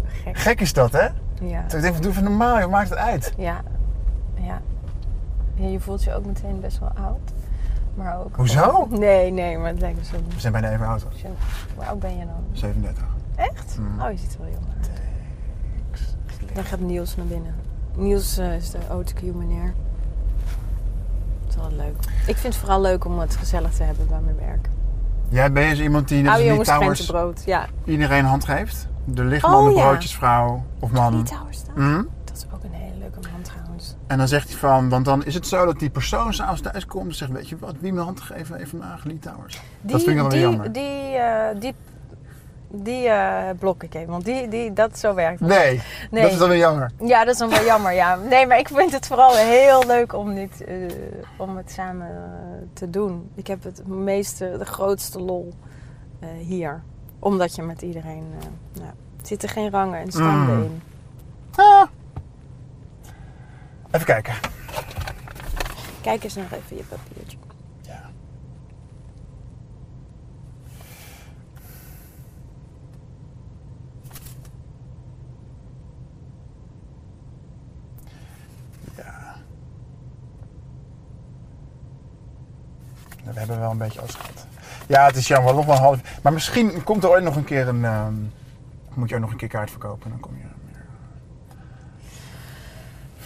Gek. 0.06 0.38
Gek 0.38 0.62
is 0.62 0.74
dat, 0.74 0.92
hè? 0.92 1.08
Ja. 1.42 1.62
Dus 1.62 1.74
ik 1.74 1.82
denk, 1.82 2.02
doe 2.02 2.12
even 2.12 2.24
normaal, 2.24 2.60
je 2.60 2.68
maakt 2.68 2.90
het 2.90 2.98
uit. 2.98 3.34
Ja. 3.38 3.62
Ja. 4.36 4.62
ja. 5.56 5.68
Je 5.68 5.80
voelt 5.80 6.04
je 6.04 6.14
ook 6.14 6.26
meteen 6.26 6.60
best 6.60 6.80
wel 6.80 6.92
oud. 6.96 7.32
Maar 7.94 8.20
ook... 8.20 8.36
Hoezo? 8.36 8.88
Nee, 8.90 9.32
nee, 9.32 9.58
maar 9.58 9.70
het 9.70 9.80
lijkt 9.80 9.98
me 9.98 10.04
zo... 10.04 10.16
We 10.34 10.40
zijn 10.40 10.54
bijna 10.54 10.72
even 10.72 10.86
oud. 10.86 11.02
hoor. 11.02 11.12
zo 11.16 11.28
hoe 11.76 11.86
oud 11.86 12.00
ben 12.00 12.18
je 12.18 12.26
dan? 12.26 12.44
37. 12.52 13.04
Echt? 13.36 13.78
Mm. 13.80 14.02
Oh, 14.02 14.12
je 14.12 14.18
ziet 14.18 14.34
er 14.34 14.40
wel 14.40 14.50
jong 14.50 14.66
uit. 14.78 14.90
Dan 16.54 16.64
gaat 16.64 16.80
Niels 16.80 17.16
naar 17.16 17.26
binnen. 17.26 17.56
Niels 17.96 18.38
eh, 18.38 18.56
is 18.56 18.70
de 18.70 18.80
autocue 18.90 19.34
meneer. 19.34 19.74
Is 21.56 21.62
wel 21.62 21.72
leuk. 21.78 21.96
Ik 22.28 22.38
vind 22.38 22.54
het 22.54 22.56
vooral 22.56 22.82
leuk 22.82 23.06
om 23.06 23.20
het 23.20 23.36
gezellig 23.36 23.74
te 23.74 23.84
hebben 23.84 24.08
bij 24.08 24.20
mijn 24.20 24.36
werk. 24.36 24.70
Jij 25.30 25.52
ben 25.52 25.64
je 25.64 25.76
zo 25.76 25.82
iemand 25.82 26.08
die 26.08 26.22
net 26.24 26.40
jongens 26.40 26.68
Towers 26.68 27.06
krentenbrood. 27.06 27.44
Ja. 27.46 27.66
iedereen 27.86 28.20
een 28.20 28.26
hand 28.26 28.46
geeft? 28.46 28.88
De 29.06 29.24
lichtman, 29.24 29.54
Oh, 29.54 29.68
de 29.68 29.76
ja. 29.76 29.88
broodjesvrouw 29.88 30.64
of 30.80 30.92
man. 30.92 31.14
Die 31.16 31.24
Tower 31.24 31.54
staan. 31.54 31.74
Mhm. 31.76 32.04
Dat 32.24 32.38
is 32.38 32.46
ook 32.54 32.64
een 32.64 32.72
hele 32.74 32.98
leuke 32.98 33.20
man 33.32 33.42
trouwens. 33.42 33.96
En 34.08 34.18
dan 34.18 34.28
zegt 34.28 34.50
hij 34.50 34.58
van, 34.58 34.90
want 34.90 35.06
dan 35.06 35.26
is 35.26 35.34
het 35.34 35.48
zo 35.48 35.66
dat 35.66 35.80
die 35.80 35.90
persoon 35.90 36.34
s'avonds 36.34 36.62
thuis 36.62 36.86
komt 36.86 37.08
en 37.08 37.16
zegt, 37.16 37.32
weet 37.32 37.50
je 37.50 37.58
wat, 37.60 37.76
wie 37.80 37.94
mijn 37.94 38.06
hand 38.06 38.22
geven 38.22 38.58
heeft 38.58 38.70
vandaag? 38.70 39.04
Lee 39.04 39.20
Towers. 39.20 39.62
dat 39.82 40.04
vind 40.04 40.16
ik 40.16 40.22
dan 40.22 40.30
die, 40.30 40.40
jammer. 40.40 40.72
Die, 40.72 41.16
eh, 41.16 41.60
die, 41.60 41.76
die 42.76 43.08
eh, 43.08 43.50
blok 43.60 43.84
ik 43.84 43.94
even. 43.94 44.10
Want 44.12 44.26
die, 44.26 44.48
die, 44.48 44.74
dat 44.74 44.98
zo 45.00 45.14
werkt. 45.14 45.40
Nee, 45.40 45.82
Nee. 46.12 46.24
dat 46.24 46.32
is 46.32 46.38
dan 46.38 46.50
weer 46.50 46.58
jammer. 46.58 46.92
Ja, 47.04 47.24
dat 47.24 47.34
is 47.34 47.40
dan 47.40 47.50
wel 47.50 47.64
jammer, 47.64 47.92
ja. 47.94 48.16
Nee, 48.16 48.48
maar 48.48 48.58
ik 48.60 48.68
vind 48.68 48.92
het 48.92 49.08
vooral 49.08 49.36
heel 49.36 49.84
leuk 49.88 50.14
om, 50.14 50.36
dit, 50.36 50.64
eh, 50.64 50.76
om 51.38 51.58
het 51.58 51.72
samen 51.72 52.08
eh, 52.08 52.24
te 52.74 52.90
doen. 52.90 53.30
Ik 53.36 53.48
heb 53.48 53.64
het 53.64 53.88
meeste, 53.88 54.56
de 54.58 54.66
grootste 54.66 55.20
lol 55.20 55.54
hier. 56.38 56.82
Omdat 57.20 57.56
je 57.56 57.62
met 57.62 57.82
iedereen... 57.82 58.24
nou, 58.74 58.86
er 59.20 59.26
zitten 59.28 59.50
geen 59.50 59.70
rangen 59.72 60.00
en 60.00 60.12
standen 60.12 60.56
Mm. 60.58 60.64
in. 60.64 60.82
Ah. 61.56 61.84
Even 63.92 64.06
kijken. 64.06 64.34
Kijk 66.02 66.24
eens 66.24 66.36
nog 66.36 66.46
even 66.52 66.78
je 66.78 66.84
papiertje. 66.84 67.38
We 83.34 83.40
hebben 83.40 83.60
wel 83.60 83.72
een 83.72 83.78
beetje 83.78 84.02
afschat. 84.02 84.46
Ja, 84.88 85.06
het 85.06 85.16
is 85.16 85.28
jammer. 85.28 85.54
Nog 85.56 85.66
maar 85.66 85.76
een 85.76 85.82
half. 85.82 86.00
Maar 86.22 86.34
misschien 86.34 86.84
komt 86.84 87.04
er 87.04 87.10
ooit 87.10 87.24
nog 87.24 87.36
een 87.36 87.44
keer 87.44 87.68
een. 87.68 87.86
ehm, 87.86 88.14
moet 88.94 89.10
je 89.10 89.16
ook 89.16 89.22
nog 89.22 89.32
een 89.32 89.38
keer 89.38 89.48
kaart 89.48 89.70
verkopen. 89.70 90.10
Dan 90.10 90.20
kom 90.20 90.38
je. 90.38 90.42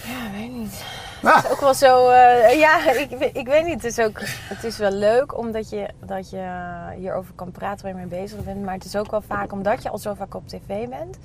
Ja, 0.08 0.30
weet 0.32 0.52
niet. 0.52 0.84
Ah, 1.22 1.36
Het 1.36 1.44
is 1.44 1.50
ook 1.50 1.60
wel 1.60 1.74
zo... 1.74 2.08
eh, 2.10 2.58
ja, 2.58 2.90
ik, 2.92 3.10
weet- 3.18 3.36
ik 3.36 3.46
weet 3.46 3.64
niet. 3.64 3.82
Het 3.82 3.84
is, 3.84 3.98
ook, 3.98 4.20
het 4.24 4.64
is 4.64 4.78
wel 4.78 4.90
leuk 4.90 5.38
omdat 5.38 5.70
je, 5.70 5.88
dat 6.04 6.30
je 6.30 6.48
hierover 6.96 7.34
kan 7.34 7.50
praten 7.50 7.82
waar 7.84 8.00
je 8.00 8.06
mee 8.08 8.20
bezig 8.20 8.44
bent. 8.44 8.64
Maar 8.64 8.74
het 8.74 8.84
is 8.84 8.96
ook 8.96 9.10
wel 9.10 9.20
vaak, 9.22 9.52
omdat 9.52 9.82
je 9.82 9.88
al 9.88 9.98
zo 9.98 10.14
vaak 10.14 10.34
op 10.34 10.48
tv 10.48 10.88
bent... 10.88 11.18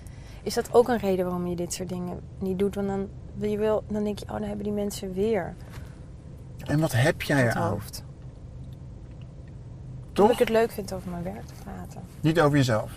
Is 0.43 0.53
dat 0.53 0.73
ook 0.73 0.87
een 0.87 0.97
reden 0.97 1.25
waarom 1.25 1.47
je 1.47 1.55
dit 1.55 1.73
soort 1.73 1.89
dingen 1.89 2.19
niet 2.39 2.59
doet? 2.59 2.75
Want 2.75 2.87
dan, 2.87 3.09
je 3.49 3.57
wil, 3.57 3.83
dan 3.87 4.03
denk 4.03 4.19
je, 4.19 4.25
oh, 4.25 4.31
dan 4.31 4.41
hebben 4.43 4.63
die 4.63 4.73
mensen 4.73 5.13
weer 5.13 5.53
en 6.65 6.79
wat 6.79 6.91
heb 6.91 7.21
jij 7.21 7.43
eraan? 7.47 7.69
hoofd. 7.69 8.03
Dat 10.13 10.25
Toch? 10.25 10.31
ik 10.31 10.39
het 10.39 10.49
leuk 10.49 10.71
vind 10.71 10.93
over 10.93 11.11
mijn 11.11 11.23
werk 11.23 11.45
te 11.45 11.53
praten. 11.63 12.01
Niet 12.21 12.39
over 12.41 12.57
jezelf. 12.57 12.91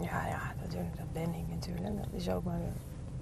Ja, 0.00 0.26
ja, 0.26 0.40
natuurlijk. 0.62 0.96
Dat 0.96 1.12
ben 1.12 1.34
ik 1.34 1.44
natuurlijk. 1.48 1.96
Dat 1.96 2.06
is 2.12 2.28
ook 2.30 2.44
mijn... 2.44 2.72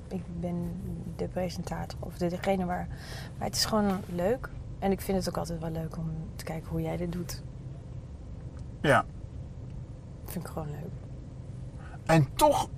Ik 0.08 0.22
ben 0.40 0.72
de 1.16 1.28
presentator 1.28 1.98
of 2.00 2.16
de- 2.18 2.28
degene 2.28 2.64
waar... 2.64 2.86
Maar 3.38 3.46
het 3.46 3.56
is 3.56 3.64
gewoon 3.64 4.00
leuk. 4.14 4.48
En 4.78 4.90
ik 4.90 5.00
vind 5.00 5.18
het 5.18 5.28
ook 5.28 5.36
altijd 5.36 5.60
wel 5.60 5.70
leuk 5.70 5.96
om 5.96 6.10
te 6.36 6.44
kijken 6.44 6.68
hoe 6.70 6.82
jij 6.82 6.96
dit 6.96 7.12
doet. 7.12 7.42
Ja. 8.80 9.04
Dat 10.24 10.32
vind 10.32 10.44
ik 10.46 10.50
gewoon 10.50 10.70
leuk. 10.70 10.90
En 12.06 12.28
toch 12.34 12.68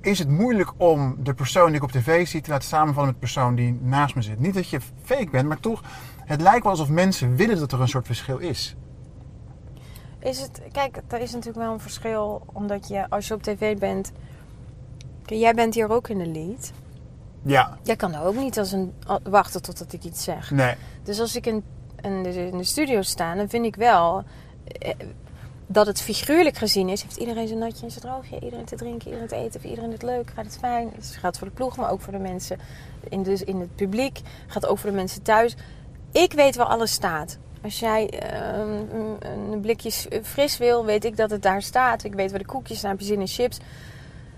is 0.00 0.18
het 0.18 0.28
moeilijk 0.28 0.72
om 0.76 1.16
de 1.22 1.34
persoon 1.34 1.66
die 1.66 1.76
ik 1.76 1.82
op 1.82 1.90
tv 1.92 2.26
zie 2.26 2.40
te 2.40 2.50
laten 2.50 2.68
samenvallen 2.68 3.10
met 3.10 3.20
de 3.20 3.26
persoon 3.26 3.54
die 3.54 3.72
naast 3.72 4.14
me 4.14 4.22
zit. 4.22 4.38
Niet 4.38 4.54
dat 4.54 4.68
je 4.68 4.80
fake 5.02 5.30
bent, 5.30 5.48
maar 5.48 5.60
toch, 5.60 5.82
het 6.30 6.40
lijkt 6.40 6.62
wel 6.62 6.72
alsof 6.72 6.88
mensen 6.88 7.36
willen 7.36 7.58
dat 7.58 7.72
er 7.72 7.80
een 7.80 7.88
soort 7.88 8.06
verschil 8.06 8.38
is. 8.38 8.74
Is 10.18 10.40
het... 10.40 10.60
Kijk, 10.72 11.00
er 11.08 11.20
is 11.20 11.32
natuurlijk 11.32 11.64
wel 11.64 11.72
een 11.72 11.80
verschil. 11.80 12.42
Omdat 12.52 12.88
je, 12.88 13.10
als 13.10 13.28
je 13.28 13.34
op 13.34 13.42
tv 13.42 13.78
bent... 13.78 14.12
Jij 15.24 15.54
bent 15.54 15.74
hier 15.74 15.90
ook 15.90 16.08
in 16.08 16.18
de 16.18 16.26
lead. 16.26 16.72
Ja, 17.42 17.78
Jij 17.82 17.96
kan 17.96 18.14
ook 18.14 18.34
niet 18.34 18.58
als 18.58 18.72
een, 18.72 18.92
wachten 19.22 19.62
totdat 19.62 19.92
ik 19.92 20.04
iets 20.04 20.24
zeg. 20.24 20.50
nee. 20.50 20.74
Dus 21.02 21.20
als 21.20 21.36
ik 21.36 21.46
in, 21.46 21.64
in, 22.00 22.22
de, 22.22 22.46
in 22.46 22.56
de 22.58 22.64
studio 22.64 23.02
sta, 23.02 23.34
dan 23.34 23.48
vind 23.48 23.64
ik 23.64 23.76
wel. 23.76 24.24
eh, 24.64 24.94
dat 25.66 25.86
het 25.86 26.00
figuurlijk 26.00 26.56
gezien 26.56 26.88
is, 26.88 27.02
heeft 27.02 27.16
iedereen 27.16 27.46
zijn 27.46 27.58
natje 27.58 27.84
en 27.84 27.90
zijn 27.90 28.04
droogje. 28.04 28.40
Iedereen 28.40 28.64
te 28.64 28.76
drinken, 28.76 29.06
iedereen 29.06 29.28
te 29.28 29.34
eten, 29.36 29.60
voor 29.60 29.70
iedereen 29.70 29.92
het 29.92 30.02
leuk, 30.02 30.30
gaat 30.34 30.44
het 30.44 30.58
fijn. 30.58 30.90
Het 30.94 31.16
gaat 31.20 31.38
voor 31.38 31.48
de 31.48 31.54
ploeg, 31.54 31.76
maar 31.76 31.90
ook 31.90 32.00
voor 32.00 32.12
de 32.12 32.18
mensen 32.18 32.58
in, 33.08 33.22
dus 33.22 33.42
in 33.42 33.60
het 33.60 33.74
publiek. 33.74 34.20
Gaat 34.46 34.66
ook 34.66 34.78
voor 34.78 34.90
de 34.90 34.96
mensen 34.96 35.22
thuis. 35.22 35.56
Ik 36.12 36.32
weet 36.32 36.56
waar 36.56 36.66
alles 36.66 36.92
staat. 36.92 37.38
Als 37.62 37.80
jij 37.80 38.10
uh, 38.12 38.58
een, 39.50 39.60
blikje 39.60 39.90
fris 40.22 40.58
wil, 40.58 40.84
weet 40.84 41.04
ik 41.04 41.16
dat 41.16 41.30
het 41.30 41.42
daar 41.42 41.62
staat. 41.62 42.04
Ik 42.04 42.14
weet 42.14 42.30
waar 42.30 42.38
de 42.38 42.46
koekjes 42.46 42.78
staan, 42.78 42.90
heb 42.90 43.00
je 43.00 43.06
zin 43.06 43.20
in 43.20 43.26
chips. 43.26 43.58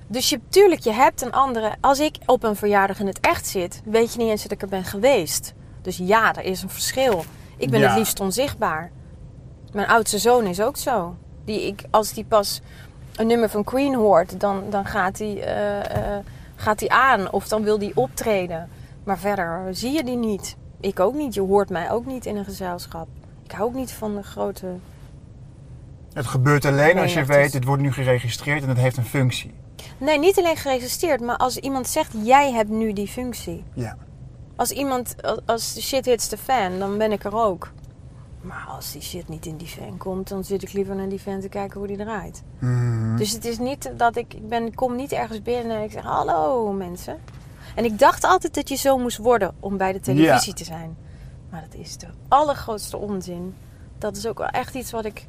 Dus 0.06 0.28
je, 0.28 0.40
tuurlijk, 0.48 0.80
je 0.80 0.92
hebt 0.92 1.22
een 1.22 1.32
andere. 1.32 1.74
Als 1.80 2.00
ik 2.00 2.16
op 2.26 2.42
een 2.42 2.56
verjaardag 2.56 3.00
in 3.00 3.06
het 3.06 3.20
echt 3.20 3.46
zit, 3.46 3.82
weet 3.84 4.12
je 4.12 4.18
niet 4.18 4.28
eens 4.30 4.42
dat 4.42 4.52
ik 4.52 4.62
er 4.62 4.68
ben 4.68 4.84
geweest. 4.84 5.54
Dus 5.82 5.96
ja, 5.96 6.34
er 6.34 6.44
is 6.44 6.62
een 6.62 6.70
verschil. 6.70 7.24
Ik 7.56 7.70
ben 7.70 7.80
Ja. 7.80 7.88
het 7.88 7.98
liefst 7.98 8.20
onzichtbaar. 8.20 8.90
Mijn 9.72 9.88
oudste 9.88 10.18
zoon 10.18 10.46
is 10.46 10.60
ook 10.60 10.76
zo. 10.76 11.16
Die 11.44 11.66
ik, 11.66 11.82
als 11.90 12.12
die 12.12 12.24
pas 12.24 12.60
een 13.16 13.26
nummer 13.26 13.48
van 13.48 13.64
Queen 13.64 13.94
hoort, 13.94 14.40
dan, 14.40 14.64
dan 14.70 14.84
gaat 14.86 15.18
hij 15.18 15.42
eh, 15.42 16.16
eh, 16.16 16.24
gaat 16.56 16.80
hij 16.80 16.88
aan. 16.88 17.30
Of 17.32 17.48
dan 17.48 17.62
wil 17.62 17.78
hij 17.78 17.92
optreden. 17.94 18.68
Maar 19.04 19.18
verder 19.18 19.68
zie 19.70 19.92
je 19.92 20.04
die 20.04 20.16
niet. 20.16 20.56
Ik 20.82 21.00
ook 21.00 21.14
niet. 21.14 21.34
Je 21.34 21.40
hoort 21.40 21.70
mij 21.70 21.90
ook 21.90 22.06
niet 22.06 22.26
in 22.26 22.36
een 22.36 22.44
gezelschap. 22.44 23.08
Ik 23.42 23.52
hou 23.52 23.68
ook 23.68 23.74
niet 23.74 23.92
van 23.92 24.14
de 24.14 24.22
grote... 24.22 24.66
Het 26.12 26.26
gebeurt 26.26 26.64
alleen 26.64 26.98
als 26.98 27.12
je 27.12 27.18
het 27.18 27.28
weet, 27.28 27.52
dit 27.52 27.64
wordt 27.64 27.82
nu 27.82 27.92
geregistreerd 27.92 28.62
en 28.62 28.68
het 28.68 28.78
heeft 28.78 28.96
een 28.96 29.04
functie. 29.04 29.54
Nee, 29.98 30.18
niet 30.18 30.38
alleen 30.38 30.56
geregistreerd. 30.56 31.20
Maar 31.20 31.36
als 31.36 31.56
iemand 31.56 31.88
zegt, 31.88 32.14
jij 32.22 32.52
hebt 32.52 32.68
nu 32.68 32.92
die 32.92 33.08
functie. 33.08 33.64
Ja. 33.74 33.96
Als 34.56 34.70
iemand, 34.70 35.14
als 35.46 35.74
de 35.74 35.80
shit 35.80 36.04
hits 36.04 36.28
de 36.28 36.38
fan, 36.38 36.78
dan 36.78 36.98
ben 36.98 37.12
ik 37.12 37.24
er 37.24 37.34
ook. 37.34 37.70
Maar 38.40 38.64
als 38.68 38.92
die 38.92 39.02
shit 39.02 39.28
niet 39.28 39.46
in 39.46 39.56
die 39.56 39.66
fan 39.66 39.96
komt, 39.96 40.28
dan 40.28 40.44
zit 40.44 40.62
ik 40.62 40.72
liever 40.72 40.94
naar 40.96 41.08
die 41.08 41.18
fan 41.18 41.40
te 41.40 41.48
kijken 41.48 41.78
hoe 41.78 41.88
die 41.88 41.96
draait. 41.96 42.42
Mhm. 42.58 43.16
Dus 43.16 43.32
het 43.32 43.44
is 43.44 43.58
niet 43.58 43.90
dat 43.96 44.16
ik, 44.16 44.34
ik 44.34 44.48
ben, 44.48 44.74
kom 44.74 44.96
niet 44.96 45.12
ergens 45.12 45.42
binnen 45.42 45.76
en 45.76 45.82
ik 45.82 45.90
zeg 45.90 46.02
hallo 46.02 46.72
mensen. 46.72 47.18
En 47.74 47.84
ik 47.84 47.98
dacht 47.98 48.24
altijd 48.24 48.54
dat 48.54 48.68
je 48.68 48.76
zo 48.76 48.98
moest 48.98 49.16
worden 49.16 49.54
om 49.60 49.76
bij 49.76 49.92
de 49.92 50.00
televisie 50.00 50.48
Ja. 50.52 50.54
te 50.54 50.64
zijn. 50.64 50.96
Maar 51.50 51.60
dat 51.70 51.80
is 51.80 51.96
de 51.96 52.06
allergrootste 52.28 52.96
onzin. 52.96 53.54
Dat 53.98 54.16
is 54.16 54.26
ook 54.26 54.38
wel 54.38 54.46
echt 54.48 54.74
iets 54.74 54.90
wat 54.90 55.04
ik, 55.04 55.26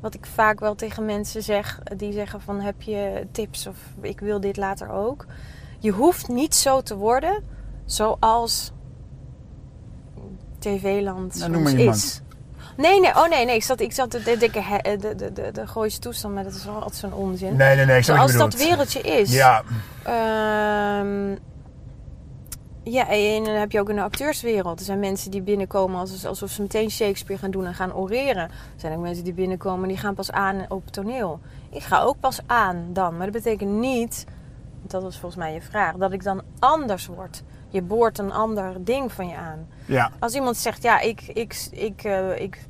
wat 0.00 0.14
ik 0.14 0.26
vaak 0.26 0.60
wel 0.60 0.74
tegen 0.74 1.04
mensen 1.04 1.42
zeg. 1.42 1.80
Die 1.96 2.12
zeggen 2.12 2.40
van 2.40 2.60
heb 2.60 2.82
je 2.82 3.26
tips 3.32 3.66
of 3.66 3.76
ik 4.00 4.20
wil 4.20 4.40
dit 4.40 4.56
later 4.56 4.90
ook. 4.90 5.26
Je 5.78 5.90
hoeft 5.90 6.28
niet 6.28 6.54
zo 6.54 6.80
te 6.80 6.96
worden 6.96 7.42
zoals 7.84 8.72
TV-land 10.58 11.34
Nou, 11.38 11.50
noem 11.50 11.62
maar 11.62 11.72
is. 11.72 12.20
Nee, 12.76 13.00
nee, 13.00 13.10
oh 13.10 13.28
nee, 13.28 13.44
nee. 13.44 13.54
Ik 13.54 13.62
zat, 13.62 13.80
ik 13.80 13.92
zat 13.92 14.10
de 14.12 14.36
dikke, 14.38 14.62
de, 14.82 15.14
de, 15.14 15.32
de, 15.32 15.50
de 15.52 15.66
Gooise 15.66 15.98
toestand, 15.98 16.34
maar 16.34 16.44
dat 16.44 16.54
is 16.54 16.64
wel 16.64 16.74
altijd 16.74 16.94
zo'n 16.94 17.12
onzin. 17.12 17.56
Nee, 17.56 17.76
nee, 17.76 17.84
nee, 17.84 17.98
ik 17.98 18.04
je 18.04 18.36
dat 18.36 18.54
wereldje 18.54 19.00
is. 19.00 19.32
Ja, 19.32 19.62
Ehm, 20.02 21.36
ja, 22.82 23.08
en 23.08 23.44
dan 23.44 23.54
heb 23.54 23.72
je 23.72 23.80
ook 23.80 23.88
in 23.88 23.96
de 23.96 24.02
acteurswereld. 24.02 24.78
Er 24.78 24.84
zijn 24.84 24.98
mensen 24.98 25.30
die 25.30 25.42
binnenkomen 25.42 26.00
als- 26.00 26.26
alsof 26.26 26.50
ze 26.50 26.62
meteen 26.62 26.90
Shakespeare 26.90 27.40
gaan 27.40 27.50
doen 27.50 27.66
en 27.66 27.74
gaan 27.74 27.94
oreren. 27.94 28.42
Er 28.42 28.50
zijn 28.76 28.92
ook 28.96 29.02
mensen 29.02 29.24
die 29.24 29.32
binnenkomen 29.34 29.88
die 29.88 29.96
gaan 29.96 30.14
pas 30.14 30.30
aan 30.32 30.64
op 30.68 30.86
toneel. 30.86 31.40
Ik 31.70 31.82
ga 31.82 32.00
ook 32.02 32.20
pas 32.20 32.40
aan 32.46 32.86
dan. 32.92 33.16
Maar 33.16 33.30
dat 33.32 33.42
betekent 33.42 33.70
niet, 33.70 34.26
dat 34.82 35.02
was 35.02 35.18
volgens 35.18 35.40
mij 35.42 35.54
je 35.54 35.62
vraag, 35.62 35.94
dat 35.96 36.12
ik 36.12 36.22
dan 36.22 36.42
anders 36.58 37.06
word. 37.06 37.42
Je 37.72 37.82
boort 37.82 38.18
een 38.18 38.32
ander 38.32 38.84
ding 38.84 39.12
van 39.12 39.28
je 39.28 39.36
aan. 39.36 39.66
ja. 39.86 40.10
Als 40.18 40.34
iemand 40.34 40.56
zegt, 40.56 40.82
ja, 40.82 41.00
ik, 41.00 41.20
ik, 41.22 41.68
ik, 41.70 42.04
eh, 42.04 42.40
ik 42.40 42.66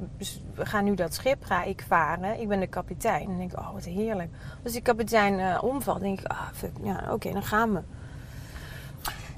ga 0.54 0.80
nu 0.80 0.94
dat 0.94 1.14
schip 1.14 1.44
ga 1.44 1.62
ik 1.62 1.84
varen. 1.88 2.40
Ik 2.40 2.48
ben 2.48 2.60
de 2.60 2.66
kapitein. 2.66 3.26
Dan 3.26 3.38
denk 3.38 3.52
ik, 3.52 3.58
oh, 3.58 3.72
wat 3.72 3.84
heerlijk. 3.84 4.30
Als 4.64 4.72
die 4.72 4.82
kapitein 4.82 5.38
eh, 5.38 5.58
omvalt, 5.62 6.00
denk 6.00 6.20
ik, 6.20 6.26
ah, 6.26 6.48
fuck, 6.52 6.70
ja, 6.82 7.04
oké, 7.12 7.32
dan 7.32 7.42
gaan 7.42 7.72
we. 7.72 7.80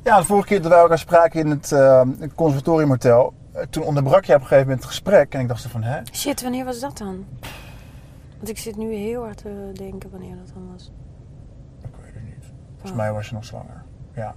Ja, 0.04 0.18
de 0.18 0.24
vorige 0.24 0.46
keer 0.48 0.62
dat 0.62 0.70
wij 0.70 0.80
elkaar 0.80 0.98
spraken 0.98 1.40
in 1.40 1.50
het 1.50 1.72
eh, 1.72 2.00
conservatoriumhotel, 2.34 3.34
eh, 3.52 3.62
toen 3.70 3.82
onderbrak 3.82 4.24
je 4.24 4.34
op 4.34 4.40
een 4.40 4.46
gegeven 4.46 4.64
moment 4.66 4.80
het 4.82 4.90
gesprek 4.90 5.34
en 5.34 5.40
ik 5.40 5.48
dacht 5.48 5.62
van, 5.66 5.82
hè? 5.82 6.00
Shit, 6.12 6.42
wanneer 6.42 6.64
was 6.64 6.80
dat 6.80 6.98
dan? 6.98 7.26
Want 8.36 8.48
ik 8.48 8.58
zit 8.58 8.76
nu 8.76 8.94
heel 8.94 9.22
hard 9.22 9.36
te 9.36 9.70
denken 9.74 10.10
wanneer 10.10 10.36
dat 10.36 10.54
dan 10.54 10.72
was. 10.72 10.90
Ik 11.82 11.88
weet 12.02 12.14
het 12.14 12.22
niet. 12.24 12.44
Volgens 12.70 12.90
Oh. 12.90 12.96
mij 12.96 13.12
was 13.12 13.28
je 13.28 13.34
nog 13.34 13.44
zwanger. 13.44 13.82
Ja. 14.14 14.34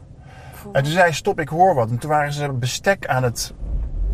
En 0.71 0.83
toen 0.83 0.91
zei 0.91 1.03
hij, 1.03 1.11
stop, 1.13 1.39
ik 1.39 1.49
hoor 1.49 1.75
wat. 1.75 1.89
En 1.89 1.97
toen 1.97 2.09
waren 2.09 2.33
ze 2.33 2.51
bestek 2.51 3.07
aan 3.07 3.23
het, 3.23 3.53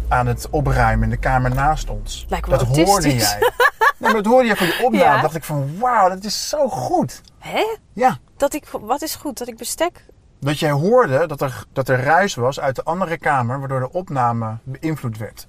aan 0.07 0.27
het 0.27 0.49
opruimen 0.49 1.03
in 1.03 1.09
de 1.09 1.17
kamer 1.17 1.53
naast 1.55 1.89
ons. 1.89 2.25
Lijkt 2.29 2.49
dat 2.49 2.61
hoorde 2.61 3.15
jij. 3.15 3.37
Nee, 3.39 4.11
maar 4.13 4.23
dat 4.23 4.31
hoorde 4.31 4.47
je 4.47 4.55
van 4.55 4.65
die 4.65 4.85
opname. 4.85 5.03
Ja. 5.15 5.21
dacht 5.21 5.35
ik 5.35 5.43
van, 5.43 5.79
wauw, 5.79 6.09
dat 6.09 6.23
is 6.23 6.49
zo 6.49 6.69
goed. 6.69 7.21
Hè? 7.39 7.77
Ja. 7.93 8.17
Dat 8.37 8.53
ik, 8.53 8.67
wat 8.67 9.01
is 9.01 9.15
goed? 9.15 9.37
Dat 9.37 9.47
ik 9.47 9.57
bestek... 9.57 10.05
Dat 10.41 10.59
jij 10.59 10.71
hoorde 10.71 11.27
dat 11.27 11.41
er, 11.41 11.63
dat 11.73 11.89
er 11.89 12.03
ruis 12.03 12.35
was 12.35 12.59
uit 12.59 12.75
de 12.75 12.83
andere 12.83 13.17
kamer, 13.17 13.59
waardoor 13.59 13.79
de 13.79 13.91
opname 13.91 14.57
beïnvloed 14.63 15.17
werd. 15.17 15.47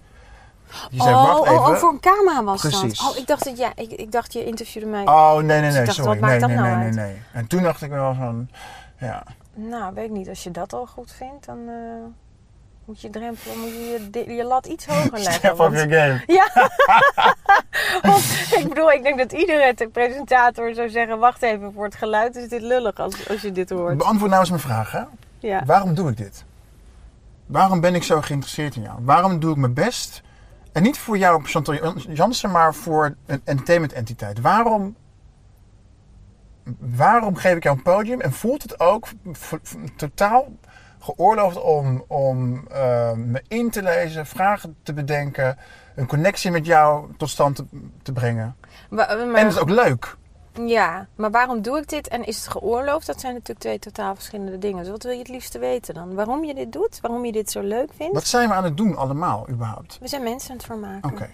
Je 0.90 1.02
zei, 1.02 1.14
oh, 1.14 1.26
wacht 1.26 1.42
even. 1.42 1.58
oh, 1.58 1.68
oh, 1.68 1.74
voor 1.74 1.90
een 1.90 2.00
camera 2.00 2.44
was 2.44 2.60
Precies. 2.60 2.98
dat. 2.98 3.10
Oh, 3.10 3.16
ik 3.16 3.26
dacht 3.26 3.44
dat 3.44 3.58
ja, 3.58 3.72
ik, 3.74 3.90
ik 3.90 4.12
dacht 4.12 4.32
je 4.32 4.44
interviewde 4.44 4.88
mij. 4.88 5.04
Oh, 5.06 5.34
nee, 5.34 5.44
nee, 5.44 5.60
Dus 5.60 5.72
nee, 5.72 5.80
ik 5.80 5.86
dacht, 5.86 5.98
sorry. 5.98 6.18
maakt 6.18 6.30
nee, 6.30 6.40
dat 6.40 6.48
nee, 6.48 6.58
nou 6.58 6.68
nee, 6.68 6.84
uit? 6.84 6.94
nee, 6.94 7.06
nee. 7.06 7.22
En 7.32 7.46
toen 7.46 7.62
dacht 7.62 7.82
ik 7.82 7.90
wel 7.90 8.14
van, 8.14 8.48
ja. 8.98 9.22
Nou, 9.54 9.94
weet 9.94 10.04
ik 10.04 10.10
niet. 10.10 10.28
Als 10.28 10.42
je 10.42 10.50
dat 10.50 10.72
al 10.72 10.86
goed 10.86 11.12
vindt, 11.12 11.46
dan 11.46 11.58
eh, 11.68 11.74
moet 12.84 13.00
je 13.00 13.10
drempel, 13.10 13.56
moet 13.56 13.68
je, 13.70 14.08
je 14.12 14.32
je 14.34 14.44
lat 14.44 14.66
iets 14.66 14.86
hoger 14.86 15.12
leggen. 15.18 15.32
Step 15.32 15.50
up 15.50 15.56
want- 15.56 15.74
your 15.74 15.92
game. 15.92 16.22
Ja. 16.38 16.50
Want, 18.02 18.22
ik 18.58 18.68
bedoel, 18.68 18.90
ik 18.92 19.02
denk 19.02 19.18
dat 19.18 19.32
iedere 19.32 19.74
te- 19.74 19.88
presentator 19.88 20.74
zou 20.74 20.88
zeggen: 20.88 21.18
wacht 21.18 21.42
even, 21.42 21.72
voor 21.72 21.84
het 21.84 21.94
geluid 21.94 22.36
is 22.36 22.48
dit 22.48 22.62
lullig 22.62 22.94
als, 22.98 23.28
als 23.28 23.40
je 23.42 23.52
dit 23.52 23.70
hoort. 23.70 23.96
Beantwoord 23.98 24.28
nou 24.30 24.40
eens 24.40 24.50
mijn 24.50 24.62
vraag, 24.62 24.92
hè. 24.92 25.02
Ja. 25.38 25.64
Waarom 25.64 25.94
doe 25.94 26.10
ik 26.10 26.16
dit? 26.16 26.44
Waarom 27.46 27.80
ben 27.80 27.94
ik 27.94 28.02
zo 28.02 28.20
geïnteresseerd 28.20 28.76
in 28.76 28.82
jou? 28.82 28.98
Waarom 29.00 29.40
doe 29.40 29.50
ik 29.50 29.56
mijn 29.56 29.74
best? 29.74 30.22
En 30.72 30.82
niet 30.82 30.98
voor 30.98 31.18
jou, 31.18 31.44
Chantal 31.44 31.94
Jansen, 32.08 32.50
maar 32.50 32.74
voor 32.74 33.14
een 33.26 33.40
entertainment 33.44 33.92
entiteit. 33.92 34.40
Waarom, 34.40 34.96
waarom 36.78 37.36
geef 37.36 37.56
ik 37.56 37.62
jou 37.62 37.76
een 37.76 37.82
podium 37.82 38.20
en 38.20 38.32
voelt 38.32 38.62
het 38.62 38.80
ook 38.80 39.08
totaal 39.96 40.48
geoorloofd 41.02 41.60
om, 41.62 42.04
om 42.08 42.66
eh, 42.68 43.12
me 43.12 43.42
in 43.48 43.70
te 43.70 43.82
lezen, 43.82 44.26
vragen 44.26 44.76
te 44.82 44.92
bedenken, 44.92 45.58
een 45.94 46.06
connectie 46.06 46.50
met 46.50 46.66
jou 46.66 47.10
tot 47.16 47.28
stand 47.28 47.56
te, 47.56 47.64
te 48.02 48.12
brengen? 48.12 48.56
Maar, 48.90 49.06
maar- 49.06 49.20
En 49.34 49.44
het 49.46 49.52
is 49.54 49.58
ook 49.60 49.70
leuk. 49.70 50.16
ja, 50.66 51.06
maar 51.14 51.30
waarom 51.30 51.62
doe 51.62 51.78
ik 51.78 51.88
dit 51.88 52.08
en 52.08 52.24
is 52.24 52.36
het 52.36 52.48
geoorloofd? 52.48 53.06
Dat 53.06 53.20
zijn 53.20 53.32
natuurlijk 53.32 53.60
twee 53.60 53.78
totaal 53.78 54.14
verschillende 54.14 54.58
dingen. 54.58 54.78
Dus 54.78 54.90
wat 54.90 55.02
wil 55.02 55.12
je 55.12 55.18
het 55.18 55.28
liefste 55.28 55.58
weten 55.58 55.94
dan? 55.94 56.14
Waarom 56.14 56.44
je 56.44 56.54
dit 56.54 56.72
doet? 56.72 57.00
Waarom 57.00 57.24
je 57.24 57.32
dit 57.32 57.50
zo 57.50 57.60
leuk 57.60 57.90
vindt? 57.96 58.14
Wat 58.14 58.26
zijn 58.26 58.48
we 58.48 58.54
aan 58.54 58.64
het 58.64 58.76
doen 58.76 58.96
allemaal 58.96 59.48
überhaupt? 59.50 59.98
We 60.00 60.08
zijn 60.08 60.22
mensen 60.22 60.50
aan 60.50 60.56
het 60.56 60.66
vermaken. 60.66 61.10
Oké. 61.10 61.30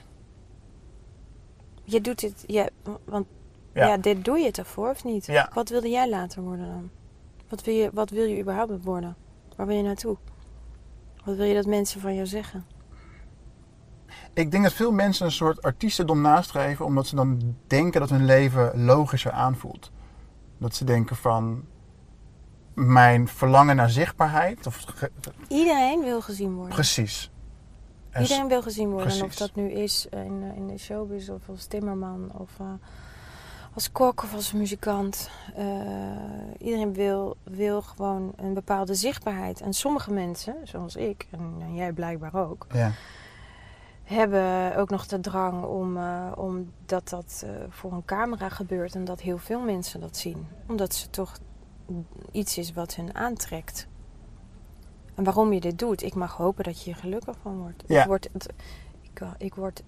Je 1.84 2.00
doet 2.00 2.20
dit, 2.20 2.44
ja, 2.46 2.68
want 3.04 3.26
Ja. 3.72 3.86
ja. 3.86 3.96
dit 3.96 4.24
doe 4.24 4.38
je 4.38 4.46
het 4.46 4.58
ervoor 4.58 4.90
of 4.90 5.04
niet? 5.04 5.26
Ja. 5.26 5.50
Wat 5.54 5.68
wilde 5.68 5.88
jij 5.88 6.08
later 6.08 6.42
worden 6.42 6.66
dan? 6.66 6.90
Wat 7.48 7.62
wil, 7.64 7.74
je, 7.74 7.90
wat 7.92 8.10
wil 8.10 8.24
je 8.24 8.40
überhaupt 8.40 8.84
worden? 8.84 9.16
Waar 9.58 9.66
wil 9.66 9.76
je 9.76 9.82
naartoe? 9.82 10.16
Wat 11.24 11.36
wil 11.36 11.46
je 11.46 11.54
dat 11.54 11.66
mensen 11.66 12.00
van 12.00 12.14
jou 12.14 12.26
zeggen? 12.26 12.66
Ik 14.32 14.50
denk 14.50 14.62
dat 14.62 14.72
veel 14.72 14.92
mensen 14.92 15.26
een 15.26 15.32
soort 15.32 15.62
artiestendom 15.62 16.20
nastreven 16.20 16.84
omdat 16.84 17.06
ze 17.06 17.14
dan 17.14 17.56
denken 17.66 18.00
dat 18.00 18.10
hun 18.10 18.24
leven 18.24 18.84
logischer 18.84 19.32
aanvoelt. 19.32 19.90
Dat 20.58 20.74
ze 20.74 20.84
denken 20.84 21.16
van 21.16 21.64
mijn 22.74 23.28
verlangen 23.28 23.76
naar 23.76 23.90
zichtbaarheid. 23.90 24.66
Of, 24.66 24.84
Iedereen 25.48 26.00
wil 26.00 26.20
gezien 26.20 26.54
worden. 26.54 26.74
precies. 26.74 27.30
En 28.10 28.22
Iedereen 28.22 28.48
wil 28.48 28.62
gezien 28.62 28.90
worden. 28.90 29.12
En 29.12 29.24
of 29.24 29.34
dat 29.34 29.54
nu 29.54 29.70
is 29.70 30.06
in, 30.10 30.42
in 30.56 30.66
de 30.66 30.78
showbiz 30.78 31.28
of 31.28 31.48
als 31.48 31.66
timmerman 31.66 32.30
of 32.32 32.50
eh, 32.60 32.66
als 33.74 33.92
kok 33.92 34.22
of 34.22 34.34
als 34.34 34.52
muzikant. 34.52 35.30
Eh, 35.56 35.66
iedereen 36.58 36.92
wil, 36.92 37.36
wil 37.42 37.82
gewoon 37.82 38.32
een 38.36 38.54
bepaalde 38.54 38.94
zichtbaarheid. 38.94 39.60
En 39.60 39.72
sommige 39.72 40.12
mensen, 40.12 40.54
zoals 40.64 40.96
ik 40.96 41.26
en, 41.30 41.54
en 41.60 41.74
jij 41.74 41.92
blijkbaar 41.92 42.34
ook, 42.34 42.66
Ja. 42.72 42.92
hebben 44.04 44.76
ook 44.76 44.90
nog 44.90 45.06
de 45.06 45.20
drang 45.20 45.64
om, 45.64 45.96
eh, 45.96 46.32
omdat 46.36 47.08
dat 47.08 47.42
eh, 47.44 47.50
voor 47.68 47.92
een 47.92 48.04
camera 48.04 48.48
gebeurt 48.48 48.94
en 48.94 49.04
dat 49.04 49.20
heel 49.20 49.38
veel 49.38 49.60
mensen 49.60 50.00
dat 50.00 50.16
zien. 50.16 50.46
Omdat 50.66 50.94
ze 50.94 51.10
toch 51.10 51.38
iets 52.32 52.58
is 52.58 52.72
wat 52.72 52.94
hun 52.94 53.14
aantrekt. 53.14 53.86
En 55.14 55.24
waarom 55.24 55.52
je 55.52 55.60
dit 55.60 55.78
doet, 55.78 56.02
ik 56.02 56.14
mag 56.14 56.36
hopen 56.36 56.64
dat 56.64 56.82
je 56.82 56.90
er 56.90 56.96
gelukkig 56.96 57.36
van 57.42 57.58
wordt. 57.58 57.84
Ja. 57.86 58.00
Ik, 58.00 58.06
word, 58.06 58.28
ik, 59.02 59.22
ik, 59.38 59.54
word, 59.54 59.82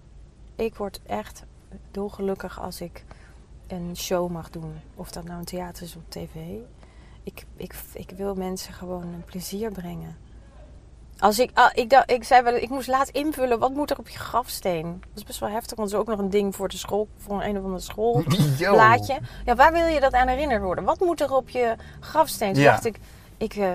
ik 0.57 0.75
word 0.75 1.01
echt 1.07 1.45
dolgelukkig 1.91 2.61
als 2.61 2.81
ik 2.81 3.05
een 3.73 3.97
show 3.97 4.31
mag 4.31 4.51
doen. 4.51 4.75
Of 4.95 5.11
dat 5.11 5.25
nou 5.25 5.39
een 5.39 5.45
theater 5.45 5.83
is 5.83 5.97
of 5.97 6.03
tv. 6.09 6.35
Ik, 7.23 7.45
ik, 7.57 7.75
ik 7.93 8.11
wil 8.17 8.35
mensen 8.35 8.75
gewoon 8.75 9.03
een 9.03 9.25
plezier 9.25 9.71
brengen. 9.73 10.17
Als 11.19 11.39
ik, 11.39 11.51
ah, 11.55 11.71
ik, 11.75 11.91
dacht, 11.91 12.11
ik 12.11 12.25
zei 12.25 12.43
wel, 12.43 12.55
ik 12.55 12.69
moest 12.69 12.89
laat 12.89 13.09
invullen, 13.09 13.59
wat 13.59 13.75
moet 13.75 13.91
er 13.91 13.99
op 13.99 14.09
je 14.09 14.19
grafsteen? 14.19 15.01
Dat 15.01 15.17
is 15.19 15.25
best 15.25 15.39
wel 15.41 15.49
heftig, 15.49 15.77
want 15.77 15.89
is 15.89 15.95
ook 15.95 16.07
nog 16.07 16.19
een 16.19 16.31
ding 16.31 16.57
voor 16.57 16.69
de 16.69 16.77
school, 16.77 17.09
voor 17.17 17.43
een 17.43 17.57
of 17.59 17.65
andere 17.65 17.81
schoolblaadje. 17.83 19.19
Ja, 19.45 19.55
waar 19.55 19.73
wil 19.73 19.87
je 19.87 20.01
dat 20.01 20.13
aan 20.13 20.29
herinnerd 20.29 20.63
worden? 20.63 20.85
Wat 20.85 21.01
moet 21.01 21.21
er 21.21 21.35
op 21.35 21.49
je 21.49 21.77
grafsteen? 22.01 22.53
Toen 22.53 22.63
Ja. 22.63 22.71
dacht 22.71 22.85
ik, 22.85 22.99
ik, 23.37 23.55
eh, 23.55 23.73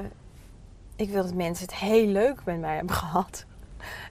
ik 0.96 1.10
wil 1.10 1.24
dat 1.24 1.34
mensen 1.34 1.66
het 1.66 1.76
heel 1.76 2.08
leuk 2.08 2.46
met 2.46 2.60
mij 2.60 2.76
hebben 2.76 2.96
gehad. 3.06 3.46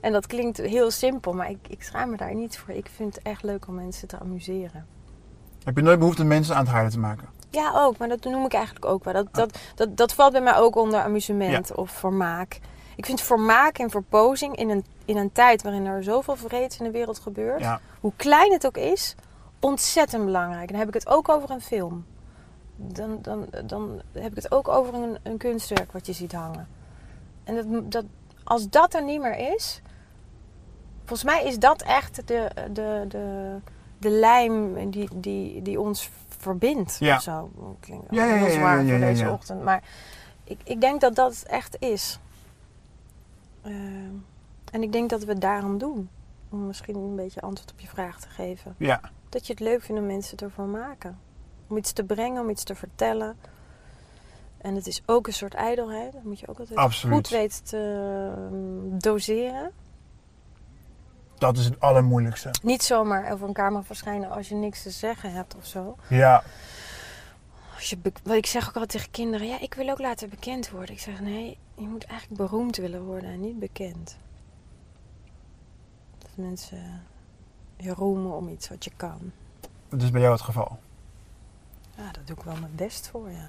En 0.01 0.13
dat 0.13 0.27
klinkt 0.27 0.57
heel 0.57 0.91
simpel, 0.91 1.33
maar 1.33 1.51
ik, 1.51 1.69
ik 1.69 1.83
schaam 1.83 2.11
me 2.11 2.17
daar 2.17 2.35
niet 2.35 2.59
voor. 2.59 2.75
Ik 2.75 2.89
vind 2.95 3.15
het 3.15 3.25
echt 3.25 3.43
leuk 3.43 3.67
om 3.69 3.75
mensen 3.75 4.09
te 4.09 4.19
amuseren. 4.19 4.87
Heb 5.65 5.77
je 5.77 5.83
nooit 5.83 5.99
behoefte 5.99 6.25
mensen 6.25 6.55
aan 6.55 6.61
het 6.63 6.71
huilen 6.71 6.93
te 6.93 6.99
maken? 6.99 7.29
Ja, 7.51 7.73
ook, 7.75 7.97
maar 7.99 8.09
dat 8.09 8.25
noem 8.25 8.45
ik 8.45 8.53
eigenlijk 8.53 8.85
ook 8.85 9.05
wel. 9.05 9.13
Dat, 9.13 9.27
dat, 9.33 9.59
dat, 9.75 9.97
dat 9.97 10.13
valt 10.15 10.33
bij 10.33 10.41
mij 10.41 10.57
ook 10.57 10.77
onder 10.77 11.01
amusement 11.01 11.75
of 11.75 11.91
vermaak. 11.91 12.61
Ik 12.97 13.07
vind 13.07 13.21
vermaak 13.21 13.79
en 13.79 13.91
verpozing 13.91 14.57
in 14.57 14.71
een, 14.71 14.85
in 15.05 15.17
een 15.17 15.33
tijd 15.33 15.63
waarin 15.63 15.87
er 15.87 16.05
zoveel 16.05 16.37
vreeds 16.37 16.79
in 16.79 16.85
de 16.85 16.91
wereld 16.91 17.19
gebeurt, 17.19 17.61
Ja. 17.61 17.81
hoe 18.01 18.13
klein 18.17 18.53
het 18.53 18.67
ook 18.67 18.77
is, 18.77 19.15
ontzettend 19.61 20.25
belangrijk. 20.25 20.61
En 20.63 20.67
dan 20.67 20.79
heb 20.79 20.89
ik 20.89 20.95
het 20.95 21.07
ook 21.09 21.29
over 21.29 21.51
een 21.51 21.61
film. 21.61 22.05
Dan, 22.77 23.19
dan, 23.23 23.47
dan 23.65 24.01
heb 24.13 24.31
ik 24.31 24.37
het 24.43 24.53
ook 24.53 24.69
over 24.69 24.95
een, 24.95 25.19
een 25.23 25.37
kunstwerk 25.37 25.93
wat 25.93 26.07
je 26.07 26.13
ziet 26.13 26.33
hangen. 26.33 26.69
En 27.45 27.55
dat, 27.55 27.93
dat, 27.93 28.05
als 28.45 28.69
dat 28.69 28.95
er 28.95 29.05
niet 29.05 29.21
meer 29.21 29.55
is, 29.55 29.83
volgens 30.99 31.25
mij 31.25 31.45
is 31.45 31.59
dat 31.59 31.83
echt 31.83 32.27
de, 32.29 32.51
de, 32.73 33.05
de, 33.09 33.57
de 34.05 34.11
lijm 34.11 34.91
die, 34.91 35.09
die, 35.15 35.63
die 35.63 35.81
ons 35.81 36.11
verbindt. 36.39 36.97
Ja. 37.01 37.17
Of 37.17 37.23
zo. 37.23 37.51
Klinkt 37.81 38.07
Ja, 38.11 38.25
ja, 38.25 38.35
heel 38.35 38.45
ja, 38.45 38.51
ja, 38.51 38.59
zwaar 38.59 38.77
ja, 38.77 38.83
voor 38.83 38.99
ja, 38.99 39.07
deze 39.07 39.25
ja. 39.25 39.33
ochtend. 39.33 39.63
Maar 39.63 39.83
ik, 40.45 40.61
ik 40.65 40.81
denk 40.81 41.01
dat 41.01 41.15
dat 41.15 41.45
echt 41.47 41.77
is. 41.79 42.19
Ehm, 43.63 44.15
en 44.73 44.83
ik 44.83 44.93
denk 44.93 45.11
dat 45.11 45.25
we 45.25 45.33
het 45.33 45.41
daarom 45.41 45.79
doen. 45.79 46.09
Om 46.51 46.67
misschien 46.67 46.97
een 46.97 47.17
beetje 47.17 47.41
antwoord 47.41 47.73
op 47.73 47.81
je 47.81 47.87
vraag 47.87 48.21
te 48.21 48.29
geven. 48.29 48.75
Ja. 48.79 49.01
Dat 49.29 49.47
je 49.47 49.53
het 49.53 49.63
leuk 49.63 49.83
vindt 49.83 50.01
om 50.01 50.07
mensen 50.07 50.39
ervan 50.39 50.71
maken. 50.71 51.19
Om 51.69 51.77
iets 51.77 51.93
te 51.93 52.05
brengen, 52.05 52.43
om 52.43 52.51
iets 52.51 52.65
te 52.65 52.75
vertellen. 52.75 53.37
En 54.59 54.75
het 54.75 54.87
is 54.87 55.03
ook 55.07 55.27
een 55.27 55.33
soort 55.33 55.55
ijdelheid. 55.55 56.13
Dat 56.13 56.25
moet 56.25 56.41
je 56.41 56.49
ook 56.49 56.59
altijd 56.59 56.79
Absoluut. 56.79 57.15
goed 57.15 57.29
weten 57.29 57.65
te 57.65 58.03
ehm, 58.37 58.99
doseren. 58.99 59.73
Dat 61.45 61.59
is 61.59 61.65
het 61.65 61.81
allermoeilijkste. 61.81 62.51
Niet 62.63 62.83
zomaar 62.83 63.33
over 63.33 63.49
een 63.49 63.55
camera 63.55 63.83
verschijnen 63.83 64.31
als 64.31 64.49
je 64.49 64.55
niks 64.55 64.83
te 64.83 64.91
zeggen 64.91 65.33
hebt 65.33 65.55
of 65.57 65.67
zo. 65.67 65.97
Ja. 66.09 66.43
Als 67.75 67.91
je 67.91 67.99
wat 68.23 68.35
ik 68.37 68.47
zeg 68.47 68.63
ook 68.69 68.75
altijd 68.75 68.91
tegen 68.91 69.11
kinderen. 69.11 69.47
Ja, 69.47 69.61
ik 69.61 69.75
wil 69.75 69.89
ook 69.89 69.99
later 69.99 70.29
bekend 70.29 70.71
worden. 70.71 70.95
Ik 70.95 71.01
zeg 71.01 71.21
nee, 71.21 71.59
je 71.75 71.87
moet 71.87 72.05
eigenlijk 72.05 72.41
beroemd 72.41 72.77
willen 72.77 73.03
worden 73.05 73.31
en 73.31 73.41
niet 73.41 73.59
bekend. 73.59 74.17
Dat 76.19 76.31
mensen 76.35 77.03
je 77.77 77.91
roemen 77.95 78.33
om 78.33 78.49
iets 78.49 78.69
wat 78.69 78.85
je 78.85 78.91
kan. 78.97 79.33
Dat 79.89 80.03
is 80.03 80.11
bij 80.11 80.21
jou 80.21 80.33
het 80.33 80.43
geval. 80.43 80.79
Ja, 81.97 82.03
daar 82.03 82.25
doe 82.25 82.37
ik 82.37 82.43
wel 82.43 82.57
mijn 82.61 82.75
best 82.75 83.09
voor, 83.09 83.31
ja. 83.31 83.49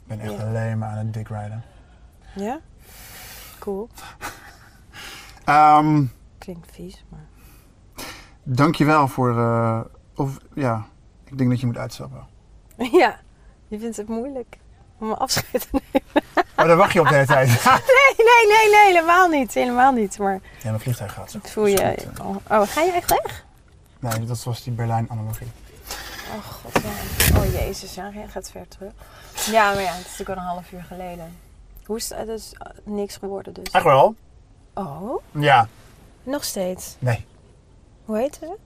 Ik 0.00 0.06
ben 0.06 0.20
echt 0.20 0.32
Ja. 0.32 0.46
alleen 0.46 0.78
maar 0.78 0.90
aan 0.90 0.96
het 0.96 1.14
dickrijden. 1.14 1.62
Ja? 2.34 2.60
Cool. 3.58 3.88
Ehm 5.44 6.04
Klinkt 6.50 6.70
vies, 6.72 7.04
maar... 7.08 7.26
dankjewel 8.42 9.08
voor... 9.08 9.38
eh, 9.38 9.80
of 10.14 10.36
ja, 10.54 10.86
ik 11.24 11.38
denk 11.38 11.50
dat 11.50 11.60
je 11.60 11.66
moet 11.66 11.76
uitstappen. 11.76 12.26
Ja, 13.00 13.20
je 13.68 13.78
vindt 13.78 13.96
het 13.96 14.08
moeilijk 14.08 14.58
om 14.98 15.12
afscheid 15.12 15.70
te 15.70 15.80
nemen. 15.92 16.28
Maar 16.56 16.66
dan 16.66 16.76
wacht 16.76 16.92
je 16.92 17.00
op 17.00 17.08
de 17.08 17.14
hele 17.14 17.26
tijd. 17.26 17.48
Nee, 17.64 18.26
nee, 18.26 18.56
nee, 18.56 18.70
nee, 18.70 18.86
helemaal 18.86 19.28
niet. 19.28 19.54
Helemaal 19.54 19.92
niet, 19.92 20.18
maar 20.18 20.32
ja, 20.32 20.40
mijn 20.68 20.80
vliegtuig 20.80 21.12
gaat 21.12 21.30
zo. 21.30 21.38
voel 21.42 21.66
je... 21.66 21.76
Dus 21.76 22.04
eh, 22.18 22.26
Oh, 22.26 22.36
oh, 22.50 22.62
ga 22.68 22.80
je 22.82 22.92
echt 22.92 23.10
weg? 23.10 23.44
Nee, 23.98 24.24
dat 24.24 24.42
was 24.42 24.62
die 24.62 24.72
Berlijn-analogie. 24.72 25.48
Oh 26.34 26.44
god, 26.44 26.82
ja. 26.82 27.38
Oh 27.38 27.52
jezus, 27.52 27.94
ja, 27.94 28.10
jij 28.14 28.28
gaat 28.28 28.50
ver 28.50 28.68
terug. 28.68 28.92
Ja, 29.50 29.72
maar 29.72 29.82
ja, 29.82 29.92
het 29.92 30.06
is 30.06 30.10
natuurlijk 30.18 30.38
al 30.38 30.44
een 30.44 30.50
half 30.52 30.72
uur 30.72 30.82
geleden. 30.82 31.36
Hoe 31.84 31.96
is 31.96 32.08
het? 32.14 32.28
Is 32.28 32.52
eh, 32.58 32.66
niks 32.84 33.16
geworden 33.16 33.54
dus. 33.54 33.70
Echt 33.70 33.84
wel? 33.84 34.14
Oh, 34.74 35.22
Ja. 35.30 35.68
Nog 36.22 36.44
steeds. 36.44 36.96
Nee. 36.98 37.26
Hoe 38.04 38.18
heet 38.18 38.38
ze? 38.40 38.56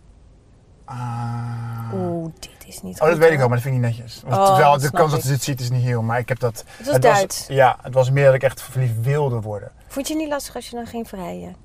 Ah. 0.85 1.91
Oeh, 1.95 2.33
dit 2.39 2.65
is 2.67 2.83
niet 2.83 2.95
Oh, 2.95 3.01
goed, 3.01 3.11
dat 3.11 3.19
weet 3.19 3.31
ik 3.31 3.39
wel, 3.39 3.49
maar 3.49 3.57
dat 3.57 3.67
vind 3.67 3.75
ik 3.77 3.81
niet 3.83 3.91
netjes. 3.97 4.23
Want 4.23 4.35
Oh, 4.35 4.73
de 4.75 4.81
snap 4.81 4.95
kans 4.95 5.11
dat 5.11 5.19
ik. 5.21 5.25
ze 5.27 5.31
dit 5.33 5.43
ziet 5.43 5.61
is 5.61 5.71
niet 5.71 5.83
heel, 5.83 6.03
maar 6.03 6.19
ik 6.19 6.29
heb 6.29 6.39
dat... 6.39 6.65
Het 6.77 6.87
was 6.87 6.99
Duits. 7.01 7.47
ja, 7.47 7.77
het 7.83 7.95
was 7.95 8.11
meer 8.11 8.25
dat 8.25 8.35
ik 8.35 8.43
echt 8.43 8.63
verliefd 8.63 9.01
wilde 9.01 9.41
worden. 9.41 9.71
Vond 9.87 10.07
je 10.09 10.13
het 10.15 10.23
niet 10.23 10.33
lastig 10.33 10.55
als 10.55 10.69
je 10.71 10.77
dan 10.77 10.87
ging 10.87 11.09
vrijen? 11.09 11.57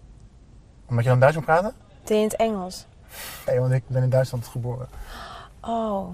Omdat 0.89 1.03
je 1.03 1.09
dan 1.09 1.19
Duits 1.19 1.35
moet 1.35 1.45
praten? 1.45 1.73
Deed 2.03 2.17
in 2.17 2.23
het 2.23 2.35
Engels? 2.35 2.85
Nee, 3.45 3.59
want 3.59 3.71
ik 3.73 3.83
ben 3.87 4.03
in 4.03 4.09
Duitsland 4.09 4.47
geboren. 4.47 4.87
Oh, 5.61 6.09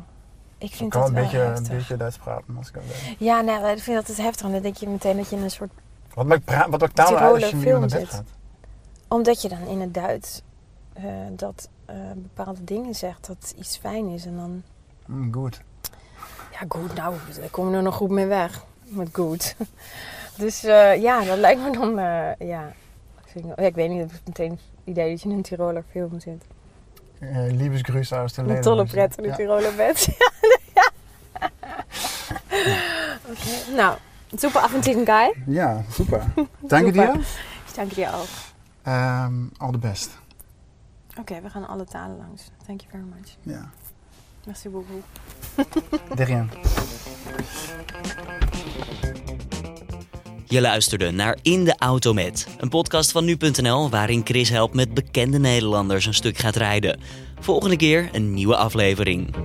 ik 0.58 0.70
Ik 0.70 0.76
vind 0.76 0.90
kan 0.92 1.02
dat 1.02 1.10
een 1.10 1.16
beetje, 1.16 1.42
een 1.42 1.68
beetje 1.68 1.98
Duits 1.98 2.18
praten 2.18 2.58
als 2.58 2.68
ik 2.68 2.74
dat 2.74 2.84
weet. 2.86 3.16
Ja, 3.20 3.42
nou, 3.42 3.68
ik 3.68 3.80
vind 3.84 3.96
dat 3.98 4.08
het 4.08 4.18
heftig. 4.18 4.46
En 4.46 4.52
dan 4.52 4.62
denk 4.62 4.78
je 4.78 4.88
meteen 4.88 5.18
dat 5.18 5.30
je 5.30 5.36
in 5.36 5.44
een 5.44 5.52
soort... 5.52 5.72
Wat 6.14 6.26
maakt, 6.26 6.44
wat 6.70 6.80
maakt 6.82 6.96
taal 6.96 7.12
nou 7.12 7.24
uit 7.24 7.34
als 7.44 7.52
je 7.52 7.58
iemand 7.58 7.92
naar 7.92 8.00
bed 8.00 8.10
gaat? 8.10 8.24
Omdat 9.16 9.42
je 9.42 9.50
dan 9.50 9.68
in 9.68 9.82
het 9.82 9.94
Duits 9.94 10.42
eh, 10.94 11.04
dat 11.32 11.70
eh, 11.86 11.96
bepaalde 12.16 12.64
dingen 12.64 12.96
zegt 12.96 13.28
dat 13.28 13.54
iets 13.58 13.78
fijn 13.78 14.08
is. 14.08 14.26
En 14.26 14.36
dan... 14.36 14.64
Mm, 15.06 15.34
goed. 15.34 15.62
Ja, 16.52 16.60
goed, 16.68 16.96
nou, 16.96 17.16
daar 17.40 17.50
komen 17.50 17.72
we 17.72 17.78
er 17.78 17.84
nog 17.84 17.96
goed 17.96 18.10
mee 18.10 18.26
weg. 18.26 18.66
Met 18.84 19.10
goed. 19.14 19.56
Dus 20.38 20.64
eh, 20.64 21.02
ja, 21.02 21.24
dat 21.24 21.38
lijkt 21.38 21.62
me 21.62 21.72
dan, 21.72 21.96
ja. 22.48 22.74
Ik, 23.34 23.44
ik 23.56 23.76
weet 23.76 23.90
niet, 23.90 24.04
ik 24.04 24.12
heb 24.12 24.22
meteen 24.26 24.52
het 24.52 24.60
idee 24.84 25.10
dat 25.10 25.22
je 25.22 25.30
in 25.30 25.36
een 25.36 25.42
Tiroler 25.42 25.84
film 25.92 26.20
zit. 26.20 26.44
Uh, 27.20 27.52
Liebesgrüße 27.52 28.16
aus 28.16 28.34
der 28.34 28.50
Een 28.50 28.62
tolle 28.62 28.86
pret 28.86 29.18
in 29.18 29.24
een 29.24 29.30
Ja. 29.30 29.36
Tiroler 29.36 29.76
bed. 29.76 30.08
ja. 30.76 30.92
Oké, 33.30 33.76
nou, 33.76 33.98
super 34.38 34.62
avontuur, 34.62 35.06
guy. 35.06 35.34
Ja, 35.46 35.82
super. 35.92 36.24
Dank 36.60 36.86
je 36.86 36.94
Super. 36.94 37.14
dir. 37.14 37.28
Dank 37.76 37.92
je 37.92 38.08
ook. 38.08 38.54
Um, 38.88 39.52
all 39.58 39.72
the 39.72 39.78
best. 39.78 40.18
Oké, 41.20 41.42
we 41.42 41.50
gaan 41.50 41.68
alle 41.68 41.86
talen 41.86 42.18
langs. 42.18 42.50
Thank 42.66 42.82
you 42.82 42.92
very 42.92 43.04
much. 43.04 43.36
Ja. 43.42 43.70
Merci 44.46 44.70
beaucoup. 44.70 45.04
De 46.18 46.24
rien. 46.24 46.50
Je 50.48 50.62
luisterde 50.62 51.12
naar 51.12 51.38
In 51.42 51.64
de 51.64 51.76
Auto 51.78 52.14
Met, 52.14 52.48
een 52.58 52.70
podcast 52.70 53.12
van 53.12 53.26
nu.nl 53.26 53.90
waarin 53.90 54.22
Chris 54.24 54.50
helpt 54.50 54.74
met 54.74 54.94
bekende 54.94 55.40
Nederlanders 55.40 56.06
een 56.06 56.14
stuk 56.14 56.38
gaat 56.38 56.56
rijden. 56.56 57.00
Volgende 57.40 57.76
keer 57.76 58.10
een 58.12 58.34
nieuwe 58.34 58.56
aflevering. 58.56 59.36